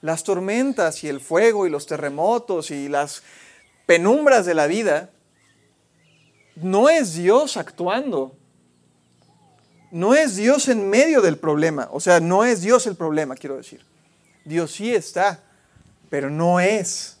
Las 0.00 0.24
tormentas 0.24 1.04
y 1.04 1.08
el 1.08 1.20
fuego 1.20 1.66
y 1.66 1.70
los 1.70 1.84
terremotos 1.84 2.70
y 2.70 2.88
las 2.88 3.22
penumbras 3.84 4.46
de 4.46 4.54
la 4.54 4.66
vida, 4.66 5.10
no 6.56 6.88
es 6.88 7.12
Dios 7.12 7.58
actuando. 7.58 8.34
No 9.94 10.12
es 10.12 10.34
Dios 10.34 10.66
en 10.66 10.90
medio 10.90 11.22
del 11.22 11.36
problema. 11.36 11.88
O 11.92 12.00
sea, 12.00 12.18
no 12.18 12.44
es 12.44 12.62
Dios 12.62 12.88
el 12.88 12.96
problema, 12.96 13.36
quiero 13.36 13.56
decir. 13.56 13.86
Dios 14.44 14.72
sí 14.72 14.92
está, 14.92 15.38
pero 16.10 16.30
no 16.30 16.58
es 16.58 17.18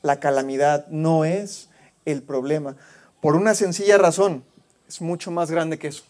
la 0.00 0.20
calamidad, 0.20 0.86
no 0.90 1.24
es 1.24 1.70
el 2.04 2.22
problema. 2.22 2.76
Por 3.20 3.34
una 3.34 3.56
sencilla 3.56 3.98
razón, 3.98 4.44
es 4.86 5.00
mucho 5.00 5.32
más 5.32 5.50
grande 5.50 5.76
que 5.76 5.88
eso. 5.88 6.04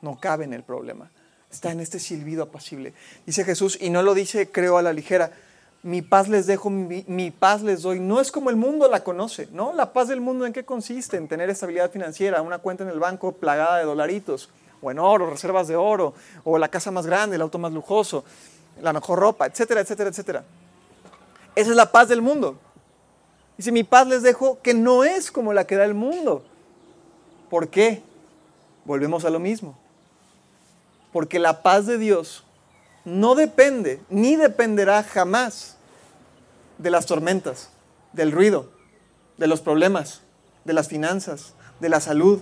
No 0.00 0.18
cabe 0.18 0.46
en 0.46 0.54
el 0.54 0.62
problema. 0.62 1.10
Está 1.52 1.72
en 1.72 1.80
este 1.80 1.98
silbido 1.98 2.44
apacible. 2.44 2.94
Dice 3.26 3.44
Jesús, 3.44 3.76
y 3.78 3.90
no 3.90 4.02
lo 4.02 4.14
dice, 4.14 4.50
creo, 4.50 4.78
a 4.78 4.82
la 4.82 4.94
ligera. 4.94 5.30
Mi 5.82 6.00
paz 6.00 6.30
les 6.30 6.46
dejo, 6.46 6.70
mi, 6.70 7.30
paz 7.32 7.60
les 7.60 7.82
doy. 7.82 8.00
No 8.00 8.18
es 8.18 8.32
como 8.32 8.48
el 8.48 8.56
mundo 8.56 8.88
la 8.90 9.04
conoce, 9.04 9.46
¿no? 9.52 9.74
La 9.74 9.92
paz 9.92 10.08
del 10.08 10.22
mundo 10.22 10.46
en 10.46 10.54
qué 10.54 10.64
consiste? 10.64 11.18
En 11.18 11.28
tener 11.28 11.50
estabilidad 11.50 11.90
financiera, 11.90 12.40
una 12.40 12.60
cuenta 12.60 12.82
en 12.82 12.88
el 12.88 12.98
banco 12.98 13.32
plagada 13.32 13.76
de 13.76 13.84
dolaritos, 13.84 14.48
o 14.82 14.90
en 14.90 14.98
oro, 14.98 15.30
reservas 15.30 15.68
de 15.68 15.76
oro, 15.76 16.14
o 16.44 16.58
la 16.58 16.68
casa 16.68 16.90
más 16.90 17.06
grande, 17.06 17.36
el 17.36 17.42
auto 17.42 17.58
más 17.58 17.72
lujoso 17.72 18.24
la 18.80 18.92
mejor 18.92 19.18
ropa, 19.18 19.46
etcétera, 19.46 19.80
etcétera, 19.80 20.10
etcétera. 20.10 20.44
Esa 21.54 21.70
es 21.70 21.76
la 21.76 21.90
paz 21.90 22.08
del 22.08 22.22
mundo. 22.22 22.58
Dice, 23.56 23.72
mi 23.72 23.84
paz 23.84 24.06
les 24.06 24.22
dejo 24.22 24.60
que 24.62 24.74
no 24.74 25.04
es 25.04 25.30
como 25.30 25.52
la 25.52 25.66
que 25.66 25.76
da 25.76 25.84
el 25.84 25.94
mundo. 25.94 26.44
¿Por 27.48 27.68
qué? 27.68 28.02
Volvemos 28.84 29.24
a 29.24 29.30
lo 29.30 29.38
mismo. 29.38 29.78
Porque 31.12 31.38
la 31.38 31.62
paz 31.62 31.86
de 31.86 31.96
Dios 31.96 32.44
no 33.04 33.34
depende, 33.34 34.00
ni 34.10 34.36
dependerá 34.36 35.02
jamás 35.02 35.76
de 36.76 36.90
las 36.90 37.06
tormentas, 37.06 37.70
del 38.12 38.32
ruido, 38.32 38.68
de 39.38 39.46
los 39.46 39.62
problemas, 39.62 40.20
de 40.64 40.74
las 40.74 40.88
finanzas, 40.88 41.54
de 41.80 41.88
la 41.88 42.00
salud, 42.00 42.40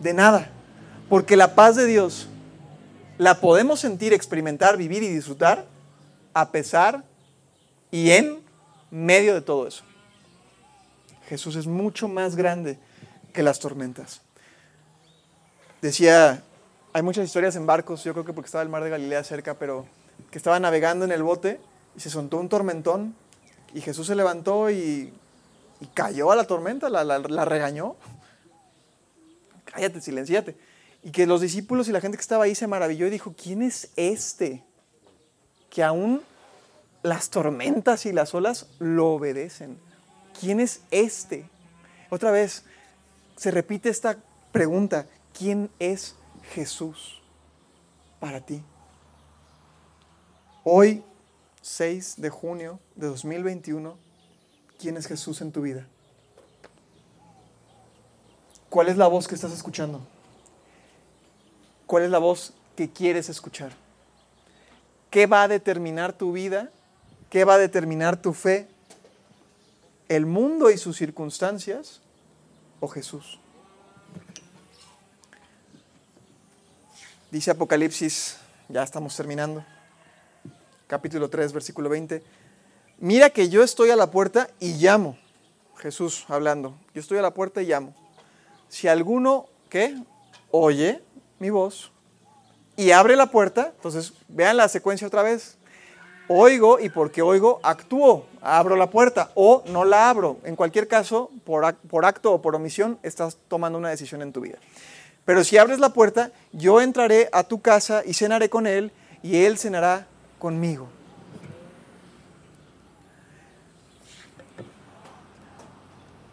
de 0.00 0.12
nada. 0.12 0.50
Porque 1.08 1.36
la 1.36 1.54
paz 1.54 1.76
de 1.76 1.86
Dios 1.86 2.28
la 3.18 3.40
podemos 3.40 3.80
sentir, 3.80 4.12
experimentar, 4.12 4.76
vivir 4.76 5.02
y 5.02 5.08
disfrutar 5.08 5.66
a 6.34 6.50
pesar 6.50 7.04
y 7.90 8.10
en 8.10 8.40
medio 8.90 9.34
de 9.34 9.42
todo 9.42 9.66
eso. 9.66 9.84
Jesús 11.28 11.56
es 11.56 11.66
mucho 11.66 12.08
más 12.08 12.36
grande 12.36 12.78
que 13.32 13.42
las 13.42 13.58
tormentas. 13.58 14.20
Decía, 15.80 16.42
hay 16.92 17.02
muchas 17.02 17.24
historias 17.24 17.56
en 17.56 17.66
barcos, 17.66 18.04
yo 18.04 18.12
creo 18.12 18.24
que 18.24 18.32
porque 18.32 18.46
estaba 18.46 18.62
el 18.62 18.68
mar 18.68 18.84
de 18.84 18.90
Galilea 18.90 19.24
cerca, 19.24 19.54
pero 19.54 19.86
que 20.30 20.38
estaba 20.38 20.60
navegando 20.60 21.04
en 21.04 21.12
el 21.12 21.22
bote 21.22 21.60
y 21.96 22.00
se 22.00 22.10
soltó 22.10 22.38
un 22.38 22.48
tormentón 22.48 23.14
y 23.74 23.80
Jesús 23.80 24.06
se 24.06 24.14
levantó 24.14 24.70
y, 24.70 25.12
cayó 25.94 26.30
a 26.30 26.36
la 26.36 26.44
tormenta, 26.44 26.88
la, 26.88 27.02
la 27.02 27.44
regañó. 27.44 27.96
Cállate, 29.64 30.00
silenciate. 30.00 30.56
Y 31.02 31.10
que 31.10 31.26
los 31.26 31.40
discípulos 31.40 31.88
y 31.88 31.92
la 31.92 32.00
gente 32.00 32.16
que 32.16 32.22
estaba 32.22 32.44
ahí 32.44 32.54
se 32.54 32.66
maravilló 32.66 33.06
y 33.06 33.10
dijo, 33.10 33.34
¿quién 33.36 33.62
es 33.62 33.90
este? 33.96 34.64
Que 35.68 35.82
aún 35.82 36.22
las 37.02 37.30
tormentas 37.30 38.06
y 38.06 38.12
las 38.12 38.34
olas 38.34 38.68
lo 38.78 39.08
obedecen. 39.08 39.78
¿Quién 40.38 40.60
es 40.60 40.82
este? 40.90 41.48
Otra 42.10 42.30
vez 42.30 42.64
se 43.36 43.50
repite 43.50 43.88
esta 43.88 44.18
pregunta, 44.52 45.06
¿quién 45.36 45.70
es 45.78 46.14
Jesús 46.52 47.20
para 48.20 48.40
ti? 48.40 48.62
Hoy, 50.62 51.02
6 51.62 52.20
de 52.20 52.30
junio 52.30 52.78
de 52.94 53.08
2021, 53.08 53.96
¿quién 54.78 54.96
es 54.96 55.06
Jesús 55.06 55.40
en 55.40 55.50
tu 55.50 55.62
vida? 55.62 55.86
¿Cuál 58.68 58.88
es 58.88 58.96
la 58.96 59.08
voz 59.08 59.26
que 59.26 59.34
estás 59.34 59.52
escuchando? 59.52 60.06
¿Cuál 61.92 62.04
es 62.04 62.10
la 62.10 62.20
voz 62.20 62.54
que 62.74 62.88
quieres 62.88 63.28
escuchar? 63.28 63.70
¿Qué 65.10 65.26
va 65.26 65.42
a 65.42 65.48
determinar 65.48 66.14
tu 66.14 66.32
vida? 66.32 66.70
¿Qué 67.28 67.44
va 67.44 67.56
a 67.56 67.58
determinar 67.58 68.16
tu 68.16 68.32
fe? 68.32 68.66
¿El 70.08 70.24
mundo 70.24 70.70
y 70.70 70.78
sus 70.78 70.96
circunstancias 70.96 72.00
o 72.80 72.88
Jesús? 72.88 73.38
Dice 77.30 77.50
Apocalipsis, 77.50 78.38
ya 78.70 78.82
estamos 78.82 79.14
terminando, 79.14 79.62
capítulo 80.86 81.28
3, 81.28 81.52
versículo 81.52 81.90
20, 81.90 82.22
mira 83.00 83.28
que 83.28 83.50
yo 83.50 83.62
estoy 83.62 83.90
a 83.90 83.96
la 83.96 84.10
puerta 84.10 84.48
y 84.60 84.72
llamo. 84.76 85.18
Jesús 85.76 86.24
hablando, 86.28 86.74
yo 86.94 87.02
estoy 87.02 87.18
a 87.18 87.22
la 87.22 87.34
puerta 87.34 87.60
y 87.60 87.66
llamo. 87.66 87.94
Si 88.70 88.88
alguno, 88.88 89.44
¿qué? 89.68 90.02
Oye 90.50 91.02
mi 91.42 91.50
voz 91.50 91.90
y 92.76 92.92
abre 92.92 93.16
la 93.16 93.26
puerta, 93.26 93.72
entonces 93.74 94.12
vean 94.28 94.56
la 94.56 94.68
secuencia 94.68 95.08
otra 95.08 95.22
vez. 95.22 95.58
Oigo 96.28 96.78
y 96.78 96.88
porque 96.88 97.20
oigo, 97.20 97.58
actúo, 97.64 98.26
abro 98.40 98.76
la 98.76 98.88
puerta 98.88 99.32
o 99.34 99.64
no 99.66 99.84
la 99.84 100.08
abro. 100.08 100.38
En 100.44 100.54
cualquier 100.54 100.86
caso, 100.86 101.30
por, 101.44 101.74
por 101.74 102.04
acto 102.06 102.32
o 102.32 102.40
por 102.40 102.54
omisión, 102.54 102.96
estás 103.02 103.36
tomando 103.48 103.76
una 103.76 103.90
decisión 103.90 104.22
en 104.22 104.32
tu 104.32 104.40
vida. 104.40 104.58
Pero 105.24 105.42
si 105.42 105.58
abres 105.58 105.80
la 105.80 105.88
puerta, 105.88 106.30
yo 106.52 106.80
entraré 106.80 107.28
a 107.32 107.42
tu 107.42 107.60
casa 107.60 108.02
y 108.06 108.14
cenaré 108.14 108.48
con 108.48 108.68
él 108.68 108.92
y 109.20 109.44
él 109.44 109.58
cenará 109.58 110.06
conmigo. 110.38 110.86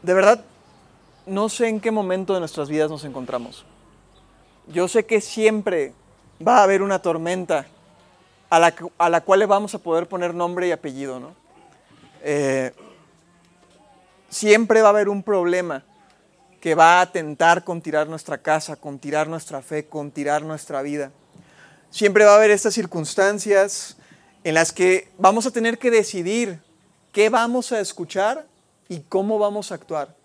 De 0.04 0.14
verdad, 0.14 0.46
no 1.26 1.50
sé 1.50 1.68
en 1.68 1.80
qué 1.80 1.90
momento 1.90 2.36
de 2.36 2.40
nuestras 2.40 2.70
vidas 2.70 2.92
nos 2.92 3.04
encontramos. 3.06 3.66
Yo 4.70 4.88
sé 4.88 5.06
que 5.06 5.20
siempre 5.20 5.94
va 6.46 6.60
a 6.60 6.64
haber 6.64 6.84
una 6.84 7.02
tormenta 7.02 7.66
a 8.52 8.60
la, 8.60 8.76
a 9.00 9.10
la 9.10 9.22
cual 9.22 9.40
le 9.40 9.48
vamos 9.48 9.74
a 9.74 9.80
poder 9.80 10.08
poner 10.08 10.36
nombre 10.36 10.68
y 10.68 10.72
apellido, 10.72 11.20
¿no? 11.20 11.36
Eh, 12.22 12.72
siempre 14.30 14.82
va 14.82 14.90
a 14.90 14.92
haber 14.92 15.10
un 15.10 15.24
problema 15.24 15.84
que 16.62 16.76
va 16.76 17.00
a 17.00 17.02
atentar 17.02 17.64
con 17.64 17.82
tirar 17.82 18.08
nuestra 18.08 18.38
casa, 18.38 18.76
con 18.76 19.00
tirar 19.00 19.28
nuestra 19.28 19.64
fe, 19.64 19.88
con 19.88 20.12
tirar 20.12 20.44
nuestra 20.44 20.84
vida. 20.84 21.12
Siempre 21.90 22.26
va 22.26 22.34
a 22.34 22.36
haber 22.36 22.52
estas 22.52 22.76
circunstancias 22.76 23.98
en 24.44 24.54
las 24.54 24.72
que 24.72 25.10
vamos 25.18 25.48
a 25.48 25.52
tener 25.52 25.80
que 25.80 25.90
decidir 25.90 26.60
qué 27.12 27.30
vamos 27.30 27.72
a 27.72 27.80
escuchar 27.80 28.46
y 28.88 29.00
cómo 29.00 29.40
vamos 29.40 29.72
a 29.72 29.76
actuar. 29.76 30.16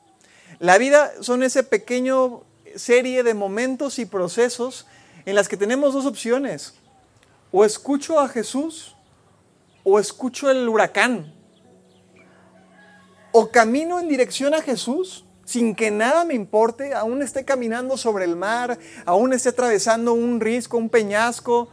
La 0.59 0.77
vida 0.77 1.13
son 1.21 1.43
ese 1.43 1.63
pequeño 1.63 2.43
serie 2.77 3.23
de 3.23 3.35
momentos 3.35 3.99
y 3.99 4.07
procesos 4.07 4.87
en 5.27 5.35
las 5.35 5.49
que 5.49 5.57
tenemos 5.57 5.95
dos 5.95 6.07
opciones. 6.07 6.75
O 7.53 7.65
escucho 7.65 8.21
a 8.21 8.29
Jesús 8.29 8.97
o 9.83 9.99
escucho 9.99 10.51
el 10.51 10.69
huracán. 10.69 11.33
O 13.33 13.51
camino 13.51 14.01
en 14.01 14.09
dirección 14.09 14.55
a 14.55 14.63
Jesús 14.63 15.25
sin 15.45 15.75
que 15.75 15.91
nada 15.91 16.25
me 16.25 16.35
importe, 16.35 16.95
aún 16.95 17.23
esté 17.23 17.45
caminando 17.45 17.97
sobre 17.97 18.25
el 18.25 18.37
mar, 18.37 18.79
aún 19.05 19.33
esté 19.33 19.51
atravesando 19.51 20.15
un 20.15 20.41
risco, 20.41 20.79
un 20.79 20.89
peñasco, 20.89 21.69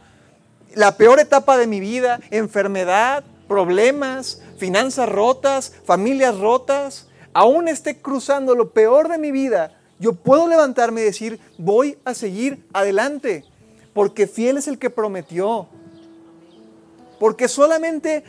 la 0.74 0.96
peor 0.96 1.20
etapa 1.20 1.56
de 1.56 1.66
mi 1.66 1.80
vida, 1.80 2.20
enfermedad, 2.30 3.24
problemas, 3.48 4.42
finanzas 4.58 5.08
rotas, 5.08 5.72
familias 5.84 6.38
rotas, 6.38 7.08
aún 7.32 7.68
esté 7.68 8.00
cruzando 8.00 8.54
lo 8.54 8.70
peor 8.70 9.08
de 9.08 9.18
mi 9.18 9.32
vida, 9.32 9.80
yo 10.02 10.14
puedo 10.14 10.48
levantarme 10.48 11.00
y 11.00 11.04
decir, 11.04 11.38
voy 11.58 11.96
a 12.04 12.12
seguir 12.12 12.66
adelante, 12.72 13.44
porque 13.94 14.26
fiel 14.26 14.56
es 14.56 14.66
el 14.66 14.76
que 14.76 14.90
prometió. 14.90 15.68
Porque 17.20 17.46
solamente 17.46 18.24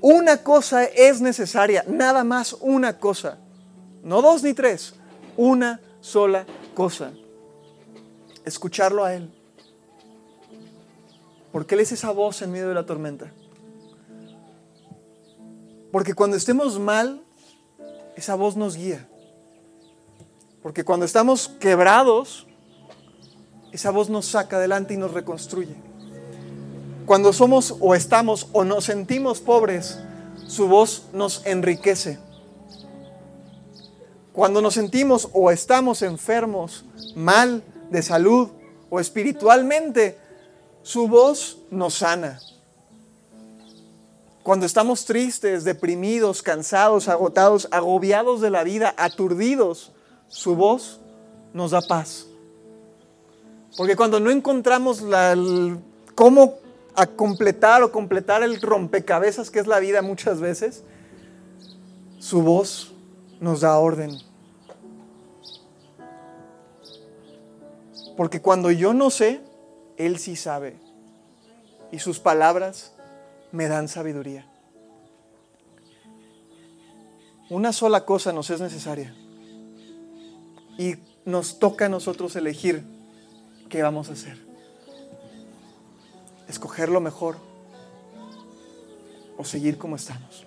una 0.00 0.44
cosa 0.44 0.84
es 0.84 1.20
necesaria, 1.20 1.84
nada 1.88 2.22
más 2.22 2.52
una 2.60 3.00
cosa. 3.00 3.38
No 4.04 4.22
dos 4.22 4.44
ni 4.44 4.54
tres, 4.54 4.94
una 5.36 5.80
sola 6.00 6.46
cosa. 6.76 7.10
Escucharlo 8.44 9.04
a 9.04 9.14
Él. 9.14 9.28
Porque 11.50 11.74
Él 11.74 11.80
es 11.80 11.90
esa 11.90 12.12
voz 12.12 12.40
en 12.40 12.52
medio 12.52 12.68
de 12.68 12.74
la 12.74 12.86
tormenta. 12.86 13.32
Porque 15.90 16.14
cuando 16.14 16.36
estemos 16.36 16.78
mal, 16.78 17.20
esa 18.14 18.36
voz 18.36 18.56
nos 18.56 18.76
guía. 18.76 19.08
Porque 20.66 20.82
cuando 20.82 21.06
estamos 21.06 21.46
quebrados, 21.60 22.44
esa 23.70 23.92
voz 23.92 24.10
nos 24.10 24.26
saca 24.26 24.56
adelante 24.56 24.94
y 24.94 24.96
nos 24.96 25.12
reconstruye. 25.12 25.76
Cuando 27.06 27.32
somos 27.32 27.76
o 27.78 27.94
estamos 27.94 28.48
o 28.52 28.64
nos 28.64 28.82
sentimos 28.82 29.40
pobres, 29.40 30.00
su 30.48 30.66
voz 30.66 31.04
nos 31.12 31.46
enriquece. 31.46 32.18
Cuando 34.32 34.60
nos 34.60 34.74
sentimos 34.74 35.28
o 35.32 35.52
estamos 35.52 36.02
enfermos, 36.02 36.84
mal 37.14 37.62
de 37.92 38.02
salud 38.02 38.48
o 38.90 38.98
espiritualmente, 38.98 40.18
su 40.82 41.06
voz 41.06 41.58
nos 41.70 41.94
sana. 41.94 42.40
Cuando 44.42 44.66
estamos 44.66 45.04
tristes, 45.04 45.62
deprimidos, 45.62 46.42
cansados, 46.42 47.06
agotados, 47.08 47.68
agobiados 47.70 48.40
de 48.40 48.50
la 48.50 48.64
vida, 48.64 48.92
aturdidos, 48.96 49.92
su 50.28 50.56
voz 50.56 51.00
nos 51.52 51.70
da 51.70 51.80
paz. 51.80 52.26
Porque 53.76 53.96
cuando 53.96 54.20
no 54.20 54.30
encontramos 54.30 55.02
la, 55.02 55.36
cómo 56.14 56.58
completar 57.16 57.82
o 57.82 57.92
completar 57.92 58.42
el 58.42 58.60
rompecabezas 58.60 59.50
que 59.50 59.58
es 59.58 59.66
la 59.66 59.80
vida 59.80 60.00
muchas 60.00 60.40
veces, 60.40 60.82
su 62.18 62.42
voz 62.42 62.92
nos 63.40 63.60
da 63.60 63.78
orden. 63.78 64.18
Porque 68.16 68.40
cuando 68.40 68.70
yo 68.70 68.94
no 68.94 69.10
sé, 69.10 69.40
Él 69.98 70.18
sí 70.18 70.36
sabe. 70.36 70.76
Y 71.92 71.98
sus 71.98 72.18
palabras 72.18 72.94
me 73.52 73.68
dan 73.68 73.88
sabiduría. 73.88 74.46
Una 77.50 77.72
sola 77.72 78.04
cosa 78.04 78.32
nos 78.32 78.50
es 78.50 78.60
necesaria. 78.60 79.14
Y 80.78 80.96
nos 81.24 81.58
toca 81.58 81.86
a 81.86 81.88
nosotros 81.88 82.36
elegir 82.36 82.84
qué 83.68 83.82
vamos 83.82 84.08
a 84.08 84.12
hacer. 84.12 84.38
Escoger 86.48 86.88
lo 86.88 87.00
mejor 87.00 87.36
o 89.36 89.44
seguir 89.44 89.78
como 89.78 89.96
estamos. 89.96 90.46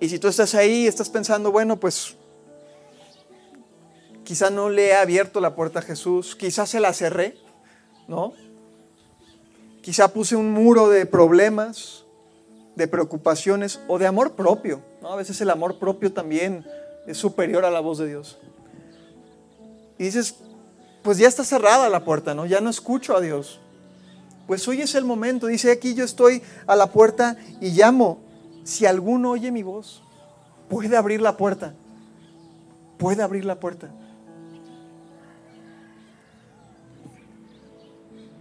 Y 0.00 0.08
si 0.08 0.18
tú 0.18 0.28
estás 0.28 0.54
ahí 0.54 0.84
y 0.84 0.86
estás 0.86 1.08
pensando, 1.08 1.50
bueno, 1.50 1.78
pues 1.78 2.16
quizá 4.24 4.50
no 4.50 4.68
le 4.68 4.88
he 4.88 4.94
abierto 4.94 5.40
la 5.40 5.54
puerta 5.54 5.78
a 5.78 5.82
Jesús, 5.82 6.36
quizá 6.36 6.66
se 6.66 6.80
la 6.80 6.92
cerré, 6.92 7.38
¿no? 8.08 8.34
Quizá 9.82 10.12
puse 10.12 10.36
un 10.36 10.50
muro 10.50 10.88
de 10.90 11.06
problemas, 11.06 12.04
de 12.74 12.88
preocupaciones 12.88 13.80
o 13.88 13.98
de 13.98 14.06
amor 14.06 14.34
propio, 14.34 14.82
¿no? 15.00 15.12
A 15.12 15.16
veces 15.16 15.40
el 15.40 15.48
amor 15.48 15.78
propio 15.78 16.12
también 16.12 16.66
es 17.06 17.16
superior 17.16 17.64
a 17.64 17.70
la 17.70 17.80
voz 17.80 17.98
de 17.98 18.08
Dios. 18.08 18.38
Y 19.98 20.04
dices, 20.04 20.36
pues 21.02 21.18
ya 21.18 21.28
está 21.28 21.44
cerrada 21.44 21.88
la 21.88 22.04
puerta, 22.04 22.34
¿no? 22.34 22.46
Ya 22.46 22.60
no 22.60 22.70
escucho 22.70 23.16
a 23.16 23.20
Dios. 23.20 23.60
Pues 24.46 24.66
hoy 24.68 24.82
es 24.82 24.94
el 24.94 25.04
momento, 25.04 25.46
dice 25.46 25.72
aquí 25.72 25.94
yo 25.94 26.04
estoy 26.04 26.42
a 26.66 26.76
la 26.76 26.86
puerta 26.86 27.36
y 27.60 27.70
llamo 27.70 28.20
si 28.64 28.86
alguno 28.86 29.30
oye 29.30 29.50
mi 29.50 29.62
voz, 29.62 30.02
puede 30.68 30.96
abrir 30.96 31.20
la 31.20 31.36
puerta. 31.36 31.74
Puede 32.98 33.22
abrir 33.22 33.44
la 33.44 33.60
puerta. 33.60 33.90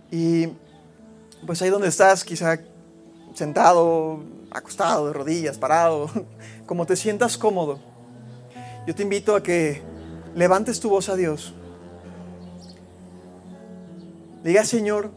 Y 0.09 0.47
pues 1.45 1.61
ahí 1.61 1.69
donde 1.69 1.89
estás, 1.89 2.23
quizá 2.23 2.59
sentado, 3.33 4.23
acostado, 4.49 5.07
de 5.07 5.13
rodillas, 5.13 5.57
parado, 5.57 6.09
como 6.65 6.85
te 6.85 6.95
sientas 6.95 7.37
cómodo, 7.37 7.79
yo 8.85 8.93
te 8.93 9.03
invito 9.03 9.35
a 9.35 9.41
que 9.41 9.81
levantes 10.35 10.79
tu 10.79 10.89
voz 10.89 11.09
a 11.09 11.15
Dios. 11.15 11.53
Diga, 14.43 14.63
Señor, 14.63 15.09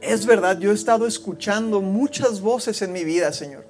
es 0.00 0.24
verdad, 0.24 0.58
yo 0.58 0.70
he 0.70 0.74
estado 0.74 1.06
escuchando 1.06 1.80
muchas 1.80 2.40
voces 2.40 2.80
en 2.82 2.92
mi 2.92 3.04
vida, 3.04 3.32
Señor. 3.32 3.66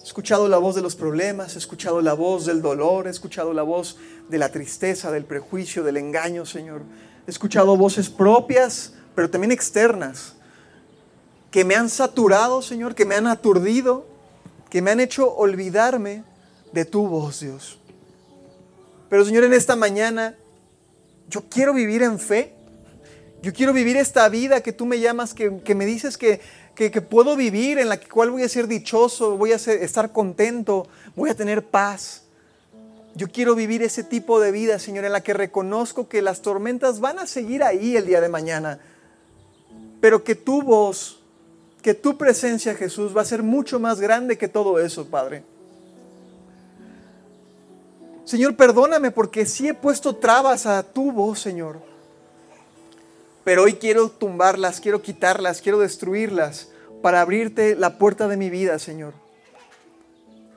He 0.00 0.04
escuchado 0.04 0.48
la 0.48 0.58
voz 0.58 0.74
de 0.74 0.82
los 0.82 0.96
problemas, 0.96 1.54
he 1.54 1.58
escuchado 1.58 2.00
la 2.00 2.14
voz 2.14 2.46
del 2.46 2.62
dolor, 2.62 3.06
he 3.06 3.10
escuchado 3.10 3.52
la 3.52 3.62
voz 3.62 3.98
de 4.28 4.38
la 4.38 4.50
tristeza, 4.50 5.10
del 5.10 5.24
prejuicio, 5.24 5.84
del 5.84 5.98
engaño, 5.98 6.46
Señor. 6.46 6.82
He 7.26 7.30
escuchado 7.30 7.76
voces 7.76 8.08
propias, 8.08 8.94
pero 9.14 9.28
también 9.30 9.52
externas. 9.52 10.34
que 11.50 11.66
me 11.66 11.74
han 11.74 11.90
saturado, 11.90 12.62
Señor, 12.62 12.94
que 12.94 13.04
me 13.04 13.14
han 13.14 13.26
aturdido, 13.26 14.06
que 14.70 14.80
me 14.80 14.90
han 14.90 15.00
hecho 15.00 15.34
olvidarme 15.34 16.24
de 16.72 16.86
tu 16.86 17.06
voz, 17.06 17.40
Dios. 17.40 17.78
Pero 19.12 19.26
Señor, 19.26 19.44
en 19.44 19.52
esta 19.52 19.76
mañana 19.76 20.34
yo 21.28 21.42
quiero 21.50 21.74
vivir 21.74 22.02
en 22.02 22.18
fe. 22.18 22.54
Yo 23.42 23.52
quiero 23.52 23.74
vivir 23.74 23.98
esta 23.98 24.26
vida 24.30 24.62
que 24.62 24.72
tú 24.72 24.86
me 24.86 25.00
llamas, 25.00 25.34
que, 25.34 25.74
me 25.74 25.84
dices 25.84 26.16
que, 26.16 26.40
que, 26.74 26.90
puedo 27.02 27.36
vivir, 27.36 27.78
en 27.78 27.90
la 27.90 28.00
cual 28.00 28.30
voy 28.30 28.42
a 28.42 28.48
ser 28.48 28.68
dichoso, 28.68 29.36
voy 29.36 29.52
a 29.52 29.56
estar 29.56 30.12
contento, 30.12 30.88
voy 31.14 31.28
a 31.28 31.34
tener 31.34 31.62
paz. 31.62 32.22
Yo 33.14 33.28
quiero 33.30 33.54
vivir 33.54 33.82
ese 33.82 34.02
tipo 34.02 34.40
de 34.40 34.50
vida, 34.50 34.78
Señor, 34.78 35.04
en 35.04 35.12
la 35.12 35.20
que 35.20 35.34
reconozco 35.34 36.08
que 36.08 36.22
las 36.22 36.40
tormentas 36.40 36.98
van 36.98 37.18
a 37.18 37.26
seguir 37.26 37.62
ahí 37.62 37.98
el 37.98 38.06
día 38.06 38.22
de 38.22 38.30
mañana, 38.30 38.78
pero 40.00 40.24
que 40.24 40.36
tu 40.36 40.62
voz, 40.62 41.22
que 41.82 41.92
tu 41.92 42.16
presencia, 42.16 42.74
Jesús, 42.74 43.14
va 43.14 43.20
a 43.20 43.26
ser 43.26 43.42
mucho 43.42 43.78
más 43.78 44.00
grande 44.00 44.38
que 44.38 44.48
todo 44.48 44.80
eso, 44.80 45.04
Padre. 45.08 45.51
Señor, 48.24 48.56
perdóname 48.56 49.10
porque 49.10 49.46
sí 49.46 49.68
he 49.68 49.74
puesto 49.74 50.16
trabas 50.16 50.66
a 50.66 50.82
tu 50.82 51.10
voz, 51.10 51.40
Señor. 51.40 51.80
Pero 53.44 53.64
hoy 53.64 53.74
quiero 53.74 54.08
tumbarlas, 54.08 54.80
quiero 54.80 55.02
quitarlas, 55.02 55.60
quiero 55.60 55.80
destruirlas 55.80 56.68
para 57.02 57.20
abrirte 57.20 57.74
la 57.74 57.98
puerta 57.98 58.28
de 58.28 58.36
mi 58.36 58.48
vida, 58.48 58.78
Señor. 58.78 59.14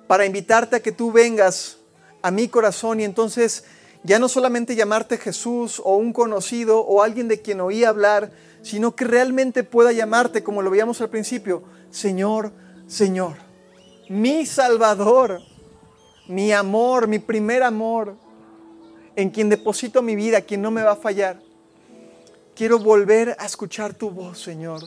Para 0.07 0.25
invitarte 0.25 0.75
a 0.75 0.79
que 0.81 0.91
tú 0.91 1.11
vengas 1.11 1.77
a 2.21 2.29
mi 2.29 2.47
corazón 2.47 2.99
y 2.99 3.03
entonces 3.03 3.63
ya 4.03 4.19
no 4.19 4.29
solamente 4.29 4.75
llamarte 4.75 5.17
Jesús 5.17 5.81
o 5.83 5.97
un 5.97 6.13
conocido 6.13 6.81
o 6.81 7.01
alguien 7.01 7.27
de 7.27 7.41
quien 7.41 7.59
oí 7.61 7.83
hablar, 7.83 8.31
sino 8.61 8.95
que 8.95 9.05
realmente 9.05 9.63
pueda 9.63 9.91
llamarte, 9.91 10.43
como 10.43 10.61
lo 10.61 10.69
veíamos 10.69 11.01
al 11.01 11.09
principio, 11.09 11.63
Señor, 11.89 12.51
Señor, 12.87 13.33
mi 14.07 14.45
Salvador 14.45 15.41
mi 16.27 16.51
amor, 16.51 17.07
mi 17.07 17.19
primer 17.19 17.63
amor, 17.63 18.15
en 19.15 19.29
quien 19.29 19.49
deposito 19.49 20.01
mi 20.01 20.15
vida, 20.15 20.41
quien 20.41 20.61
no 20.61 20.71
me 20.71 20.83
va 20.83 20.91
a 20.91 20.95
fallar. 20.95 21.39
Quiero 22.55 22.79
volver 22.79 23.35
a 23.39 23.45
escuchar 23.45 23.93
tu 23.93 24.09
voz, 24.09 24.41
Señor. 24.41 24.81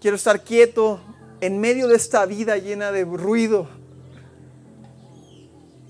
Quiero 0.00 0.16
estar 0.16 0.42
quieto 0.42 1.00
en 1.40 1.60
medio 1.60 1.88
de 1.88 1.96
esta 1.96 2.24
vida 2.26 2.56
llena 2.56 2.92
de 2.92 3.04
ruido 3.04 3.68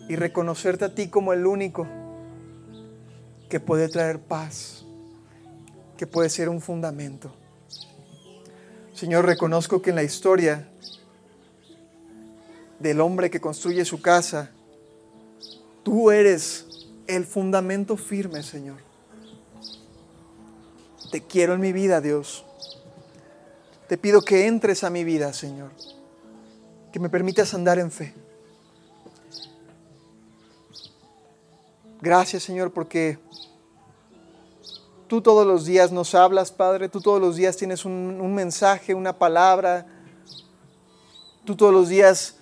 y 0.09 0.17
reconocerte 0.17 0.85
a 0.85 0.95
ti 0.95 1.09
como 1.09 1.33
el 1.33 1.47
único 1.47 1.87
que 3.49 3.61
puede 3.61 3.89
traer 3.89 4.19
paz, 4.21 4.85
que 5.97 6.07
puede 6.07 6.29
ser 6.29 6.49
un 6.49 6.61
fundamento. 6.61 7.33
Señor, 8.95 9.27
reconozco 9.27 9.83
que 9.83 9.91
en 9.91 9.97
la 9.97 10.03
historia 10.03 10.69
del 12.79 13.01
hombre 13.01 13.31
que 13.31 13.41
construye 13.41 13.85
su 13.85 14.01
casa. 14.01 14.51
Tú 15.83 16.11
eres 16.11 16.67
el 17.07 17.25
fundamento 17.25 17.97
firme, 17.97 18.43
Señor. 18.43 18.79
Te 21.11 21.23
quiero 21.23 21.55
en 21.55 21.61
mi 21.61 21.73
vida, 21.73 22.01
Dios. 22.01 22.45
Te 23.89 23.97
pido 23.97 24.23
que 24.23 24.47
entres 24.47 24.83
a 24.83 24.91
mi 24.91 25.05
vida, 25.05 25.33
Señor. 25.33 25.71
Que 26.93 26.99
me 26.99 27.09
permitas 27.09 27.55
andar 27.55 27.79
en 27.79 27.91
fe. 27.91 28.15
Gracias, 32.01 32.43
Señor, 32.43 32.73
porque 32.73 33.19
tú 35.07 35.21
todos 35.21 35.47
los 35.47 35.65
días 35.65 35.93
nos 35.93 36.15
hablas, 36.15 36.51
Padre. 36.51 36.89
Tú 36.89 37.01
todos 37.01 37.21
los 37.21 37.37
días 37.37 37.57
tienes 37.57 37.85
un, 37.85 38.35
mensaje, 38.35 38.95
una 38.95 39.17
palabra. 39.19 39.87
Tú 41.45 41.57
todos 41.57 41.73
los 41.73 41.89
días 41.89 42.36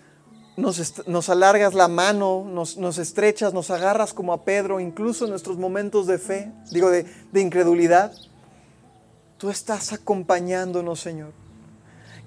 nos, 0.57 1.29
alargas 1.29 1.75
la 1.75 1.89
mano, 1.89 2.45
nos, 2.45 2.99
estrechas, 2.99 3.53
nos 3.53 3.71
agarras 3.71 4.15
como 4.15 4.33
a 4.33 4.45
Pedro, 4.45 4.81
incluso 4.81 5.25
en 5.25 5.31
nuestros 5.31 5.59
momentos 5.59 6.07
de 6.07 6.19
fe, 6.19 6.53
digo, 6.71 6.91
de, 6.91 7.07
de 7.33 7.41
incredulidad. 7.41 8.13
Tú 9.39 9.51
estás 9.51 9.93
acompañándonos, 9.93 11.01
Señor. 11.01 11.33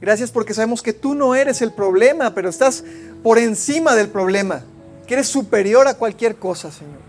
Gracias 0.01 0.32
porque 0.32 0.53
sabemos 0.53 0.82
que 0.82 0.93
tú 0.93 1.15
no 1.15 1.36
eres 1.36 1.61
el 1.61 1.71
problema, 1.71 2.34
pero 2.34 2.49
estás 2.49 2.84
por 3.23 3.38
encima 3.38 3.95
del 3.95 4.09
problema, 4.09 4.63
que 5.07 5.15
eres 5.15 5.28
superior 5.28 5.88
a 5.88 5.95
cualquier 5.95 6.36
cosa, 6.36 6.71
Señor. 6.71 6.99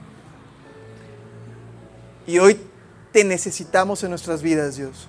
Y 2.27 2.39
hoy 2.39 2.61
te 3.13 3.25
necesitamos 3.25 4.03
en 4.05 4.11
nuestras 4.11 4.43
vidas, 4.43 4.77
Dios. 4.77 5.09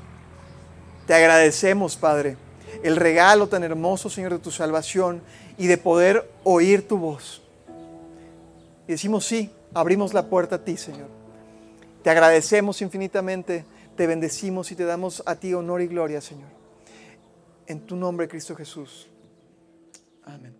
Te 1.06 1.14
agradecemos, 1.14 1.96
Padre, 1.96 2.38
el 2.84 2.96
regalo 2.96 3.48
tan 3.48 3.64
hermoso, 3.64 4.10
Señor, 4.10 4.34
de 4.34 4.40
tu 4.40 4.52
salvación 4.52 5.22
y 5.60 5.68
de 5.68 5.78
poder 5.78 6.28
oír 6.44 6.88
tu 6.88 6.98
voz. 6.98 7.44
Y 8.88 8.94
decimos, 8.94 9.26
sí, 9.26 9.52
abrimos 9.74 10.14
la 10.14 10.28
puerta 10.28 10.56
a 10.56 10.64
ti, 10.64 10.78
Señor. 10.78 11.10
Te 12.02 12.10
agradecemos 12.10 12.82
infinitamente, 12.82 13.66
te 13.96 14.08
bendecimos 14.08 14.72
y 14.72 14.76
te 14.76 14.86
damos 14.86 15.22
a 15.26 15.36
ti 15.36 15.54
honor 15.54 15.82
y 15.82 15.88
gloria, 15.88 16.22
Señor. 16.22 16.50
En 17.68 17.82
tu 17.82 17.98
nombre, 17.98 18.28
Cristo 18.28 18.56
Jesús. 18.56 19.10
Amén. 20.24 20.59